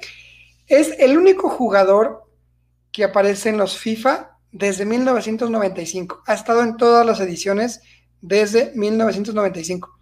es 0.66 0.98
el 0.98 1.18
único 1.18 1.50
jugador 1.50 2.24
que 2.94 3.04
aparece 3.04 3.50
en 3.50 3.58
los 3.58 3.78
FIFA 3.78 4.38
desde 4.54 4.86
1995. 4.86 6.24
Ha 6.26 6.34
estado 6.36 6.64
en 6.64 6.78
todas 6.78 7.06
las 7.06 7.20
ediciones 7.20 7.82
desde 8.22 8.72
1995. 8.76 9.99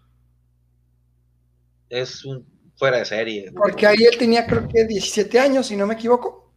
Es 1.89 2.25
un 2.25 2.45
fuera 2.75 2.97
de 2.97 3.05
serie. 3.05 3.51
Porque 3.51 3.87
ahí 3.87 4.03
él 4.03 4.17
tenía 4.17 4.45
creo 4.45 4.67
que 4.67 4.85
17 4.85 5.39
años, 5.39 5.67
si 5.67 5.75
no 5.75 5.87
me 5.87 5.95
equivoco. 5.95 6.53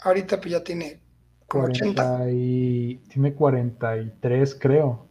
Ahorita 0.00 0.40
pues 0.40 0.52
ya 0.52 0.64
tiene 0.64 1.00
como 1.46 1.64
80. 1.64 2.30
Y, 2.30 2.96
tiene 3.08 3.34
43, 3.34 4.54
creo. 4.60 5.08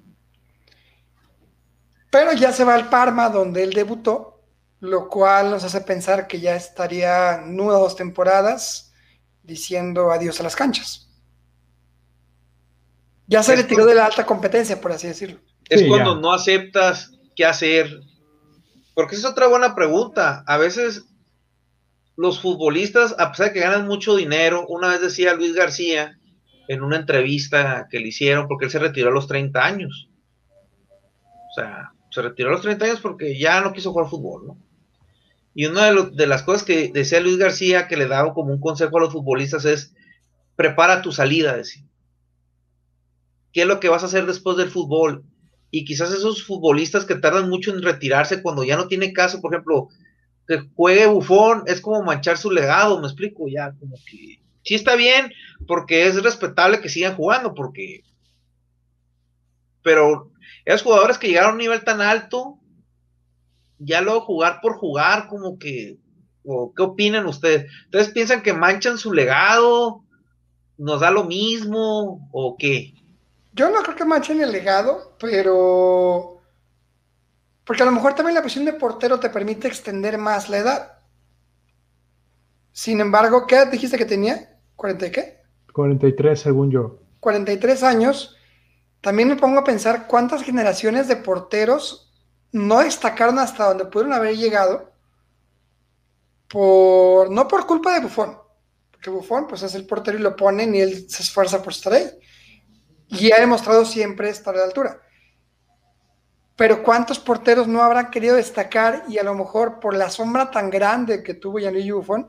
Pero 2.12 2.34
ya 2.34 2.52
se 2.52 2.64
va 2.64 2.76
al 2.76 2.90
Parma, 2.90 3.30
donde 3.30 3.64
él 3.64 3.72
debutó, 3.72 4.44
lo 4.80 5.10
cual 5.10 5.50
nos 5.50 5.64
hace 5.64 5.82
pensar 5.82 6.28
que 6.28 6.40
ya 6.40 6.56
estaría 6.56 7.44
o 7.44 7.72
dos 7.72 7.96
temporadas 7.96 8.94
diciendo 9.42 10.12
adiós 10.12 10.40
a 10.40 10.44
las 10.44 10.56
canchas. 10.56 11.10
Ya 13.26 13.42
se 13.42 13.56
retiró 13.56 13.86
de 13.86 13.96
la 13.96 14.06
alta 14.06 14.26
competencia, 14.26 14.80
por 14.80 14.92
así 14.92 15.08
decirlo. 15.08 15.40
Es 15.70 15.88
cuando 15.88 16.16
no 16.16 16.34
aceptas 16.34 17.12
qué 17.36 17.46
hacer. 17.46 18.02
Porque 18.94 19.16
es 19.16 19.26
otra 19.26 19.48
buena 19.48 19.76
pregunta. 19.76 20.44
A 20.48 20.58
veces 20.58 21.06
los 22.16 22.40
futbolistas, 22.40 23.16
a 23.18 23.32
pesar 23.32 23.48
de 23.48 23.54
que 23.54 23.60
ganan 23.62 23.88
mucho 23.88 24.16
dinero, 24.16 24.66
una 24.68 24.90
vez 24.90 25.02
decía 25.02 25.34
Luis 25.34 25.54
García 25.54 26.20
en 26.68 26.82
una 26.82 26.98
entrevista 26.98 27.88
que 27.90 28.00
le 28.00 28.10
hicieron, 28.10 28.48
porque 28.48 28.66
él 28.66 28.72
se 28.72 28.80
retiró 28.80 29.10
a 29.10 29.14
los 29.14 29.28
30 29.28 29.66
años. 29.66 30.10
O 30.88 31.54
sea, 31.56 31.92
se 32.10 32.22
retiró 32.22 32.50
a 32.50 32.54
los 32.54 32.62
30 32.62 32.86
años 32.86 33.00
porque 33.02 33.38
ya 33.38 33.62
no 33.62 33.74
quiso 33.74 33.92
jugar 33.92 34.10
fútbol, 34.10 34.48
¿no? 34.48 34.58
Y 35.56 35.68
una 35.68 35.92
de, 35.92 36.28
las 36.28 36.42
cosas 36.42 36.64
que 36.64 36.92
decía 36.92 37.20
Luis 37.20 37.38
García, 37.38 37.88
que 37.88 37.98
le 37.98 38.08
daba 38.08 38.34
como 38.34 38.54
un 38.54 38.60
consejo 38.60 38.98
a 38.98 39.02
los 39.02 39.14
futbolistas, 39.14 39.66
es 39.66 39.94
prepara 40.56 41.02
tu 41.02 41.12
salida, 41.12 41.56
decir. 41.56 41.84
¿Qué 43.52 43.62
es 43.62 43.68
lo 43.68 43.80
que 43.80 43.90
vas 43.90 44.02
a 44.02 44.08
hacer 44.08 44.26
después 44.26 44.58
del 44.58 44.72
fútbol? 44.72 45.24
Y 45.76 45.86
quizás 45.86 46.14
esos 46.14 46.46
futbolistas 46.46 47.04
que 47.04 47.16
tardan 47.16 47.50
mucho 47.50 47.72
en 47.72 47.82
retirarse 47.82 48.44
cuando 48.44 48.64
ya 48.64 48.78
no 48.78 48.88
tiene 48.88 49.12
caso, 49.12 49.42
por 49.42 49.56
ejemplo, 49.56 49.88
que 50.48 50.70
juegue 50.76 51.08
bufón, 51.08 51.64
es 51.66 51.82
como 51.82 52.04
manchar 52.04 52.38
su 52.38 52.52
legado, 52.52 53.02
me 53.02 53.08
explico, 53.08 53.48
ya, 53.48 53.74
como 53.80 53.96
que 54.06 54.40
sí 54.62 54.76
está 54.76 54.96
bien, 54.96 55.32
porque 55.66 56.06
es 56.06 56.22
respetable 56.22 56.80
que 56.80 56.90
sigan 56.90 57.16
jugando, 57.16 57.56
porque... 57.56 58.04
Pero 59.82 60.32
esos 60.64 60.84
jugadores 60.84 61.18
que 61.18 61.30
llegaron 61.30 61.50
a 61.50 61.54
un 61.54 61.58
nivel 61.58 61.84
tan 61.84 62.02
alto, 62.02 62.60
ya 63.80 64.02
luego 64.02 64.22
jugar 64.22 64.60
por 64.62 64.76
jugar, 64.76 65.28
como 65.28 65.58
que, 65.58 65.98
o 66.46 66.72
¿qué 66.78 66.84
opinan 66.84 67.26
ustedes? 67.26 67.66
¿Ustedes 67.86 68.10
piensan 68.10 68.44
que 68.44 68.54
manchan 68.54 69.00
su 69.00 69.12
legado? 69.12 70.04
¿Nos 70.78 71.02
da 71.02 71.10
lo 71.10 71.24
mismo? 71.24 72.30
¿O 72.32 72.58
qué? 72.60 72.94
Yo 73.54 73.70
no 73.70 73.82
creo 73.84 73.96
que 73.96 74.06
manchen 74.06 74.42
el 74.42 74.52
legado, 74.52 75.16
pero... 75.20 76.42
Porque 77.64 77.84
a 77.84 77.86
lo 77.86 77.92
mejor 77.92 78.14
también 78.14 78.36
la 78.36 78.42
posición 78.42 78.66
de 78.66 78.74
portero 78.74 79.20
te 79.20 79.30
permite 79.30 79.68
extender 79.68 80.18
más 80.18 80.50
la 80.50 80.58
edad. 80.58 80.98
Sin 82.72 83.00
embargo, 83.00 83.48
¿qué 83.48 83.56
edad 83.56 83.72
dijiste 83.72 83.98
que 83.98 84.06
tenía? 84.06 84.60
¿40 84.76 85.08
y 85.08 85.12
qué? 85.12 85.44
43 85.72 86.40
según 86.40 86.72
yo. 86.72 87.00
43 87.20 87.84
años. 87.84 88.36
También 89.02 89.30
me 89.30 89.36
pongo 89.36 89.60
a 89.60 89.64
pensar 89.64 90.08
cuántas 90.08 90.44
generaciones 90.44 91.08
de 91.08 91.16
porteros 91.16 92.14
no 92.54 92.80
destacaron 92.80 93.40
hasta 93.40 93.66
donde 93.66 93.86
pudieron 93.86 94.14
haber 94.14 94.38
llegado, 94.38 94.92
por, 96.48 97.30
no 97.32 97.48
por 97.48 97.66
culpa 97.66 97.94
de 97.94 98.02
Buffon, 98.02 98.38
porque 98.92 99.10
Buffon 99.10 99.48
pues 99.48 99.64
es 99.64 99.74
el 99.76 99.86
portero 99.88 100.18
y 100.18 100.22
lo 100.22 100.36
ponen 100.36 100.74
y 100.76 100.82
él 100.82 101.10
se 101.10 101.24
esfuerza 101.24 101.62
por 101.62 101.74
estar 101.74 101.94
ahí. 101.94 102.10
Y 103.10 103.32
ha 103.32 103.40
demostrado 103.40 103.86
siempre 103.86 104.30
estar 104.30 104.56
a 104.56 104.60
la 104.60 104.66
altura. 104.66 105.02
Pero 106.56 106.84
¿cuántos 106.84 107.20
porteros 107.20 107.68
no 107.68 107.82
habrán 107.82 108.12
querido 108.12 108.36
destacar 108.36 109.04
y 109.08 109.18
a 109.18 109.24
lo 109.24 109.34
mejor 109.34 109.80
por 109.80 109.96
la 109.96 110.10
sombra 110.10 110.52
tan 110.52 110.70
grande 110.70 111.24
que 111.24 111.34
tuvo 111.34 111.60
Gianluigi 111.60 111.92
Buffon, 111.92 112.28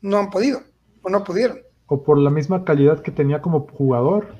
no 0.00 0.18
han 0.18 0.30
podido 0.30 0.62
o 1.02 1.10
no 1.10 1.22
pudieron? 1.22 1.60
O 1.86 2.02
por 2.02 2.18
la 2.18 2.30
misma 2.30 2.64
calidad 2.64 3.00
que 3.00 3.10
tenía 3.10 3.40
como 3.40 3.66
jugador. 3.68 4.34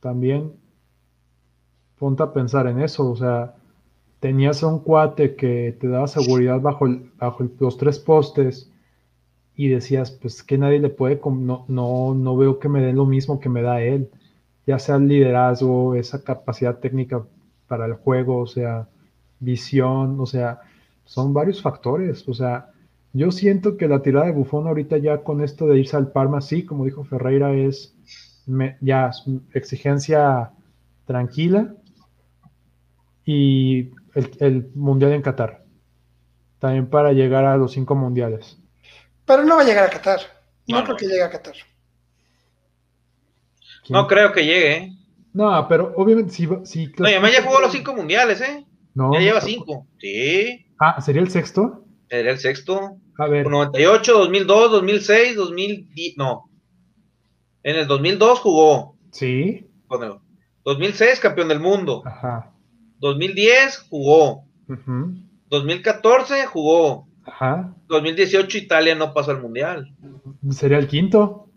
También 0.00 0.60
ponte 1.98 2.22
a 2.22 2.32
pensar 2.32 2.66
en 2.66 2.80
eso, 2.80 3.10
o 3.10 3.16
sea, 3.16 3.56
tenías 4.20 4.62
un 4.62 4.80
cuate 4.80 5.34
que 5.34 5.76
te 5.80 5.88
daba 5.88 6.06
seguridad 6.06 6.60
bajo, 6.60 6.86
bajo 7.16 7.48
los 7.58 7.76
tres 7.76 7.98
postes 7.98 8.70
y 9.56 9.68
decías, 9.68 10.10
pues 10.10 10.42
que 10.42 10.58
nadie 10.58 10.78
le 10.78 10.90
puede, 10.90 11.20
no, 11.24 11.64
no, 11.68 12.14
no 12.14 12.36
veo 12.36 12.58
que 12.58 12.68
me 12.68 12.82
den 12.82 12.96
lo 12.96 13.06
mismo 13.06 13.40
que 13.40 13.48
me 13.48 13.62
da 13.62 13.80
él, 13.80 14.10
ya 14.66 14.78
sea 14.78 14.96
el 14.96 15.08
liderazgo, 15.08 15.94
esa 15.94 16.22
capacidad 16.22 16.78
técnica 16.78 17.24
para 17.66 17.86
el 17.86 17.94
juego, 17.94 18.40
o 18.40 18.46
sea, 18.46 18.88
visión, 19.40 20.20
o 20.20 20.26
sea, 20.26 20.60
son 21.04 21.32
varios 21.32 21.62
factores, 21.62 22.28
o 22.28 22.34
sea, 22.34 22.70
yo 23.12 23.30
siento 23.30 23.78
que 23.78 23.88
la 23.88 24.02
tirada 24.02 24.26
de 24.26 24.32
Bufón 24.32 24.66
ahorita 24.66 24.98
ya 24.98 25.22
con 25.22 25.42
esto 25.42 25.66
de 25.66 25.78
irse 25.78 25.96
al 25.96 26.12
Parma, 26.12 26.42
sí, 26.42 26.64
como 26.64 26.84
dijo 26.84 27.04
Ferreira, 27.04 27.54
es 27.54 27.94
ya 28.80 29.10
exigencia 29.54 30.52
tranquila 31.06 31.74
y 33.24 33.90
el, 34.14 34.70
Mundial 34.74 35.12
en 35.12 35.22
Qatar, 35.22 35.64
también 36.58 36.88
para 36.88 37.12
llegar 37.12 37.44
a 37.44 37.56
los 37.56 37.72
cinco 37.72 37.94
mundiales. 37.94 38.58
Pero 39.26 39.44
no 39.44 39.56
va 39.56 39.62
a 39.62 39.64
llegar 39.64 39.84
a 39.84 39.90
Qatar, 39.90 40.20
no, 40.68 40.84
creo 40.84 40.96
que 40.96 41.06
llegue 41.06 41.22
a 41.22 41.30
Qatar. 41.30 41.54
No 43.88 44.06
creo 44.06 44.32
que 44.32 44.44
llegue, 44.44 44.72
¿eh? 44.72 44.92
No, 45.32 45.68
pero 45.68 45.92
obviamente 45.96 46.32
si... 46.32 46.48
si 46.64 46.86
no, 46.96 47.08
y 47.08 47.32
ya 47.32 47.42
jugó 47.42 47.60
los 47.60 47.72
cinco 47.72 47.94
mundiales, 47.94 48.40
¿eh? 48.40 48.64
No. 48.94 49.12
Ya 49.12 49.20
lleva 49.20 49.40
cinco. 49.40 49.86
Sí. 49.98 50.66
Ah, 50.80 51.00
¿sería 51.00 51.20
el 51.20 51.30
sexto? 51.30 51.84
Sería 52.08 52.32
el 52.32 52.38
sexto. 52.38 52.96
A 53.18 53.26
ver. 53.26 53.46
98, 53.48 54.18
2002, 54.18 54.70
2006, 54.72 55.36
2010. 55.36 56.16
No. 56.16 56.50
En 57.62 57.76
el 57.76 57.86
2002 57.86 58.40
jugó. 58.40 58.96
Sí. 59.10 59.66
2006 60.64 61.20
campeón 61.20 61.48
del 61.48 61.60
mundo. 61.60 62.02
Ajá. 62.06 62.52
2010 63.00 63.78
jugó. 63.90 64.44
2014 65.48 66.46
jugó. 66.46 67.08
Ajá. 67.26 67.74
2018 67.88 68.58
Italia 68.58 68.94
no 68.94 69.12
pasó 69.12 69.32
al 69.32 69.42
mundial. 69.42 69.94
Sería 70.50 70.78
el 70.78 70.88
quinto. 70.88 71.50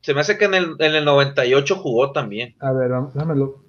Se 0.00 0.14
me 0.14 0.20
hace 0.20 0.36
que 0.36 0.46
en 0.46 0.54
el, 0.54 0.76
en 0.78 0.94
el 0.94 1.04
98 1.04 1.76
jugó 1.76 2.12
también. 2.12 2.54
A 2.60 2.72
ver, 2.72 2.90
dámelo. 3.14 3.64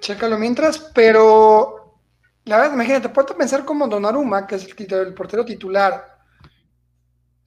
Chécalo 0.00 0.38
mientras, 0.38 0.78
pero 0.94 1.78
la 2.48 2.56
verdad, 2.56 2.74
imagínate, 2.74 3.10
puedo 3.10 3.36
pensar 3.36 3.64
como 3.64 3.88
Donnarumma, 3.88 4.46
que 4.46 4.54
es 4.54 4.66
el, 4.78 5.12
portero 5.12 5.44
titular, 5.44 6.18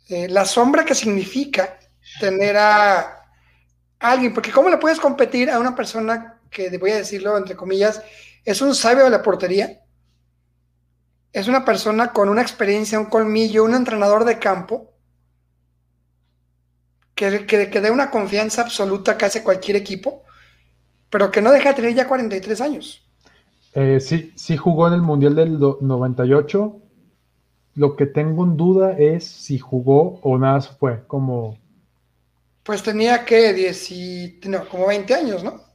eh, 0.10 0.28
la 0.30 0.46
sombra 0.46 0.86
que 0.86 0.94
significa 0.94 1.80
tener 2.20 2.56
a 2.58 3.26
alguien, 4.00 4.34
porque 4.34 4.52
¿cómo 4.52 4.70
le 4.70 4.78
puedes 4.78 5.00
competir 5.00 5.50
a 5.50 5.60
una 5.60 5.76
persona 5.76 6.40
que, 6.52 6.78
voy 6.78 6.92
a 6.92 6.98
decirlo 6.98 7.36
entre 7.36 7.56
comillas, 7.56 8.04
es 8.46 8.62
un 8.62 8.76
sabio 8.76 9.06
de 9.06 9.10
la 9.10 9.24
portería? 9.24 9.82
Es 11.34 11.48
una 11.48 11.64
persona 11.64 12.12
con 12.12 12.30
una 12.30 12.42
experiencia, 12.42 13.00
un 13.00 13.06
colmillo, 13.06 13.64
un 13.64 13.74
entrenador 13.74 14.26
de 14.26 14.38
campo, 14.38 14.92
que, 17.16 17.46
que, 17.46 17.82
dé 17.82 17.92
una 17.92 18.10
confianza 18.10 18.64
absoluta 18.64 19.18
casi 19.18 19.40
a 19.40 19.44
cualquier 19.44 19.78
equipo, 19.78 20.24
pero 21.10 21.32
que 21.32 21.42
no 21.42 21.52
deja 21.52 21.70
de 21.70 21.76
tener 21.76 21.94
ya 21.94 22.08
43 22.08 22.62
años. 22.62 23.08
Eh, 23.74 24.00
sí, 24.00 24.34
sí 24.36 24.58
jugó 24.58 24.88
en 24.88 24.94
el 24.94 25.02
Mundial 25.02 25.36
del 25.36 25.60
98. 25.60 26.80
Lo 27.76 27.96
que 27.96 28.06
tengo 28.06 28.44
en 28.44 28.58
duda 28.58 28.98
es 28.98 29.26
si 29.26 29.58
jugó 29.58 30.20
o 30.24 30.38
nada 30.38 30.62
fue 30.62 31.06
como... 31.08 31.58
Pues 32.64 32.84
tenía 32.84 33.24
que 33.24 33.54
10 33.54 34.48
no, 34.48 34.68
como 34.68 34.88
20 34.88 35.16
años, 35.16 35.44
¿no? 35.44 35.71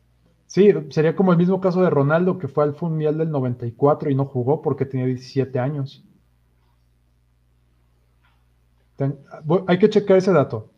Sí, 0.57 0.72
sería 0.88 1.14
como 1.14 1.32
el 1.32 1.36
mismo 1.36 1.61
caso 1.61 1.82
de 1.82 1.90
Ronaldo 1.90 2.38
que 2.38 2.48
fue 2.48 2.64
al 2.64 2.74
Mundial 2.80 3.18
del 3.18 3.30
94 3.30 4.09
y 4.09 4.14
no 4.14 4.24
jugó 4.24 4.62
porque 4.62 4.86
tenía 4.86 5.04
17 5.04 5.59
años. 5.59 6.02
hay 9.66 9.78
que 9.78 9.90
checar 9.90 10.16
ese 10.16 10.32
dato 10.32 10.70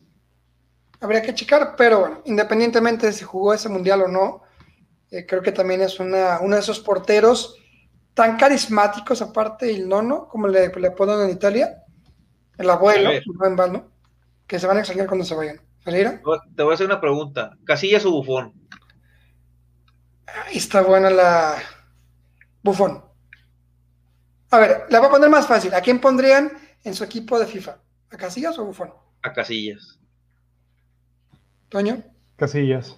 habría 1.01 1.23
que 1.23 1.33
checar, 1.33 1.77
pero 1.77 2.01
bueno, 2.01 2.23
independientemente 2.25 3.07
de 3.07 3.13
si 3.13 3.25
jugó 3.25 3.55
ese 3.55 3.69
mundial 3.69 4.03
o 4.03 4.09
no, 4.09 4.43
eh, 5.13 5.25
creo 5.25 5.43
que 5.43 5.53
también 5.53 5.81
es 5.81 6.01
una, 6.01 6.41
uno 6.41 6.57
de 6.57 6.61
esos 6.61 6.81
porteros 6.81 7.57
tan 8.15 8.37
carismáticos, 8.37 9.23
aparte 9.23 9.71
el 9.71 9.89
nono, 9.89 10.27
como 10.27 10.49
le, 10.49 10.73
le 10.75 10.91
ponen 10.91 11.21
en 11.21 11.31
Italia, 11.31 11.85
el 12.57 12.69
abuelo, 12.69 13.11
el 13.11 13.23
buen 13.33 13.55
¿no? 13.55 13.93
que 14.45 14.59
se 14.59 14.67
van 14.67 14.79
a 14.79 14.81
extrañar 14.81 15.07
cuando 15.07 15.25
se 15.25 15.37
vayan. 15.37 15.61
Te 16.57 16.65
voy 16.65 16.73
a 16.73 16.75
hacer 16.75 16.87
una 16.87 17.01
pregunta. 17.01 17.57
¿Casillas 17.65 18.05
o 18.05 18.11
Bufón? 18.11 18.53
Ahí 20.35 20.57
está 20.57 20.83
buena 20.83 21.11
la 21.11 21.63
Bufón. 22.63 23.05
A 24.51 24.59
ver, 24.59 24.87
la 24.89 24.99
voy 24.99 25.09
a 25.09 25.13
poner 25.13 25.31
más 25.31 25.47
fácil. 25.47 25.75
¿A 25.75 25.81
quién 25.81 26.01
pondrían 26.01 26.53
en 26.85 26.95
su 26.95 27.05
equipo 27.05 27.39
de 27.39 27.47
FIFA? 27.47 27.79
¿A 28.11 28.17
Casillas 28.17 28.59
o 28.59 28.65
Bufón? 28.65 28.93
A 29.23 29.33
Casillas. 29.33 29.99
Toño. 31.69 32.03
Casillas. 32.37 32.97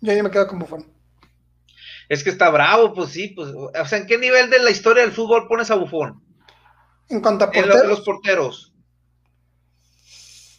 Yo 0.00 0.12
ya 0.12 0.22
me 0.22 0.30
quedo 0.30 0.48
con 0.48 0.58
Bufón. 0.58 0.92
Es 2.08 2.24
que 2.24 2.30
está 2.30 2.50
bravo, 2.50 2.92
pues 2.94 3.10
sí, 3.10 3.28
pues, 3.28 3.52
o 3.54 3.70
sea, 3.86 3.98
¿en 3.98 4.06
qué 4.06 4.18
nivel 4.18 4.50
de 4.50 4.58
la 4.58 4.70
historia 4.70 5.02
del 5.02 5.12
fútbol 5.12 5.46
pones 5.48 5.70
a 5.70 5.76
Bufón? 5.76 6.22
En 7.08 7.20
cuanto 7.20 7.44
a 7.44 7.50
porteros. 7.50 7.82
En 7.82 7.88
los 7.88 8.00
porteros. 8.00 8.74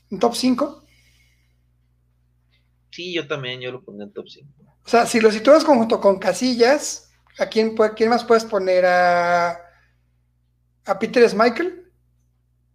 ¿En 0.10 0.20
top 0.20 0.36
5? 0.36 0.84
Sí, 2.92 3.14
yo 3.14 3.28
también, 3.28 3.60
yo 3.60 3.72
lo 3.72 3.84
pongo 3.84 4.04
en 4.04 4.14
top 4.14 4.28
5. 4.30 4.48
O 4.86 4.90
sea, 4.90 5.06
si 5.06 5.20
lo 5.20 5.32
sitúas 5.32 5.64
junto 5.64 6.00
con 6.00 6.20
Casillas, 6.20 7.12
¿a 7.40 7.46
quién, 7.46 7.76
quién 7.96 8.10
más 8.10 8.24
puedes 8.24 8.44
poner? 8.44 8.86
¿A, 8.86 9.52
a 10.86 11.00
Peter 11.00 11.28
Schmeichel? 11.30 11.92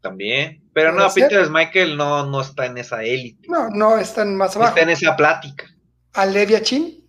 También. 0.00 0.62
Pero 0.72 0.92
no, 0.92 1.08
Peter 1.12 1.50
Michael 1.50 1.96
no, 1.96 2.26
no 2.26 2.40
está 2.40 2.66
en 2.66 2.78
esa 2.78 3.02
élite. 3.02 3.48
No, 3.48 3.68
no 3.68 3.98
está 3.98 4.22
en 4.22 4.36
más 4.36 4.54
abajo. 4.56 4.70
Está 4.70 4.82
en 4.82 4.90
esa 4.90 5.16
plática. 5.16 5.66
¿A 6.12 6.24
Levia 6.24 6.62
Chin? 6.62 7.04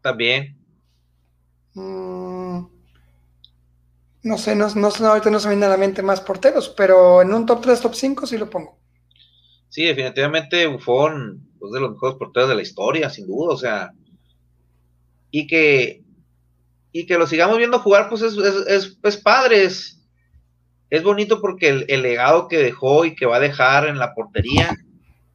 También. 0.00 0.58
Mm, 1.74 2.66
no 4.22 4.38
sé, 4.38 4.56
no, 4.56 4.68
no, 4.68 4.88
ahorita 4.88 5.30
no 5.30 5.38
se 5.38 5.48
me 5.48 5.54
vienen 5.54 5.68
a 5.68 5.72
la 5.72 5.78
mente 5.78 6.02
más 6.02 6.20
porteros, 6.20 6.70
pero 6.70 7.22
en 7.22 7.32
un 7.32 7.46
top 7.46 7.62
3, 7.62 7.80
top 7.80 7.94
5 7.94 8.26
sí 8.26 8.38
lo 8.38 8.48
pongo. 8.48 8.78
Sí, 9.68 9.84
definitivamente 9.84 10.66
Buffon 10.66 11.47
es 11.66 11.72
de 11.72 11.80
los 11.80 11.92
mejores 11.92 12.16
porteros 12.16 12.48
de 12.48 12.54
la 12.54 12.62
historia, 12.62 13.10
sin 13.10 13.26
duda, 13.26 13.54
o 13.54 13.56
sea. 13.56 13.92
Y 15.30 15.46
que, 15.46 16.02
y 16.92 17.06
que 17.06 17.18
lo 17.18 17.26
sigamos 17.26 17.58
viendo 17.58 17.78
jugar, 17.80 18.08
pues 18.08 18.22
es, 18.22 18.36
es, 18.36 18.66
es, 18.66 18.98
es 19.02 19.16
padre, 19.18 19.64
es, 19.64 19.98
es 20.90 21.02
bonito 21.02 21.40
porque 21.40 21.84
el, 21.86 22.02
legado 22.02 22.48
que 22.48 22.58
dejó 22.58 23.04
y 23.04 23.14
que 23.14 23.26
va 23.26 23.36
a 23.36 23.40
dejar 23.40 23.88
en 23.88 23.98
la 23.98 24.14
portería, 24.14 24.74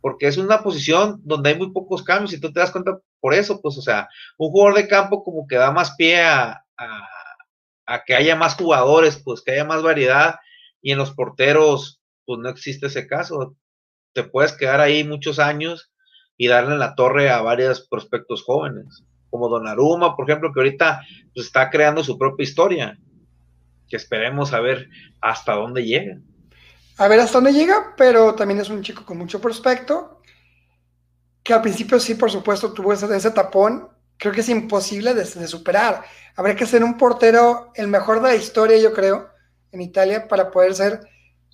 porque 0.02 0.28
es 0.28 0.38
una 0.38 0.64
posición 0.64 1.22
donde 1.24 1.52
hay 1.52 1.58
muy 1.58 1.72
pocos 1.72 2.04
cambios 2.04 2.34
y 2.34 2.40
tú 2.40 2.52
te 2.52 2.60
das 2.60 2.72
cuenta 2.72 3.00
por 3.20 3.34
eso, 3.34 3.62
pues, 3.62 3.78
o 3.78 3.82
sea, 3.82 4.10
un 4.38 4.50
jugador 4.50 4.76
de 4.76 4.88
campo 4.88 5.24
como 5.24 5.48
que 5.48 5.56
da 5.56 5.72
más 5.72 5.96
pie 5.96 6.24
a, 6.24 6.66
a, 7.86 8.04
que 8.06 8.16
haya 8.16 8.36
más 8.36 8.56
jugadores, 8.56 9.22
pues, 9.24 9.42
que 9.42 9.52
haya 9.52 9.64
más 9.64 9.84
variedad 9.84 10.36
y 10.82 10.92
en 10.92 10.98
los 10.98 11.12
porteros, 11.12 12.02
pues, 12.26 12.40
no 12.40 12.50
existe 12.50 12.88
ese 12.88 13.08
caso. 13.08 13.56
Te 14.14 14.24
puedes 14.24 14.54
quedar 14.54 14.82
ahí 14.82 15.04
muchos 15.04 15.40
años 15.40 15.93
y 16.38 16.48
darle 16.48 16.74
en 16.74 16.80
la 16.80 16.96
torre 16.96 17.30
a 17.30 17.42
varios 17.42 17.88
prospectos 17.88 18.44
jóvenes, 18.44 19.04
como 19.30 19.50
Donnarumma, 19.50 20.16
por 20.16 20.30
ejemplo, 20.30 20.52
que 20.54 20.60
ahorita 20.60 21.02
pues, 21.34 21.48
está 21.48 21.70
creando 21.70 22.04
su 22.04 22.18
propia 22.18 22.44
historia 22.44 23.00
que 23.94 23.98
esperemos 23.98 24.54
a 24.54 24.60
ver 24.60 24.90
hasta 25.22 25.54
dónde 25.54 25.84
llega. 25.84 26.18
A 26.98 27.08
ver 27.08 27.20
hasta 27.20 27.38
dónde 27.38 27.54
llega, 27.54 27.94
pero 27.98 28.34
también 28.34 28.60
es 28.60 28.70
un 28.70 28.82
chico 28.82 29.06
con 29.06 29.18
mucho 29.18 29.40
prospecto, 29.40 30.22
que 31.44 31.54
al 31.54 31.62
principio 31.62 32.00
sí, 32.00 32.16
por 32.16 32.32
supuesto, 32.32 32.74
tuvo 32.74 32.94
ese, 32.94 33.32
tapón, 33.32 33.90
creo 34.18 34.34
que 34.34 34.42
es 34.42 34.50
imposible 34.50 35.14
de, 35.14 35.26
superar. 35.26 36.04
Habría 36.36 36.56
que 36.56 36.66
ser 36.66 36.84
un 36.84 36.98
portero 36.98 37.72
el 37.76 37.88
mejor 37.88 38.22
de 38.22 38.30
la 38.30 38.36
historia, 38.36 38.78
yo 38.78 38.94
creo, 38.94 39.30
en 39.72 39.82
Italia, 39.82 40.28
para 40.28 40.50
poder 40.50 40.74
ser, 40.74 41.00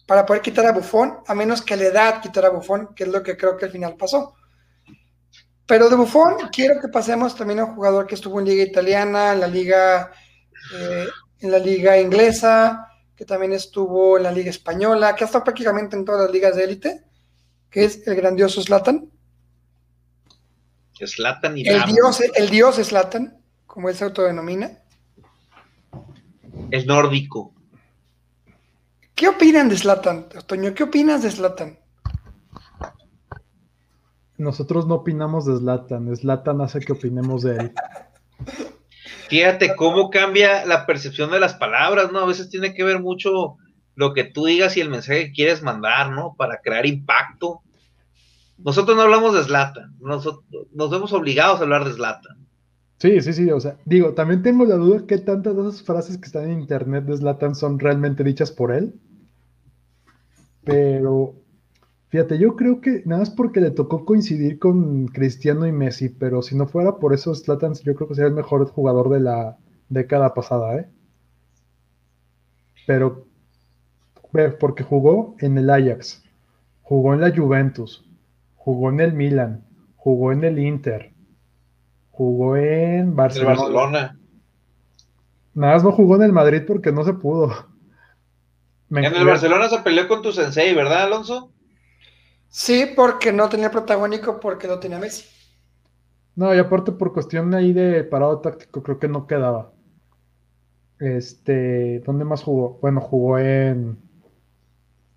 para 0.05 0.25
poder 0.25 0.41
quitar 0.41 0.65
a 0.65 0.71
Buffon, 0.71 1.19
a 1.27 1.33
menos 1.33 1.61
que 1.61 1.75
la 1.75 1.83
edad 1.83 2.21
quitar 2.21 2.45
a 2.45 2.49
Buffon, 2.49 2.93
que 2.95 3.03
es 3.03 3.09
lo 3.09 3.23
que 3.23 3.35
creo 3.35 3.57
que 3.57 3.65
al 3.65 3.71
final 3.71 3.95
pasó. 3.97 4.35
Pero 5.69 5.87
de 5.87 5.95
Buffon 5.95 6.49
quiero 6.51 6.81
que 6.81 6.89
pasemos 6.89 7.35
también 7.35 7.59
a 7.59 7.65
un 7.65 7.75
jugador 7.75 8.07
que 8.07 8.15
estuvo 8.15 8.39
en 8.39 8.47
Liga 8.47 8.63
Italiana, 8.63 9.33
en 9.33 9.39
la 9.39 9.47
Liga 9.47 10.11
eh, 10.73 11.07
en 11.41 11.51
la 11.51 11.59
liga 11.59 11.99
inglesa, 11.99 12.87
que 13.15 13.25
también 13.25 13.53
estuvo 13.53 14.17
en 14.17 14.23
la 14.23 14.31
liga 14.31 14.49
española, 14.49 15.15
que 15.15 15.23
ha 15.23 15.27
estado 15.27 15.43
prácticamente 15.43 15.95
en 15.95 16.05
todas 16.05 16.23
las 16.23 16.31
ligas 16.31 16.55
de 16.55 16.63
élite, 16.63 17.03
que 17.69 17.85
es 17.85 18.05
el 18.07 18.15
grandioso 18.15 18.61
Slatan. 18.61 19.09
Slatan 20.93 21.57
y 21.57 21.67
el 21.67 21.85
dios, 21.85 22.21
el 22.35 22.49
dios 22.49 22.75
Slatan, 22.75 23.41
como 23.65 23.89
él 23.89 23.95
se 23.95 24.03
autodenomina. 24.03 24.79
El 26.71 26.85
nórdico. 26.85 27.53
¿Qué 29.15 29.27
opinan 29.27 29.69
de 29.69 29.77
Slatan, 29.77 30.27
Toño? 30.45 30.73
¿Qué 30.73 30.83
opinas 30.83 31.23
de 31.23 31.31
Slatan? 31.31 31.78
Nosotros 34.39 34.87
no 34.87 34.95
opinamos 34.95 35.45
de 35.45 35.57
Slatan, 35.57 36.15
Slatan 36.15 36.61
hace 36.61 36.79
que 36.79 36.93
opinemos 36.93 37.43
de 37.43 37.57
él. 37.57 37.73
Fíjate 39.27 39.75
cómo 39.75 40.09
cambia 40.09 40.65
la 40.65 40.85
percepción 40.85 41.29
de 41.29 41.41
las 41.41 41.55
palabras, 41.55 42.11
¿no? 42.13 42.19
A 42.19 42.25
veces 42.25 42.49
tiene 42.49 42.73
que 42.73 42.85
ver 42.85 43.01
mucho 43.01 43.57
lo 43.95 44.13
que 44.13 44.23
tú 44.23 44.45
digas 44.45 44.77
y 44.77 44.81
el 44.81 44.89
mensaje 44.89 45.25
que 45.25 45.33
quieres 45.33 45.61
mandar, 45.61 46.11
¿no? 46.11 46.35
Para 46.37 46.61
crear 46.61 46.85
impacto. 46.85 47.59
Nosotros 48.57 48.95
no 48.95 49.03
hablamos 49.03 49.33
de 49.33 49.43
Slatan, 49.43 49.97
nosotros 49.99 50.45
nos 50.71 50.89
vemos 50.89 51.11
obligados 51.11 51.59
a 51.59 51.63
hablar 51.63 51.83
de 51.83 51.93
Slatan. 51.93 52.37
Sí, 52.97 53.19
sí, 53.21 53.33
sí, 53.33 53.51
o 53.51 53.59
sea, 53.59 53.75
digo, 53.83 54.13
también 54.13 54.41
tengo 54.41 54.63
la 54.63 54.75
duda 54.75 55.05
que 55.05 55.17
tantas 55.17 55.53
de 55.53 55.63
esas 55.63 55.83
frases 55.83 56.17
que 56.17 56.27
están 56.27 56.49
en 56.49 56.61
internet 56.61 57.03
de 57.03 57.17
Slatan 57.17 57.55
son 57.55 57.77
realmente 57.77 58.23
dichas 58.23 58.51
por 58.51 58.71
él. 58.71 58.93
Pero, 60.63 61.35
fíjate, 62.09 62.37
yo 62.37 62.55
creo 62.55 62.81
que 62.81 63.03
nada 63.05 63.21
más 63.21 63.29
porque 63.29 63.61
le 63.61 63.71
tocó 63.71 64.05
coincidir 64.05 64.59
con 64.59 65.07
Cristiano 65.07 65.65
y 65.65 65.71
Messi, 65.71 66.09
pero 66.09 66.41
si 66.41 66.55
no 66.55 66.67
fuera 66.67 66.97
por 66.97 67.13
eso, 67.13 67.33
Slatan 67.33 67.73
yo 67.83 67.95
creo 67.95 68.07
que 68.07 68.15
sería 68.15 68.29
el 68.29 68.35
mejor 68.35 68.67
jugador 68.67 69.09
de 69.09 69.21
la 69.21 69.57
década 69.87 70.33
pasada, 70.33 70.77
¿eh? 70.77 70.89
Pero, 72.85 73.27
porque 74.59 74.83
jugó 74.83 75.35
en 75.39 75.57
el 75.57 75.69
Ajax, 75.69 76.23
jugó 76.81 77.13
en 77.13 77.21
la 77.21 77.35
Juventus, 77.35 78.03
jugó 78.55 78.89
en 78.89 78.99
el 78.99 79.13
Milan, 79.13 79.63
jugó 79.95 80.31
en 80.31 80.43
el 80.43 80.57
Inter, 80.57 81.13
jugó 82.09 82.57
en 82.57 83.15
Barcelona. 83.15 83.55
Barcelona. 83.55 84.19
Nada 85.53 85.73
más 85.73 85.83
no 85.83 85.91
jugó 85.91 86.15
en 86.15 86.23
el 86.23 86.33
Madrid 86.33 86.63
porque 86.65 86.91
no 86.91 87.03
se 87.03 87.13
pudo. 87.13 87.51
en 88.89 89.05
el 89.05 89.25
Barcelona 89.25 89.69
se 89.69 89.79
peleó 89.79 90.07
con 90.07 90.21
tu 90.21 90.31
sensei, 90.31 90.73
¿verdad, 90.73 91.03
Alonso? 91.03 91.51
Sí, 92.49 92.91
porque 92.95 93.31
no 93.31 93.47
tenía 93.47 93.71
protagónico, 93.71 94.39
porque 94.39 94.67
no 94.67 94.79
tenía 94.79 94.97
Messi. 94.97 95.25
No, 96.35 96.53
y 96.53 96.57
aparte 96.57 96.91
por 96.91 97.13
cuestión 97.13 97.53
ahí 97.53 97.73
de 97.73 98.03
parado 98.03 98.39
táctico, 98.39 98.81
creo 98.81 98.99
que 98.99 99.07
no 99.07 99.27
quedaba. 99.27 99.71
Este, 100.99 101.99
¿dónde 101.99 102.25
más 102.25 102.43
jugó? 102.43 102.79
Bueno, 102.81 103.01
jugó 103.01 103.39
en. 103.39 103.97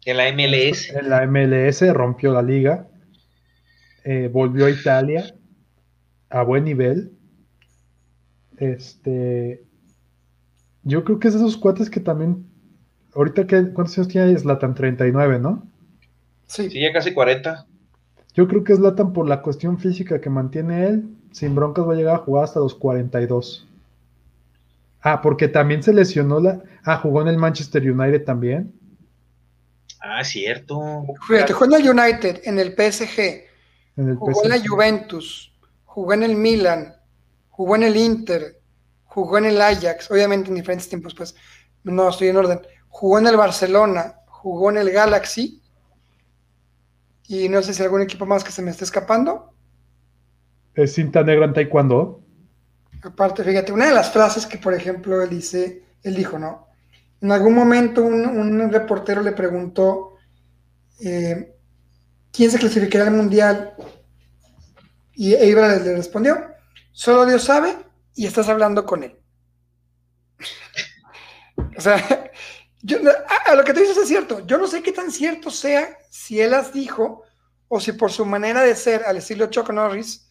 En 0.04 0.16
la 0.16 0.32
MLS. 0.32 0.90
En 0.90 1.08
la 1.08 1.26
MLS, 1.26 1.82
rompió 1.92 2.32
la 2.32 2.42
liga. 2.42 2.88
Eh, 4.04 4.28
volvió 4.32 4.66
a 4.66 4.70
Italia 4.70 5.34
a 6.28 6.42
buen 6.42 6.64
nivel. 6.64 7.12
Este. 8.58 9.64
Yo 10.82 11.04
creo 11.04 11.18
que 11.18 11.28
es 11.28 11.34
de 11.34 11.40
esos 11.40 11.56
cuates 11.56 11.88
que 11.88 12.00
también. 12.00 12.46
Ahorita, 13.14 13.46
que, 13.46 13.72
¿cuántos 13.72 13.96
años 13.98 14.08
tiene 14.08 14.36
Slatan? 14.36 14.74
39, 14.74 15.38
¿no? 15.38 15.71
Sí. 16.52 16.70
Sí, 16.70 16.80
ya 16.82 16.92
casi 16.92 17.14
40. 17.14 17.66
Yo 18.34 18.46
creo 18.46 18.62
que 18.62 18.76
Slatan, 18.76 19.14
por 19.14 19.26
la 19.26 19.40
cuestión 19.40 19.78
física 19.78 20.20
que 20.20 20.28
mantiene 20.28 20.86
él, 20.86 21.04
sin 21.30 21.54
broncas 21.54 21.88
va 21.88 21.94
a 21.94 21.96
llegar 21.96 22.16
a 22.16 22.18
jugar 22.18 22.44
hasta 22.44 22.60
los 22.60 22.74
42. 22.74 23.66
Ah, 25.00 25.22
porque 25.22 25.48
también 25.48 25.82
se 25.82 25.94
lesionó 25.94 26.40
la. 26.40 26.62
Ah, 26.84 26.98
jugó 26.98 27.22
en 27.22 27.28
el 27.28 27.38
Manchester 27.38 27.90
United 27.90 28.24
también. 28.24 28.70
Ah, 29.98 30.22
cierto. 30.22 31.04
Fíjate, 31.26 31.54
jugó 31.54 31.74
en 31.74 31.86
el 31.86 31.90
United, 31.90 32.42
en 32.44 32.58
el 32.58 32.72
PSG, 32.72 33.44
jugó 34.18 34.44
en 34.44 34.50
la 34.50 34.60
Juventus, 34.62 35.54
jugó 35.84 36.12
en 36.12 36.22
el 36.22 36.36
Milan, 36.36 36.94
jugó 37.48 37.76
en 37.76 37.84
el 37.84 37.96
Inter, 37.96 38.60
jugó 39.04 39.38
en 39.38 39.46
el 39.46 39.60
Ajax, 39.60 40.10
obviamente 40.10 40.50
en 40.50 40.56
diferentes 40.56 40.88
tiempos, 40.88 41.14
pues 41.14 41.34
no 41.84 42.10
estoy 42.10 42.28
en 42.28 42.36
orden. 42.36 42.60
Jugó 42.88 43.18
en 43.18 43.26
el 43.26 43.36
Barcelona, 43.38 44.16
jugó 44.26 44.70
en 44.70 44.76
el 44.76 44.90
Galaxy 44.90 45.61
y 47.26 47.48
no 47.48 47.62
sé 47.62 47.74
si 47.74 47.82
algún 47.82 48.02
equipo 48.02 48.26
más 48.26 48.44
que 48.44 48.52
se 48.52 48.62
me 48.62 48.70
esté 48.70 48.84
escapando. 48.84 49.54
¿Es 50.74 50.94
cinta 50.94 51.22
negra 51.22 51.44
en 51.44 51.52
taekwondo? 51.52 52.22
Aparte, 53.02 53.44
fíjate, 53.44 53.72
una 53.72 53.86
de 53.86 53.94
las 53.94 54.12
frases 54.12 54.46
que, 54.46 54.58
por 54.58 54.74
ejemplo, 54.74 55.22
él 55.22 55.30
dice, 55.30 55.84
él 56.02 56.14
dijo, 56.14 56.38
¿no? 56.38 56.68
En 57.20 57.30
algún 57.32 57.54
momento 57.54 58.02
un, 58.04 58.70
reportero 58.70 59.22
le 59.22 59.32
preguntó 59.32 60.16
eh, 61.00 61.54
quién 62.32 62.50
se 62.50 62.58
clasificará 62.58 63.04
al 63.04 63.12
mundial 63.12 63.74
y 65.14 65.34
Eibra 65.34 65.76
le 65.76 65.96
respondió, 65.96 66.36
solo 66.90 67.26
Dios 67.26 67.44
sabe 67.44 67.76
y 68.14 68.26
estás 68.26 68.48
hablando 68.48 68.84
con 68.84 69.04
él. 69.04 69.16
o 71.76 71.80
sea, 71.80 72.21
yo, 72.82 72.98
a, 73.46 73.54
lo 73.54 73.64
que 73.64 73.72
tú 73.72 73.80
dices 73.80 73.96
es 73.96 74.08
cierto. 74.08 74.46
Yo 74.46 74.58
no 74.58 74.66
sé 74.66 74.82
qué 74.82 74.92
tan 74.92 75.10
cierto 75.10 75.50
sea 75.50 75.96
si 76.10 76.40
él 76.40 76.50
las 76.50 76.72
dijo 76.72 77.24
o 77.68 77.80
si 77.80 77.92
por 77.92 78.12
su 78.12 78.26
manera 78.26 78.62
de 78.62 78.76
ser, 78.76 79.04
al 79.04 79.16
estilo 79.16 79.46
Chuck 79.46 79.70
Norris, 79.70 80.28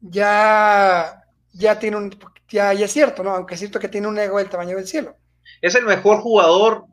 ya 0.00 1.22
ya 1.52 1.78
tiene 1.78 1.96
un, 1.96 2.18
ya, 2.48 2.72
es 2.72 2.92
cierto, 2.92 3.22
¿no? 3.22 3.30
Aunque 3.30 3.54
es 3.54 3.60
cierto 3.60 3.78
que 3.78 3.88
tiene 3.88 4.08
un 4.08 4.18
ego 4.18 4.38
del 4.38 4.48
tamaño 4.48 4.76
del 4.76 4.86
cielo. 4.86 5.16
Es 5.60 5.74
el 5.74 5.84
mejor 5.84 6.20
jugador, 6.20 6.86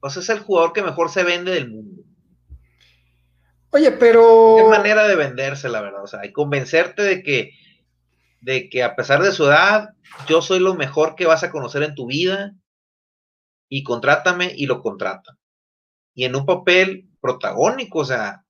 o 0.00 0.10
sea, 0.10 0.22
es 0.22 0.28
el 0.28 0.40
jugador 0.40 0.72
que 0.72 0.82
mejor 0.82 1.10
se 1.10 1.24
vende 1.24 1.52
del 1.52 1.70
mundo. 1.70 2.02
Oye, 3.70 3.92
pero. 3.92 4.58
Es 4.58 4.68
manera 4.68 5.06
de 5.06 5.16
venderse, 5.16 5.68
la 5.68 5.80
verdad. 5.80 6.02
O 6.02 6.06
sea, 6.06 6.24
y 6.24 6.32
convencerte 6.32 7.02
de 7.02 7.22
que, 7.22 7.52
de 8.40 8.68
que 8.68 8.82
a 8.82 8.96
pesar 8.96 9.22
de 9.22 9.32
su 9.32 9.44
edad, 9.44 9.90
yo 10.26 10.40
soy 10.40 10.60
lo 10.60 10.74
mejor 10.74 11.14
que 11.14 11.26
vas 11.26 11.42
a 11.42 11.50
conocer 11.50 11.82
en 11.82 11.94
tu 11.94 12.06
vida. 12.06 12.54
Y 13.68 13.82
contrátame 13.82 14.52
y 14.56 14.66
lo 14.66 14.80
contrata. 14.80 15.36
Y 16.14 16.24
en 16.24 16.36
un 16.36 16.46
papel 16.46 17.08
protagónico, 17.20 18.00
o 18.00 18.04
sea, 18.04 18.46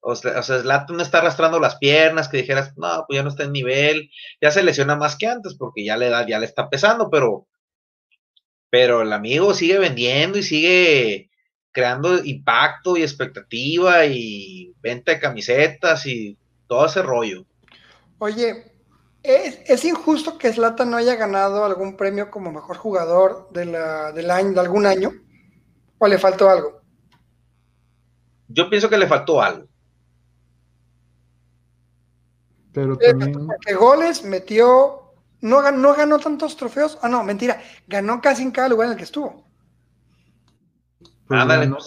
o 0.00 0.14
sea, 0.14 0.86
no 0.88 1.02
está 1.02 1.18
arrastrando 1.18 1.60
las 1.60 1.76
piernas, 1.76 2.28
que 2.28 2.38
dijeras, 2.38 2.76
no, 2.76 3.04
pues 3.06 3.18
ya 3.18 3.22
no 3.22 3.28
está 3.28 3.44
en 3.44 3.52
nivel, 3.52 4.10
ya 4.40 4.50
se 4.50 4.62
lesiona 4.62 4.96
más 4.96 5.16
que 5.16 5.26
antes, 5.26 5.54
porque 5.54 5.84
ya 5.84 5.96
la 5.96 6.06
edad 6.06 6.26
ya 6.26 6.38
le 6.38 6.46
está 6.46 6.70
pesando, 6.70 7.10
pero, 7.10 7.46
pero 8.70 9.02
el 9.02 9.12
amigo 9.12 9.54
sigue 9.54 9.78
vendiendo 9.78 10.38
y 10.38 10.42
sigue 10.42 11.30
creando 11.72 12.24
impacto 12.24 12.96
y 12.96 13.02
expectativa 13.02 14.06
y 14.06 14.72
venta 14.80 15.12
de 15.12 15.20
camisetas 15.20 16.06
y 16.06 16.38
todo 16.66 16.86
ese 16.86 17.02
rollo. 17.02 17.44
Oye, 18.18 18.67
¿es, 19.28 19.84
injusto 19.84 20.38
que 20.38 20.52
Slata 20.52 20.84
no 20.84 20.96
haya 20.96 21.14
ganado 21.16 21.64
algún 21.64 21.96
premio 21.96 22.30
como 22.30 22.50
mejor 22.50 22.76
jugador 22.76 23.48
de 23.52 23.66
la, 23.66 24.12
del 24.12 24.30
año, 24.30 24.52
de 24.52 24.60
algún 24.60 24.86
año? 24.86 25.12
¿O 25.98 26.06
le 26.06 26.18
faltó 26.18 26.48
algo? 26.48 26.80
Yo 28.48 28.70
pienso 28.70 28.88
que 28.88 28.96
le 28.96 29.06
faltó 29.06 29.42
algo. 29.42 29.66
Pero 32.72 32.96
también... 32.96 33.46
Porque 33.46 33.74
goles 33.74 34.24
metió, 34.24 35.12
no, 35.40 35.70
no 35.72 35.94
ganó 35.94 36.18
tantos 36.18 36.56
trofeos, 36.56 36.98
ah 37.02 37.08
no, 37.08 37.22
mentira, 37.22 37.60
ganó 37.86 38.20
casi 38.20 38.42
en 38.42 38.50
cada 38.50 38.68
lugar 38.68 38.86
en 38.86 38.92
el 38.92 38.98
que 38.98 39.04
estuvo. 39.04 39.44
Pues 41.26 41.46
ganó, 41.46 41.78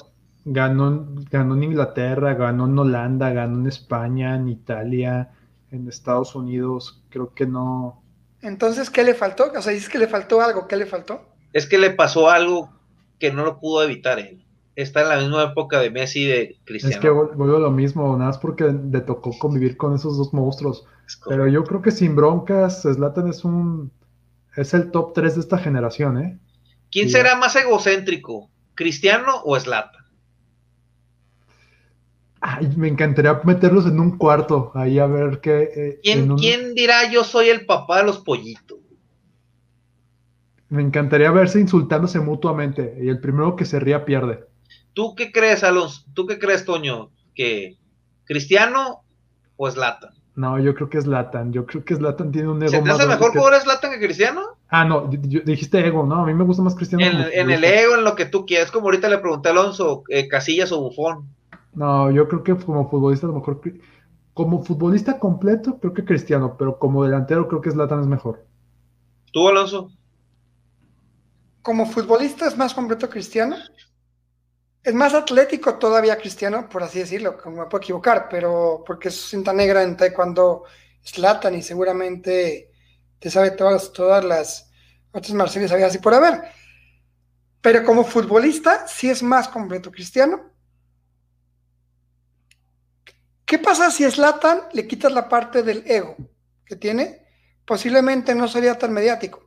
ganó, 1.32 1.56
en 1.56 1.64
Inglaterra, 1.64 2.36
ganó 2.36 2.66
en 2.66 2.78
Holanda, 2.78 3.32
ganó 3.32 3.60
en 3.60 3.68
España, 3.68 4.36
en 4.36 4.50
Italia, 4.50 5.32
en 5.72 5.88
Estados 5.88 6.36
Unidos, 6.36 7.01
creo 7.12 7.34
que 7.36 7.46
no. 7.46 8.04
Entonces, 8.42 8.90
¿qué 8.90 9.04
le 9.04 9.14
faltó? 9.14 9.52
O 9.56 9.62
sea, 9.62 9.72
dices 9.72 9.90
que 9.90 10.00
le 10.00 10.08
faltó 10.08 10.42
algo, 10.42 10.68
¿qué 10.68 10.78
le 10.78 10.88
faltó? 10.88 11.22
Es 11.54 11.68
que 11.68 11.78
le 11.78 11.92
pasó 11.92 12.32
algo 12.32 12.72
que 13.20 13.32
no 13.32 13.46
lo 13.46 13.60
pudo 13.60 13.84
evitar 13.84 14.18
él 14.18 14.42
está 14.76 15.02
en 15.02 15.10
la 15.10 15.18
misma 15.18 15.44
época 15.44 15.80
de 15.80 15.90
Messi 15.90 16.24
y 16.24 16.28
de 16.28 16.60
Cristiano. 16.66 16.96
Es 16.96 17.02
que 17.02 17.10
vuelvo 17.10 17.60
lo 17.60 17.72
mismo, 17.72 18.18
nada 18.18 18.32
más 18.32 18.38
porque 18.38 18.66
le 18.66 19.02
tocó 19.02 19.38
convivir 19.38 19.78
con 19.78 19.96
esos 19.96 20.18
dos 20.18 20.34
monstruos. 20.34 20.86
Pero 21.28 21.48
yo 21.48 21.64
creo 21.64 21.82
que 21.82 21.92
sin 21.92 22.16
broncas, 22.16 22.84
Zlatan 22.84 23.28
es 23.28 23.44
un 23.44 23.92
es 24.56 24.74
el 24.74 24.92
top 24.92 25.14
3 25.14 25.36
de 25.36 25.42
esta 25.42 25.58
generación, 25.58 26.22
¿eh? 26.22 26.40
¿Quién 26.92 27.10
será 27.10 27.36
más 27.36 27.56
egocéntrico, 27.56 28.50
Cristiano 28.76 29.42
o 29.46 29.58
Zlatan? 29.58 30.01
Ay, 32.44 32.74
me 32.76 32.88
encantaría 32.88 33.40
meterlos 33.44 33.86
en 33.86 34.00
un 34.00 34.18
cuarto, 34.18 34.72
ahí 34.74 34.98
a 34.98 35.06
ver 35.06 35.40
qué. 35.42 35.70
Eh, 35.76 36.00
¿Quién, 36.02 36.74
dirá 36.74 37.10
yo 37.12 37.24
soy 37.24 37.50
el 37.50 37.68
papá 37.68 38.00
de 38.00 38.06
los 38.06 38.18
pollitos? 38.18 38.80
Me 40.70 40.82
encantaría 40.82 41.30
verse 41.30 41.60
insultándose 41.60 42.20
mutuamente 42.20 42.98
y 43.00 43.10
el 43.10 43.20
primero 43.20 43.56
que 43.56 43.66
se 43.66 43.80
ría 43.80 44.06
pierde. 44.06 44.46
¿Tú 44.94 45.14
qué 45.16 45.32
crees, 45.32 45.64
Alonso? 45.64 46.04
¿Tú 46.16 46.26
qué 46.26 46.40
crees, 46.40 46.66
Toño? 46.66 47.12
¿Que 47.36 47.78
Cristiano 48.26 49.04
o 49.58 49.70
Zlatan? 49.70 50.12
No, 50.36 50.58
yo 50.60 50.74
creo 50.74 50.90
que 50.90 50.98
es 50.98 51.06
Latan. 51.06 51.52
Yo 51.52 51.66
creo 51.66 51.84
que 51.84 51.96
Zlatan 51.96 52.32
tiene 52.32 52.50
un 52.50 52.64
ego 52.64 52.72
¿Se 52.72 52.82
te 52.82 52.90
hace 52.90 53.06
mejor 53.06 53.34
jugador 53.34 53.62
Zlatan 53.62 53.92
que 53.92 54.00
Cristiano? 54.00 54.42
Ah, 54.70 54.86
no, 54.86 55.08
dijiste 55.08 55.86
ego, 55.86 56.06
no, 56.06 56.24
a 56.24 56.26
mí 56.26 56.34
me 56.34 56.46
gusta 56.46 56.64
más 56.64 56.74
Cristiano. 56.74 57.28
En, 57.32 57.52
el 57.52 57.64
ego, 57.64 57.96
en 57.96 58.04
lo 58.04 58.16
que 58.16 58.26
tú 58.26 58.46
quieras. 58.46 58.72
Como 58.72 58.86
ahorita 58.86 59.10
le 59.10 59.18
pregunté 59.18 59.50
a 59.50 59.52
Alonso, 59.52 60.04
eh, 60.10 60.28
Casillas 60.28 60.72
o 60.72 60.82
Bufón. 60.82 61.28
No, 61.74 62.12
yo 62.12 62.28
creo 62.28 62.44
que 62.44 62.56
como 62.56 62.90
futbolista, 62.90 63.28
a 63.28 63.30
lo 63.30 63.36
mejor. 63.36 63.62
Como 64.34 64.64
futbolista 64.64 65.20
completo, 65.20 65.80
creo 65.80 65.94
que 65.94 66.06
Cristiano, 66.06 66.56
pero 66.58 66.80
como 66.80 67.04
delantero, 67.04 67.48
creo 67.48 67.62
que 67.62 67.72
Zlatan 67.72 68.02
es 68.02 68.08
mejor. 68.08 68.46
¿Tú, 69.32 69.48
Alonso? 69.48 69.92
Como 71.62 71.86
futbolista 71.86 72.48
es 72.48 72.58
más 72.58 72.74
completo 72.74 73.10
Cristiano. 73.10 73.56
Es 74.84 74.94
más 74.96 75.14
atlético 75.14 75.76
todavía 75.76 76.18
Cristiano, 76.18 76.68
por 76.68 76.82
así 76.82 77.00
decirlo, 77.00 77.38
como 77.38 77.58
me 77.58 77.66
puedo 77.66 77.84
equivocar, 77.84 78.28
pero 78.30 78.84
porque 78.86 79.10
es 79.10 79.30
cinta 79.30 79.54
negra 79.54 79.84
en 79.84 79.96
taekwondo 79.96 80.64
Slatan 81.04 81.56
y 81.56 81.62
seguramente 81.62 82.72
te 83.20 83.30
sabe 83.30 83.52
todas, 83.52 83.94
todas 83.94 84.26
las 84.26 84.72
otras 85.12 85.34
marciales 85.34 85.72
había 85.72 85.88
así 85.88 86.00
por 86.00 86.16
haber. 86.16 86.42
Pero 87.62 87.84
como 87.84 88.04
futbolista, 88.04 88.88
sí 88.88 89.10
es 89.10 89.22
más 89.22 89.48
completo 89.48 89.92
Cristiano. 89.92 90.51
¿Qué 93.52 93.60
pasa 93.60 93.92
si 93.92 94.10
Slatan 94.10 94.62
le 94.72 94.88
quitas 94.88 95.12
la 95.12 95.28
parte 95.28 95.62
del 95.62 95.84
ego 95.86 96.16
que 96.66 96.78
tiene? 96.78 97.28
Posiblemente 97.66 98.34
no 98.34 98.48
sería 98.48 98.80
tan 98.80 98.94
mediático. 98.94 99.46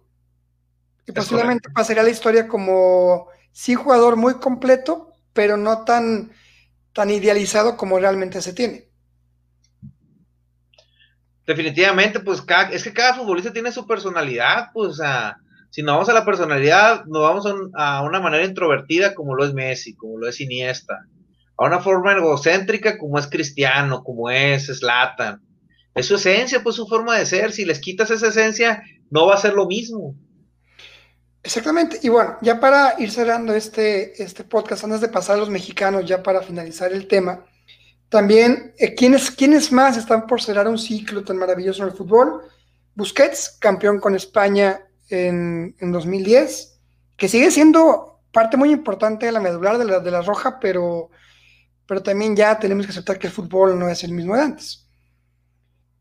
Y 1.07 1.13
posiblemente 1.13 1.71
pasaría 1.71 2.03
la 2.03 2.11
historia 2.11 2.47
como 2.47 3.29
sí 3.51 3.75
jugador 3.75 4.17
muy 4.17 4.35
completo, 4.35 5.15
pero 5.33 5.57
no 5.57 5.85
tan, 5.87 6.33
tan 6.93 7.11
idealizado 7.11 7.79
como 7.79 7.99
realmente 7.99 8.43
se 8.43 8.53
tiene. 8.53 8.91
Definitivamente, 11.47 12.21
pues 12.21 12.45
es 12.73 12.85
que 12.85 12.93
cada 12.93 13.15
futbolista 13.15 13.55
tiene 13.55 13.73
su 13.73 13.87
personalidad, 13.87 14.69
pues 14.75 15.01
si 15.71 15.83
nos 15.83 15.95
vamos 15.95 16.09
a 16.11 16.13
la 16.13 16.27
personalidad, 16.27 17.07
nos 17.07 17.23
vamos 17.23 17.47
a, 17.73 18.03
una 18.03 18.21
manera 18.21 18.45
introvertida 18.45 19.15
como 19.15 19.35
lo 19.35 19.47
es 19.47 19.55
Messi, 19.55 19.97
como 19.97 20.19
lo 20.19 20.29
es 20.29 20.43
Iniesta, 20.43 21.07
a 21.57 21.65
una 21.67 21.81
forma 21.81 22.13
egocéntrica 22.13 22.99
como 22.99 23.19
es 23.19 23.27
Cristiano, 23.27 24.03
como 24.03 24.31
es 24.31 24.67
Slatan. 24.67 25.43
Es 25.95 26.07
su 26.07 26.17
esencia, 26.17 26.63
pues 26.63 26.77
su 26.77 26.87
forma 26.87 27.17
de 27.17 27.27
ser. 27.27 27.53
Si 27.53 27.65
les 27.65 27.79
quitas 27.79 28.11
esa 28.11 28.29
esencia, 28.29 28.83
no 29.11 29.27
va 29.27 29.35
a 29.35 29.39
ser 29.39 29.55
lo 29.55 29.67
mismo. 29.67 30.15
Exactamente. 31.43 32.01
Y 32.03 32.09
bueno, 32.09 32.37
ya 32.41 32.59
para 32.59 32.95
ir 32.99 33.11
cerrando 33.11 33.55
este, 33.55 34.21
este 34.21 34.45
podcast, 34.45 34.85
antes 34.85 35.03
de 35.03 35.09
pasar 35.09 35.37
a 35.37 35.41
los 35.41 35.51
mexicanos, 35.51 36.05
ya 36.07 36.23
para 36.23 36.43
finalizar 36.43 36.93
el 36.93 37.07
tema, 37.07 37.45
también, 38.09 38.73
eh, 38.79 38.95
¿quiénes, 38.95 39.73
más 39.73 39.97
están 39.97 40.27
por 40.27 40.41
cerrar 40.41 40.69
un 40.69 40.79
ciclo 40.79 41.25
tan 41.25 41.37
maravilloso 41.37 41.83
en 41.83 41.89
el 41.89 41.97
fútbol? 41.97 42.43
Busquets, 42.95 43.59
campeón 43.61 43.99
con 43.99 44.15
España 44.15 44.81
en, 45.09 45.75
2010, 45.81 46.81
que 47.17 47.29
sigue 47.29 47.51
siendo 47.51 48.21
parte 48.33 48.57
muy 48.57 48.71
importante 48.71 49.27
de 49.27 49.33
la 49.33 49.41
medular 49.41 49.79
de 49.79 49.85
la, 49.85 50.01
de 50.01 50.11
la 50.11 50.23
roja, 50.23 50.59
pero, 50.61 51.11
pero 51.87 52.03
también 52.03 52.35
ya 52.37 52.59
tenemos 52.59 52.87
que 52.87 52.93
aceptar 52.93 53.19
que 53.19 53.27
el 53.27 53.33
fútbol 53.33 53.79
no 53.79 53.89
es 53.89 54.05
el 54.05 54.13
mismo 54.13 54.35
de 54.35 54.43
antes. 54.43 54.87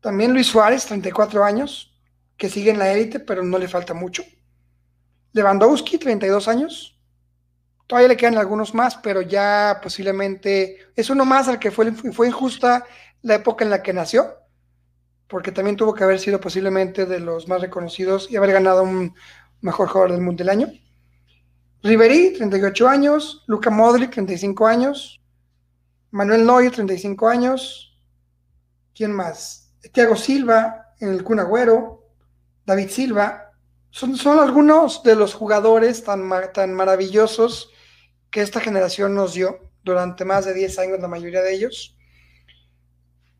También 0.00 0.32
Luis 0.32 0.46
Suárez, 0.46 0.86
34 0.86 1.44
años, 1.44 1.94
que 2.36 2.48
sigue 2.48 2.70
en 2.70 2.78
la 2.78 2.92
élite, 2.92 3.20
pero 3.20 3.42
no 3.42 3.58
le 3.58 3.68
falta 3.68 3.94
mucho. 3.94 4.22
Lewandowski, 5.32 5.98
32 5.98 6.48
años, 6.48 6.94
Todavía 7.86 8.08
le 8.08 8.16
quedan 8.16 8.38
algunos 8.38 8.74
más, 8.74 8.96
pero 8.96 9.20
ya 9.20 9.78
posiblemente 9.82 10.78
es 10.96 11.10
uno 11.10 11.24
más 11.24 11.48
al 11.48 11.58
que 11.58 11.70
fue, 11.70 11.92
fue 11.92 12.28
injusta 12.28 12.86
la 13.22 13.34
época 13.34 13.64
en 13.64 13.70
la 13.70 13.82
que 13.82 13.92
nació, 13.92 14.38
porque 15.28 15.52
también 15.52 15.76
tuvo 15.76 15.92
que 15.92 16.04
haber 16.04 16.18
sido 16.18 16.40
posiblemente 16.40 17.04
de 17.04 17.20
los 17.20 17.46
más 17.46 17.60
reconocidos 17.60 18.30
y 18.30 18.36
haber 18.36 18.52
ganado 18.52 18.82
un 18.82 19.14
mejor 19.60 19.88
jugador 19.88 20.12
del 20.12 20.22
mundo 20.22 20.42
del 20.42 20.48
año. 20.48 20.72
Ribery, 21.82 22.32
38 22.32 22.88
años, 22.88 23.44
Luca 23.46 23.68
Modric, 23.68 24.12
35 24.12 24.66
años, 24.66 25.20
Manuel 26.14 26.46
Neuer, 26.46 26.70
35 26.70 27.26
años, 27.26 27.98
¿quién 28.94 29.10
más? 29.10 29.74
Thiago 29.92 30.14
Silva, 30.14 30.94
en 31.00 31.08
el 31.08 31.24
Kun 31.24 31.40
David 32.64 32.88
Silva, 32.88 33.50
son, 33.90 34.16
son, 34.16 34.38
algunos 34.38 35.02
de 35.02 35.16
los 35.16 35.34
jugadores 35.34 36.04
tan, 36.04 36.30
tan 36.52 36.72
maravillosos 36.72 37.72
que 38.30 38.42
esta 38.42 38.60
generación 38.60 39.16
nos 39.16 39.34
dio 39.34 39.72
durante 39.82 40.24
más 40.24 40.44
de 40.44 40.54
10 40.54 40.78
años, 40.78 41.00
la 41.00 41.08
mayoría 41.08 41.42
de 41.42 41.52
ellos, 41.52 41.98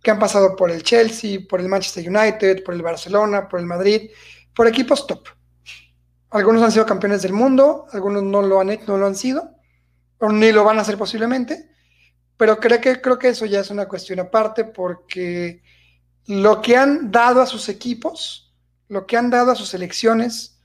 que 0.02 0.10
han 0.10 0.18
pasado 0.18 0.56
por 0.56 0.72
el 0.72 0.82
Chelsea, 0.82 1.42
por 1.48 1.60
el 1.60 1.68
Manchester 1.68 2.08
United, 2.08 2.64
por 2.64 2.74
el 2.74 2.82
Barcelona, 2.82 3.48
por 3.48 3.60
el 3.60 3.66
Madrid, 3.66 4.10
por 4.52 4.66
equipos 4.66 5.06
top. 5.06 5.28
Algunos 6.30 6.60
han 6.60 6.72
sido 6.72 6.86
campeones 6.86 7.22
del 7.22 7.34
mundo, 7.34 7.86
algunos 7.92 8.24
no 8.24 8.42
lo 8.42 8.60
han, 8.60 8.76
no 8.88 8.98
lo 8.98 9.06
han 9.06 9.14
sido, 9.14 9.48
o 10.18 10.32
ni 10.32 10.50
lo 10.50 10.64
van 10.64 10.78
a 10.78 10.80
hacer 10.80 10.98
posiblemente, 10.98 11.70
pero 12.36 12.58
creo 12.58 12.80
que, 12.80 13.00
creo 13.00 13.18
que 13.18 13.28
eso 13.28 13.46
ya 13.46 13.60
es 13.60 13.70
una 13.70 13.86
cuestión 13.86 14.20
aparte 14.20 14.64
porque 14.64 15.62
lo 16.26 16.60
que 16.60 16.76
han 16.76 17.10
dado 17.10 17.40
a 17.40 17.46
sus 17.46 17.68
equipos, 17.68 18.54
lo 18.88 19.06
que 19.06 19.16
han 19.16 19.30
dado 19.30 19.52
a 19.52 19.54
sus 19.54 19.68
selecciones, 19.68 20.58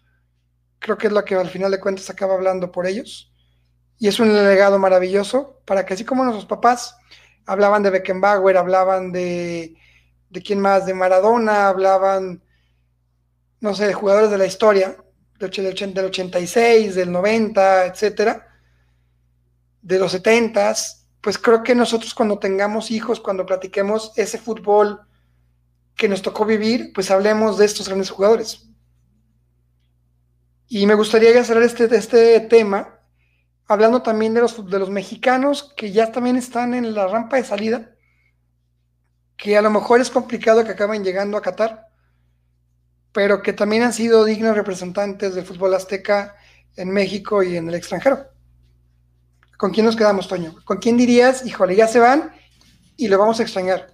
creo 0.79 0.97
que 0.97 1.07
es 1.07 1.13
lo 1.13 1.23
que 1.23 1.35
al 1.35 1.49
final 1.49 1.71
de 1.71 1.79
cuentas 1.79 2.09
acaba 2.09 2.33
hablando 2.33 2.71
por 2.71 2.87
ellos. 2.87 3.31
Y 3.97 4.07
es 4.07 4.19
un 4.19 4.33
legado 4.33 4.79
maravilloso 4.79 5.61
para 5.65 5.85
que 5.85 5.93
así 5.93 6.05
como 6.05 6.23
nuestros 6.23 6.45
papás 6.45 6.95
hablaban 7.45 7.83
de 7.83 7.89
Beckenbauer, 7.89 8.57
hablaban 8.57 9.11
de, 9.11 9.75
de 10.29 10.41
quién 10.41 10.59
más, 10.59 10.85
de 10.85 10.93
Maradona, 10.93 11.67
hablaban, 11.67 12.41
no 13.59 13.75
sé, 13.75 13.87
de 13.87 13.93
jugadores 13.93 14.31
de 14.31 14.37
la 14.37 14.45
historia, 14.45 14.97
del, 15.37 15.51
del 15.93 16.05
86, 16.05 16.95
del 16.95 17.11
90, 17.11 17.85
etcétera, 17.87 18.47
de 19.81 19.99
los 19.99 20.11
70 20.11 20.69
pues 21.21 21.37
creo 21.37 21.63
que 21.63 21.75
nosotros 21.75 22.13
cuando 22.13 22.39
tengamos 22.39 22.91
hijos, 22.91 23.19
cuando 23.19 23.45
platiquemos 23.45 24.13
ese 24.15 24.37
fútbol 24.37 25.01
que 25.95 26.07
nos 26.07 26.21
tocó 26.21 26.45
vivir, 26.45 26.91
pues 26.93 27.11
hablemos 27.11 27.57
de 27.57 27.65
estos 27.65 27.87
grandes 27.87 28.09
jugadores. 28.09 28.69
Y 30.67 30.85
me 30.85 30.93
gustaría 30.93 31.43
cerrar 31.43 31.63
este, 31.63 31.93
este 31.95 32.39
tema 32.41 32.99
hablando 33.67 34.01
también 34.01 34.33
de 34.33 34.41
los, 34.41 34.69
de 34.69 34.79
los 34.79 34.89
mexicanos 34.89 35.73
que 35.75 35.91
ya 35.91 36.11
también 36.11 36.37
están 36.37 36.73
en 36.73 36.93
la 36.93 37.07
rampa 37.07 37.37
de 37.37 37.43
salida, 37.43 37.91
que 39.35 39.57
a 39.57 39.61
lo 39.61 39.69
mejor 39.69 39.99
es 39.99 40.09
complicado 40.09 40.63
que 40.63 40.71
acaben 40.71 41.03
llegando 41.03 41.37
a 41.37 41.41
Qatar, 41.41 41.87
pero 43.11 43.41
que 43.41 43.53
también 43.53 43.83
han 43.83 43.93
sido 43.93 44.23
dignos 44.23 44.55
representantes 44.55 45.35
del 45.35 45.45
fútbol 45.45 45.73
azteca 45.73 46.35
en 46.75 46.91
México 46.91 47.43
y 47.43 47.57
en 47.57 47.67
el 47.67 47.75
extranjero. 47.75 48.27
¿Con 49.59 49.71
quién 49.71 49.85
nos 49.85 49.97
quedamos, 49.97 50.29
Toño? 50.29 50.55
¿Con 50.63 50.77
quién 50.77 50.95
dirías, 50.95 51.45
híjole, 51.45 51.75
ya 51.75 51.85
se 51.85 51.99
van 51.99 52.31
y 52.95 53.09
lo 53.09 53.19
vamos 53.19 53.41
a 53.41 53.43
extrañar? 53.43 53.87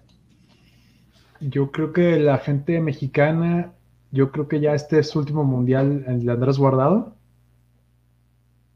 Yo 1.40 1.72
creo 1.72 1.92
que 1.92 2.20
la 2.20 2.38
gente 2.38 2.80
mexicana, 2.80 3.74
yo 4.12 4.32
creo 4.32 4.48
que 4.48 4.60
ya 4.60 4.76
este 4.76 5.00
es 5.00 5.10
su 5.10 5.18
último 5.18 5.44
mundial, 5.44 6.06
el 6.08 6.24
de 6.24 6.32
Andrés 6.32 6.60
Guardado. 6.60 7.16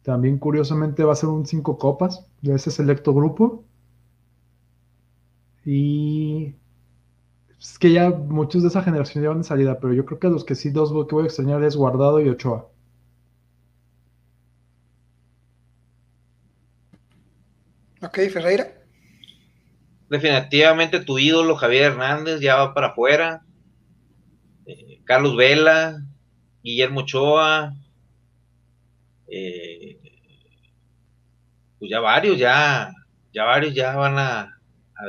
También 0.02 0.40
curiosamente 0.40 1.04
va 1.04 1.14
a 1.14 1.16
ser 1.16 1.30
un 1.30 1.46
cinco 1.46 1.78
copas 1.78 2.26
de 2.42 2.56
ese 2.56 2.72
selecto 2.72 3.14
grupo. 3.14 3.64
Y 5.64 6.56
es 7.60 7.78
que 7.78 7.94
ya 7.94 8.10
muchos 8.10 8.64
de 8.64 8.70
esa 8.70 8.82
generación 8.82 9.22
llevan 9.22 9.38
de 9.38 9.44
salida, 9.44 9.80
pero 9.80 9.94
yo 9.94 10.06
creo 10.06 10.18
que 10.18 10.30
los 10.30 10.44
que 10.44 10.56
sí 10.56 10.72
dos 10.72 10.90
que 11.08 11.14
voy 11.14 11.26
a 11.26 11.28
extrañar 11.28 11.64
es 11.64 11.76
Guardado 11.76 12.20
y 12.20 12.30
Ochoa. 12.30 12.68
Ok, 18.02 18.18
Ferreira. 18.32 18.74
Definitivamente 20.10 21.02
tu 21.02 21.20
ídolo 21.20 21.56
Javier 21.56 21.92
Hernández 21.92 22.40
ya 22.40 22.56
va 22.56 22.74
para 22.74 22.88
afuera. 22.88 23.44
Eh, 24.66 25.02
Carlos 25.04 25.36
Vela, 25.36 26.02
Guillermo 26.64 27.02
Ochoa, 27.02 27.76
eh, 29.28 30.00
pues 31.78 31.92
ya 31.92 32.00
varios, 32.00 32.38
ya, 32.38 32.92
ya 33.34 33.44
varios 33.46 33.74
ya 33.74 33.96
van 33.96 34.18
a, 34.18 34.56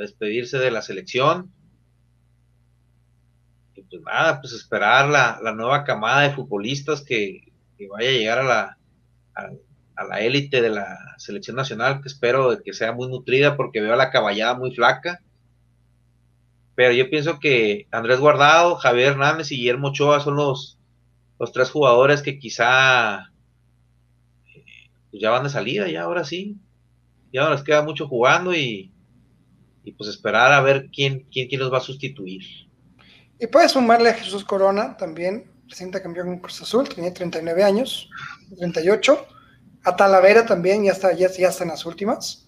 despedirse 0.01 0.59
de 0.59 0.71
la 0.71 0.83
selección. 0.83 1.53
Y 3.75 3.83
pues 3.83 4.03
nada, 4.03 4.41
pues 4.41 4.53
esperar 4.53 5.09
la, 5.09 5.41
nueva 5.55 5.85
camada 5.85 6.23
de 6.23 6.35
futbolistas 6.35 7.03
que, 7.03 7.53
vaya 7.89 8.11
a 8.11 8.13
llegar 8.13 8.39
a 8.41 8.43
la, 8.45 8.79
la 10.05 10.21
élite 10.21 10.61
de 10.63 10.71
la 10.71 10.99
selección 11.19 11.57
nacional, 11.57 12.01
que 12.03 12.09
espero 12.09 12.63
que 12.63 12.73
sea 12.73 12.93
muy 12.93 13.09
nutrida 13.09 13.57
porque 13.57 13.81
veo 13.81 13.93
a 13.93 13.97
la 13.97 14.11
caballada 14.11 14.55
muy 14.55 14.75
flaca. 14.75 15.21
Pero 16.75 16.93
yo 16.93 17.11
pienso 17.11 17.39
que 17.39 17.87
Andrés 17.91 18.21
Guardado, 18.21 18.77
Javier 18.77 19.09
Hernández 19.09 19.53
y 19.53 19.57
Guillermo 19.57 19.89
Ochoa 19.89 20.21
son 20.21 20.37
los, 20.37 20.79
los 21.39 21.53
tres 21.53 21.71
jugadores 21.71 22.23
que 22.23 22.39
quizá 22.39 23.31
pues 25.11 25.21
ya 25.21 25.31
van 25.31 25.45
de 25.45 25.51
salida, 25.51 25.89
ya 25.89 26.03
ahora 26.03 26.25
sí. 26.25 26.57
Ya 27.33 27.43
no 27.43 27.51
les 27.51 27.63
queda 27.63 27.83
mucho 27.83 28.09
jugando 28.09 28.55
y, 28.55 28.93
pues 29.97 30.09
esperar 30.09 30.53
a 30.53 30.61
ver 30.61 30.89
quién, 30.93 31.27
quién, 31.33 31.49
quién 31.49 31.61
los 31.61 31.73
va 31.73 31.79
a 31.79 31.83
sustituir. 31.83 32.43
Y 33.39 33.47
puedes 33.47 33.73
sumarle 33.73 34.11
a 34.11 34.15
Jesús 34.15 34.45
Corona 34.45 34.97
también, 34.97 35.51
reciente 35.69 36.01
campeón 36.01 36.29
en 36.29 36.39
Cruz 36.39 36.63
Azul, 36.63 36.89
tenía 36.89 37.13
39 37.13 37.65
años, 37.65 38.09
38. 38.57 39.27
A 39.85 39.97
Talavera 39.97 40.45
también, 40.45 40.85
ya 40.85 40.93
está, 40.93 41.13
ya, 41.13 41.31
ya 41.31 41.49
está 41.49 41.65
en 41.65 41.71
las 41.71 41.87
últimas. 41.87 42.47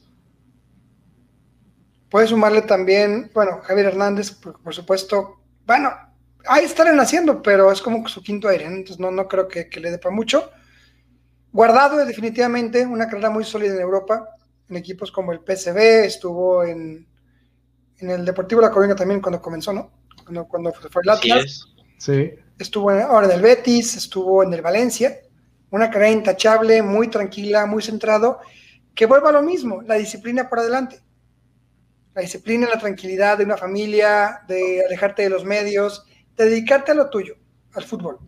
Puedes 2.10 2.30
sumarle 2.30 2.62
también, 2.62 3.30
bueno, 3.32 3.60
Javier 3.62 3.86
Hernández, 3.86 4.32
por, 4.32 4.74
supuesto, 4.74 5.40
bueno, 5.66 5.90
ahí 6.46 6.64
estarán 6.64 7.00
haciendo, 7.00 7.40
pero 7.40 7.72
es 7.72 7.80
como 7.80 8.06
su 8.06 8.22
quinto 8.22 8.48
aire, 8.48 8.66
entonces 8.66 8.98
no, 8.98 9.10
no 9.10 9.26
creo 9.28 9.48
que, 9.48 9.70
que 9.70 9.80
le 9.80 9.90
dé 9.90 9.98
para 9.98 10.14
mucho. 10.14 10.50
Guardado 11.52 12.00
es 12.00 12.06
definitivamente 12.06 12.84
una 12.84 13.06
carrera 13.06 13.30
muy 13.30 13.44
sólida 13.44 13.74
en 13.74 13.80
Europa, 13.80 14.28
en 14.68 14.76
equipos 14.76 15.10
como 15.10 15.32
el 15.32 15.40
PSV, 15.40 16.04
estuvo 16.04 16.64
en, 16.64 17.06
en 17.98 18.10
el 18.10 18.24
Deportivo 18.24 18.60
La 18.60 18.70
Coruña 18.70 18.94
también 18.94 19.20
cuando 19.20 19.40
comenzó, 19.40 19.72
¿no? 19.72 19.90
Cuando, 20.24 20.46
cuando 20.46 20.72
fue 20.72 21.02
el 21.02 21.10
Atlas. 21.10 21.66
Sí. 21.98 22.30
Estuvo 22.58 22.90
ahora 22.90 23.26
en 23.26 23.32
el 23.32 23.42
Betis, 23.42 23.96
estuvo 23.96 24.42
en 24.42 24.52
el 24.52 24.60
Valencia. 24.62 25.18
Una 25.72 25.90
carrera 25.90 26.12
intachable, 26.12 26.82
muy 26.82 27.08
tranquila, 27.08 27.66
muy 27.66 27.82
centrado, 27.82 28.40
que 28.94 29.06
vuelva 29.06 29.30
a 29.30 29.32
lo 29.32 29.42
mismo, 29.42 29.82
la 29.82 29.94
disciplina 29.94 30.48
por 30.48 30.60
adelante. 30.60 31.00
La 32.14 32.20
disciplina, 32.20 32.68
la 32.68 32.78
tranquilidad 32.78 33.38
de 33.38 33.44
una 33.44 33.56
familia, 33.56 34.42
de 34.46 34.84
alejarte 34.84 35.22
de 35.22 35.30
los 35.30 35.46
medios, 35.46 36.06
de 36.36 36.44
dedicarte 36.44 36.92
a 36.92 36.94
lo 36.94 37.08
tuyo, 37.08 37.36
al 37.72 37.84
fútbol. 37.84 38.18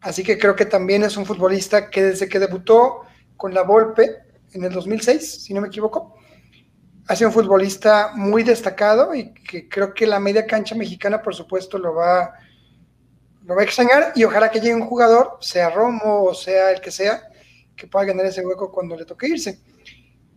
Así 0.00 0.22
que 0.22 0.38
creo 0.38 0.54
que 0.54 0.66
también 0.66 1.02
es 1.02 1.16
un 1.16 1.26
futbolista 1.26 1.90
que 1.90 2.04
desde 2.04 2.28
que 2.28 2.38
debutó 2.38 3.00
con 3.36 3.52
la 3.52 3.62
Volpe 3.62 4.22
en 4.52 4.62
el 4.62 4.72
2006, 4.72 5.42
si 5.42 5.52
no 5.52 5.60
me 5.60 5.66
equivoco, 5.66 6.14
ha 7.08 7.16
sido 7.16 7.30
un 7.30 7.34
futbolista 7.34 8.12
muy 8.14 8.44
destacado 8.44 9.12
y 9.12 9.34
que 9.34 9.68
creo 9.68 9.92
que 9.92 10.06
la 10.06 10.20
media 10.20 10.46
cancha 10.46 10.76
mexicana, 10.76 11.20
por 11.20 11.34
supuesto, 11.34 11.78
lo 11.78 11.94
va, 11.94 12.32
lo 13.46 13.54
va 13.54 13.62
a 13.62 13.64
extrañar 13.64 14.12
y 14.16 14.24
ojalá 14.24 14.50
que 14.50 14.60
llegue 14.60 14.74
un 14.74 14.86
jugador, 14.86 15.38
sea 15.40 15.70
Romo 15.70 16.24
o 16.24 16.34
sea 16.34 16.72
el 16.72 16.80
que 16.80 16.90
sea, 16.90 17.22
que 17.76 17.86
pueda 17.86 18.06
ganar 18.06 18.26
ese 18.26 18.44
hueco 18.44 18.72
cuando 18.72 18.96
le 18.96 19.04
toque 19.04 19.28
irse. 19.28 19.60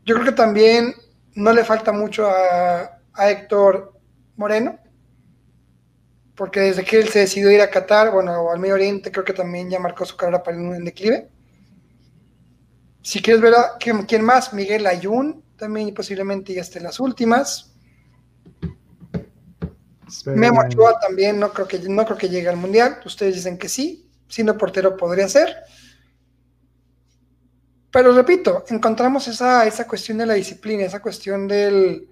Yo 0.05 0.15
creo 0.15 0.27
que 0.27 0.31
también 0.31 0.93
no 1.35 1.51
le 1.51 1.63
falta 1.63 1.91
mucho 1.91 2.27
a, 2.27 2.95
Héctor 3.21 3.99
Moreno, 4.37 4.79
porque 6.35 6.61
desde 6.61 6.85
que 6.85 6.99
él 6.99 7.09
se 7.09 7.19
decidió 7.19 7.51
ir 7.51 7.59
a 7.59 7.69
Qatar, 7.69 8.11
bueno, 8.11 8.49
al 8.49 8.59
Medio 8.59 8.75
Oriente, 8.75 9.11
creo 9.11 9.25
que 9.25 9.33
también 9.33 9.69
ya 9.69 9.77
marcó 9.77 10.05
su 10.05 10.15
carrera 10.15 10.41
para 10.41 10.55
un 10.55 10.85
declive. 10.85 11.27
Si 13.01 13.21
quieres 13.21 13.41
ver 13.41 13.55
a 13.55 13.77
quién, 13.77 14.23
más, 14.23 14.53
Miguel 14.53 14.87
Ayun, 14.87 15.43
también 15.57 15.93
posiblemente 15.93 16.53
ya 16.53 16.61
esté 16.61 16.79
las 16.79 17.01
últimas. 17.01 17.68
Memo 20.25 20.61
Ochoa 20.61 20.99
también, 20.99 21.39
no 21.39 21.51
creo, 21.51 21.67
que, 21.67 21.79
no 21.79 22.05
creo 22.05 22.17
que 22.17 22.29
llegue 22.29 22.49
al 22.49 22.57
Mundial. 22.57 22.99
Ustedes 23.05 23.35
dicen 23.35 23.57
que 23.57 23.69
sí, 23.69 24.09
siendo 24.27 24.57
portero 24.57 24.95
podría 24.97 25.27
ser. 25.27 25.55
Pero 27.91 28.13
repito, 28.13 28.65
encontramos 28.69 29.27
esa, 29.27 29.65
esa 29.65 29.87
cuestión 29.87 30.19
de 30.19 30.25
la 30.25 30.35
disciplina, 30.35 30.83
esa 30.83 31.01
cuestión 31.01 31.47
del, 31.47 32.07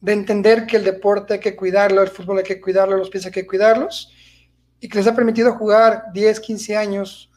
de 0.00 0.12
entender 0.12 0.66
que 0.66 0.76
el 0.76 0.84
deporte 0.84 1.34
hay 1.34 1.40
que 1.40 1.56
cuidarlo, 1.56 2.02
el 2.02 2.08
fútbol 2.08 2.38
hay 2.38 2.44
que 2.44 2.60
cuidarlo, 2.60 2.96
los 2.96 3.10
pies 3.10 3.26
hay 3.26 3.32
que 3.32 3.46
cuidarlos, 3.46 4.12
y 4.80 4.88
que 4.88 4.98
les 4.98 5.06
ha 5.06 5.14
permitido 5.14 5.54
jugar 5.54 6.04
10, 6.12 6.40
15 6.40 6.76
años 6.76 7.30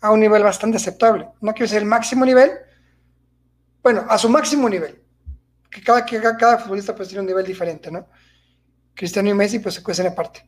a 0.00 0.10
un 0.10 0.20
nivel 0.20 0.42
bastante 0.42 0.76
aceptable. 0.76 1.28
No 1.40 1.52
quiero 1.52 1.64
decir 1.64 1.78
el 1.78 1.84
máximo 1.84 2.24
nivel, 2.24 2.52
bueno, 3.82 4.04
a 4.08 4.18
su 4.18 4.28
máximo 4.28 4.68
nivel, 4.68 5.02
que 5.70 5.82
cada, 5.82 6.04
que 6.04 6.20
cada 6.20 6.58
futbolista 6.58 6.94
pues 6.94 7.08
tiene 7.08 7.22
un 7.22 7.26
nivel 7.26 7.44
diferente, 7.44 7.90
¿no? 7.90 8.08
Cristiano 8.94 9.28
y 9.28 9.34
Messi 9.34 9.58
pues 9.58 9.74
se 9.74 9.82
cuecen 9.82 10.06
aparte. 10.06 10.46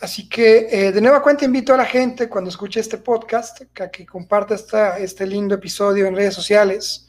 Así 0.00 0.28
que 0.28 0.68
eh, 0.70 0.92
de 0.92 1.00
nueva 1.00 1.22
cuenta 1.22 1.46
invito 1.46 1.72
a 1.72 1.76
la 1.78 1.86
gente 1.86 2.28
cuando 2.28 2.50
escuche 2.50 2.80
este 2.80 2.98
podcast 2.98 3.62
a 3.80 3.90
que 3.90 4.04
comparta 4.04 4.54
esta, 4.54 4.98
este 4.98 5.26
lindo 5.26 5.54
episodio 5.54 6.06
en 6.06 6.14
redes 6.14 6.34
sociales, 6.34 7.08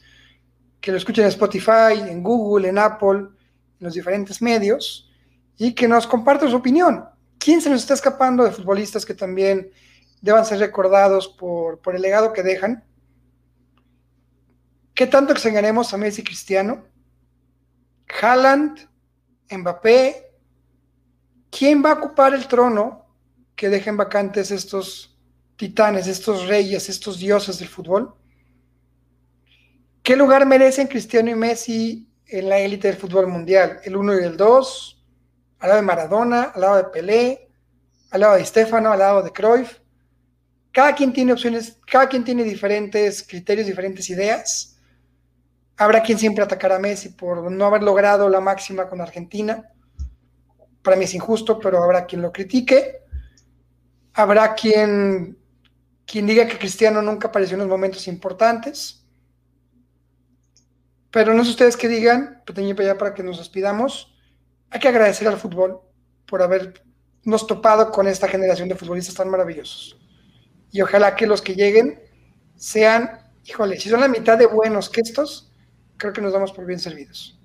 que 0.80 0.90
lo 0.90 0.96
escuchen 0.96 1.24
en 1.24 1.28
Spotify, 1.28 2.00
en 2.08 2.22
Google, 2.22 2.68
en 2.68 2.78
Apple, 2.78 3.18
en 3.18 3.28
los 3.80 3.92
diferentes 3.92 4.40
medios, 4.40 5.10
y 5.58 5.74
que 5.74 5.86
nos 5.86 6.06
comparta 6.06 6.48
su 6.48 6.56
opinión. 6.56 7.04
¿Quién 7.38 7.60
se 7.60 7.68
nos 7.68 7.82
está 7.82 7.94
escapando 7.94 8.44
de 8.44 8.52
futbolistas 8.52 9.04
que 9.04 9.14
también 9.14 9.70
deban 10.22 10.46
ser 10.46 10.58
recordados 10.58 11.28
por, 11.28 11.80
por 11.80 11.94
el 11.94 12.00
legado 12.00 12.32
que 12.32 12.42
dejan? 12.42 12.84
¿Qué 14.94 15.06
tanto 15.06 15.32
extrañaremos 15.32 15.92
a 15.92 15.98
Messi 15.98 16.24
Cristiano? 16.24 16.84
Haaland, 18.20 18.88
Mbappé. 19.50 20.32
¿Quién 21.50 21.84
va 21.84 21.92
a 21.92 21.94
ocupar 21.94 22.34
el 22.34 22.46
trono 22.46 23.06
que 23.56 23.68
dejen 23.68 23.96
vacantes 23.96 24.50
estos 24.50 25.18
titanes, 25.56 26.06
estos 26.06 26.46
reyes, 26.46 26.88
estos 26.88 27.18
dioses 27.18 27.58
del 27.58 27.68
fútbol? 27.68 28.14
¿Qué 30.02 30.16
lugar 30.16 30.46
merecen 30.46 30.86
Cristiano 30.86 31.30
y 31.30 31.34
Messi 31.34 32.08
en 32.26 32.48
la 32.48 32.58
élite 32.58 32.88
del 32.88 32.96
fútbol 32.96 33.26
mundial? 33.26 33.80
¿El 33.84 33.96
1 33.96 34.20
y 34.20 34.24
el 34.24 34.36
2? 34.36 35.04
¿Al 35.58 35.68
lado 35.68 35.80
de 35.80 35.86
Maradona? 35.86 36.42
¿Al 36.54 36.60
lado 36.60 36.76
de 36.76 36.84
Pelé? 36.84 37.50
¿Al 38.10 38.20
lado 38.20 38.34
de 38.36 38.44
Stefano? 38.44 38.92
¿Al 38.92 39.00
lado 39.00 39.22
de 39.22 39.32
Cruyff? 39.32 39.80
Cada 40.72 40.94
quien 40.94 41.12
tiene 41.12 41.32
opciones, 41.32 41.76
cada 41.90 42.08
quien 42.08 42.24
tiene 42.24 42.44
diferentes 42.44 43.26
criterios, 43.26 43.66
diferentes 43.66 44.08
ideas. 44.10 44.77
Habrá 45.78 46.02
quien 46.02 46.18
siempre 46.18 46.44
atacará 46.44 46.76
a 46.76 46.80
Messi 46.80 47.10
por 47.10 47.50
no 47.50 47.64
haber 47.64 47.82
logrado 47.82 48.28
la 48.28 48.40
máxima 48.40 48.88
con 48.88 49.00
Argentina. 49.00 49.70
Para 50.82 50.96
mí 50.96 51.04
es 51.04 51.14
injusto, 51.14 51.58
pero 51.58 51.82
habrá 51.82 52.04
quien 52.04 52.22
lo 52.22 52.32
critique. 52.32 53.02
Habrá 54.14 54.54
quien, 54.54 55.38
quien 56.04 56.26
diga 56.26 56.46
que 56.46 56.58
Cristiano 56.58 57.00
nunca 57.00 57.28
apareció 57.28 57.54
en 57.54 57.60
los 57.60 57.68
momentos 57.68 58.08
importantes 58.08 58.98
pero 61.10 61.34
no 61.34 61.44
sé 61.44 61.50
ustedes 61.50 61.76
qué 61.76 61.88
digan, 61.88 62.42
pequeño 62.44 62.74
ya 62.74 62.98
para 62.98 63.14
que 63.14 63.22
nos 63.22 63.38
despidamos. 63.38 64.14
Hay 64.70 64.80
que 64.80 64.88
agradecer 64.88 65.26
al 65.26 65.38
fútbol 65.38 65.80
por 66.26 66.42
habernos 66.42 67.46
topado 67.46 67.90
con 67.90 68.06
esta 68.06 68.28
generación 68.28 68.68
de 68.68 68.74
futbolistas 68.74 69.14
tan 69.14 69.30
maravillosos. 69.30 69.98
Y 70.70 70.82
ojalá 70.82 71.16
que 71.16 71.26
los 71.26 71.40
que 71.40 71.54
lleguen 71.54 72.00
sean, 72.56 73.32
híjole, 73.44 73.80
si 73.80 73.88
son 73.88 74.00
la 74.00 74.08
mitad 74.08 74.36
de 74.36 74.46
buenos 74.46 74.90
que 74.90 75.00
estos, 75.00 75.47
creo 75.98 76.12
que 76.12 76.22
nos 76.22 76.32
damos 76.32 76.52
por 76.52 76.64
bien 76.64 76.78
servidos. 76.78 77.38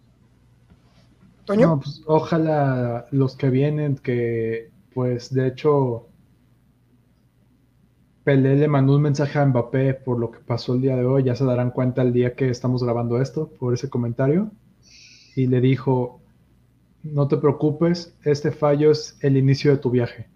¿Toño? 1.44 1.82
Pues, 1.82 2.02
ojalá 2.06 3.08
los 3.12 3.36
que 3.36 3.50
vienen, 3.50 3.98
que 3.98 4.72
pues 4.94 5.34
de 5.34 5.48
hecho 5.48 6.08
Pelé 8.24 8.56
le 8.56 8.68
mandó 8.70 8.96
un 8.96 9.02
mensaje 9.02 9.38
a 9.38 9.46
Mbappé 9.46 9.96
por 9.96 10.18
lo 10.18 10.32
que 10.32 10.40
pasó 10.40 10.76
el 10.76 10.82
día 10.82 10.96
de 10.96 11.04
hoy, 11.04 11.24
ya 11.24 11.36
se 11.36 11.44
darán 11.44 11.72
cuenta 11.72 12.02
el 12.02 12.14
día 12.14 12.36
que 12.36 12.50
estamos 12.50 12.82
grabando 12.84 13.22
esto, 13.22 13.50
por 13.60 13.74
ese 13.74 13.90
comentario, 13.90 14.52
y 15.36 15.48
le 15.48 15.60
dijo, 15.60 16.22
no 17.02 17.28
te 17.28 17.36
preocupes, 17.36 18.16
este 18.24 18.52
fallo 18.52 18.92
es 18.92 19.18
el 19.20 19.36
inicio 19.36 19.72
de 19.72 19.78
tu 19.78 19.92
viaje. 19.92 20.30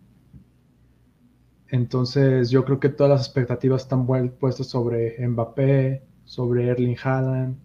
Entonces 1.70 2.50
yo 2.50 2.66
creo 2.66 2.82
que 2.82 2.90
todas 2.90 3.12
las 3.12 3.26
expectativas 3.26 3.84
están 3.84 4.06
puestas 4.06 4.68
sobre 4.68 5.26
Mbappé, 5.26 6.04
sobre 6.26 6.68
Erling 6.68 6.98
Haaland, 7.02 7.58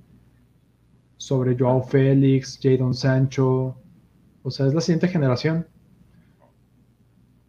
sobre 1.23 1.57
Joao 1.57 1.83
Félix, 1.83 2.59
Jadon 2.63 2.95
Sancho, 2.95 3.77
o 4.43 4.51
sea, 4.51 4.67
es 4.67 4.75
la 4.75 4.81
siguiente 4.81 5.09
generación 5.09 5.67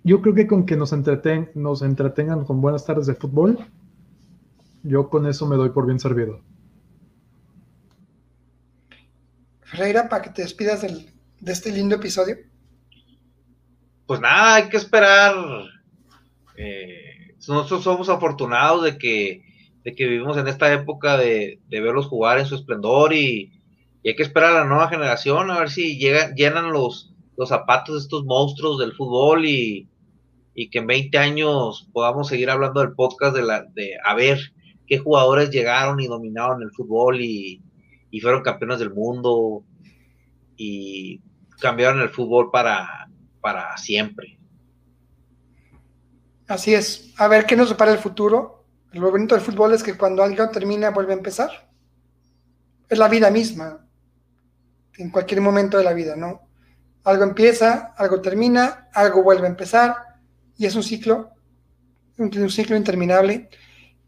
yo 0.04 0.22
creo 0.22 0.36
que 0.36 0.48
con 0.48 0.66
que 0.66 0.76
nos, 0.76 0.92
entreten, 0.92 1.50
nos 1.56 1.82
entretengan 1.82 2.44
con 2.44 2.62
buenas 2.62 2.86
tardes 2.86 3.08
de 3.08 3.16
fútbol, 3.16 3.58
yo 4.84 5.10
con 5.10 5.26
eso 5.28 5.48
me 5.48 5.56
doy 5.56 5.70
por 5.70 5.86
bien 5.86 6.00
servido. 6.00 6.42
Ferreira, 9.62 10.10
para 10.10 10.22
que 10.22 10.30
te 10.30 10.42
despidas 10.42 10.82
de 10.82 11.52
este 11.52 11.72
lindo 11.72 11.96
episodio. 11.96 12.36
Pues 14.06 14.20
nada, 14.20 14.56
hay 14.56 14.70
que 14.70 14.78
esperar. 14.78 15.36
Eh, 16.58 17.36
nosotros 17.48 17.84
somos 17.84 18.10
afortunados 18.10 18.84
de 18.84 18.98
que, 18.98 19.46
de 19.84 19.96
que 19.96 20.08
vivimos 20.08 20.36
en 20.38 20.50
esta 20.50 20.72
época 20.74 21.18
de, 21.18 21.62
verlos 21.70 22.08
jugar 22.08 22.40
en 22.40 22.46
su 22.46 22.56
esplendor 22.56 23.14
y, 23.14 23.63
hay 24.10 24.16
que 24.16 24.24
esperar 24.24 24.52
a 24.52 24.60
la 24.60 24.66
nueva 24.66 24.90
generación 24.90 25.50
a 25.50 25.60
ver 25.60 25.70
si 25.70 25.98
llenan 25.98 26.72
los, 26.72 27.14
los 27.38 27.50
zapatos 27.50 27.96
de 27.96 28.02
estos 28.02 28.26
monstruos 28.26 28.80
del 28.80 28.94
fútbol 28.94 29.46
y, 29.46 29.88
y 30.56 30.70
que 30.70 30.80
en 30.80 30.88
20 30.88 31.18
años 31.18 31.90
podamos 31.94 32.28
seguir 32.28 32.50
hablando 32.50 32.82
del 32.82 32.94
podcast 32.94 33.36
de, 33.36 33.44
la, 33.44 33.64
de 33.64 33.98
a 34.04 34.14
ver 34.14 34.40
qué 34.88 34.98
jugadores 35.00 35.50
llegaron 35.50 36.00
y 36.00 36.08
dominaron 36.08 36.62
el 36.62 36.72
fútbol 36.72 37.22
y, 37.22 37.62
fueron 38.22 38.44
campeones 38.44 38.78
del 38.78 38.94
mundo 38.94 39.64
y 40.56 41.20
cambiaron 41.60 42.00
el 42.02 42.10
fútbol 42.10 42.52
para, 42.52 43.10
para 43.42 43.76
siempre. 43.76 44.38
Así 46.48 46.76
es. 46.76 47.12
A 47.18 47.28
ver 47.28 47.48
qué 47.48 47.56
nos 47.56 47.70
depara 47.70 47.92
el 47.92 47.98
futuro. 47.98 48.66
Lo 48.92 49.10
bonito 49.10 49.34
del 49.34 49.44
fútbol 49.44 49.74
es 49.74 49.82
que 49.82 49.98
cuando 49.98 50.22
algo 50.22 50.48
termina 50.50 50.92
vuelve 50.92 51.14
a 51.14 51.18
empezar. 51.18 51.72
Es 52.88 53.00
la 53.00 53.10
vida 53.10 53.32
misma. 53.32 53.83
En 54.98 55.10
cualquier 55.10 55.42
momento 55.42 55.78
de 55.78 55.84
la 55.84 55.94
vida, 55.94 56.16
¿no? 56.16 56.48
Algo 57.04 57.24
empieza, 57.24 57.94
algo 57.98 58.22
termina, 58.22 58.90
algo 58.94 59.24
vuelve 59.24 59.48
a 59.48 59.50
empezar 59.50 59.96
y 60.58 60.66
es 60.66 60.76
un 60.76 60.84
ciclo, 60.84 61.32
un, 62.18 62.50
ciclo 62.50 62.78
interminable 62.78 63.50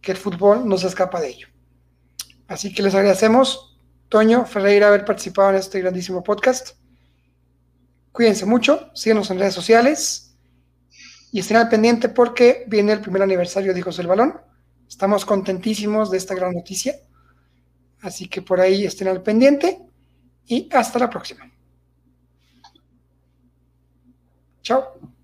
que 0.01 0.11
el 0.11 0.17
fútbol 0.17 0.67
no 0.67 0.77
se 0.77 0.88
escapa 0.88 1.19
de 1.19 1.29
ello. 1.29 1.47
Así 2.47 2.73
que 2.73 2.83
les 2.83 2.93
agradecemos, 2.93 3.79
Toño, 4.07 4.45
Ferreira, 4.45 4.88
haber 4.88 5.03
participado 5.03 5.49
en 5.49 5.55
este 5.55 5.81
grandísimo 5.81 6.23
podcast. 6.23 6.77
Cuídense 8.11 8.45
mucho, 8.45 8.91
síguenos 8.93 9.29
en 9.31 9.39
redes 9.39 9.55
sociales 9.55 10.38
y 11.31 11.39
estén 11.39 11.57
al 11.57 11.67
pendiente 11.67 12.07
porque 12.07 12.63
viene 12.67 12.93
el 12.93 13.01
primer 13.01 13.23
aniversario 13.23 13.73
de 13.73 13.79
Hijos 13.79 13.97
del 13.97 14.07
Balón. 14.07 14.39
Estamos 14.88 15.25
contentísimos 15.25 16.11
de 16.11 16.17
esta 16.17 16.36
gran 16.36 16.53
noticia. 16.53 16.95
Así 18.01 18.29
que 18.29 18.41
por 18.41 18.61
ahí 18.61 18.86
estén 18.86 19.07
al 19.07 19.23
pendiente 19.23 19.84
y 20.47 20.69
hasta 20.73 20.99
la 20.99 21.09
próxima. 21.09 21.51
Chao. 24.61 25.14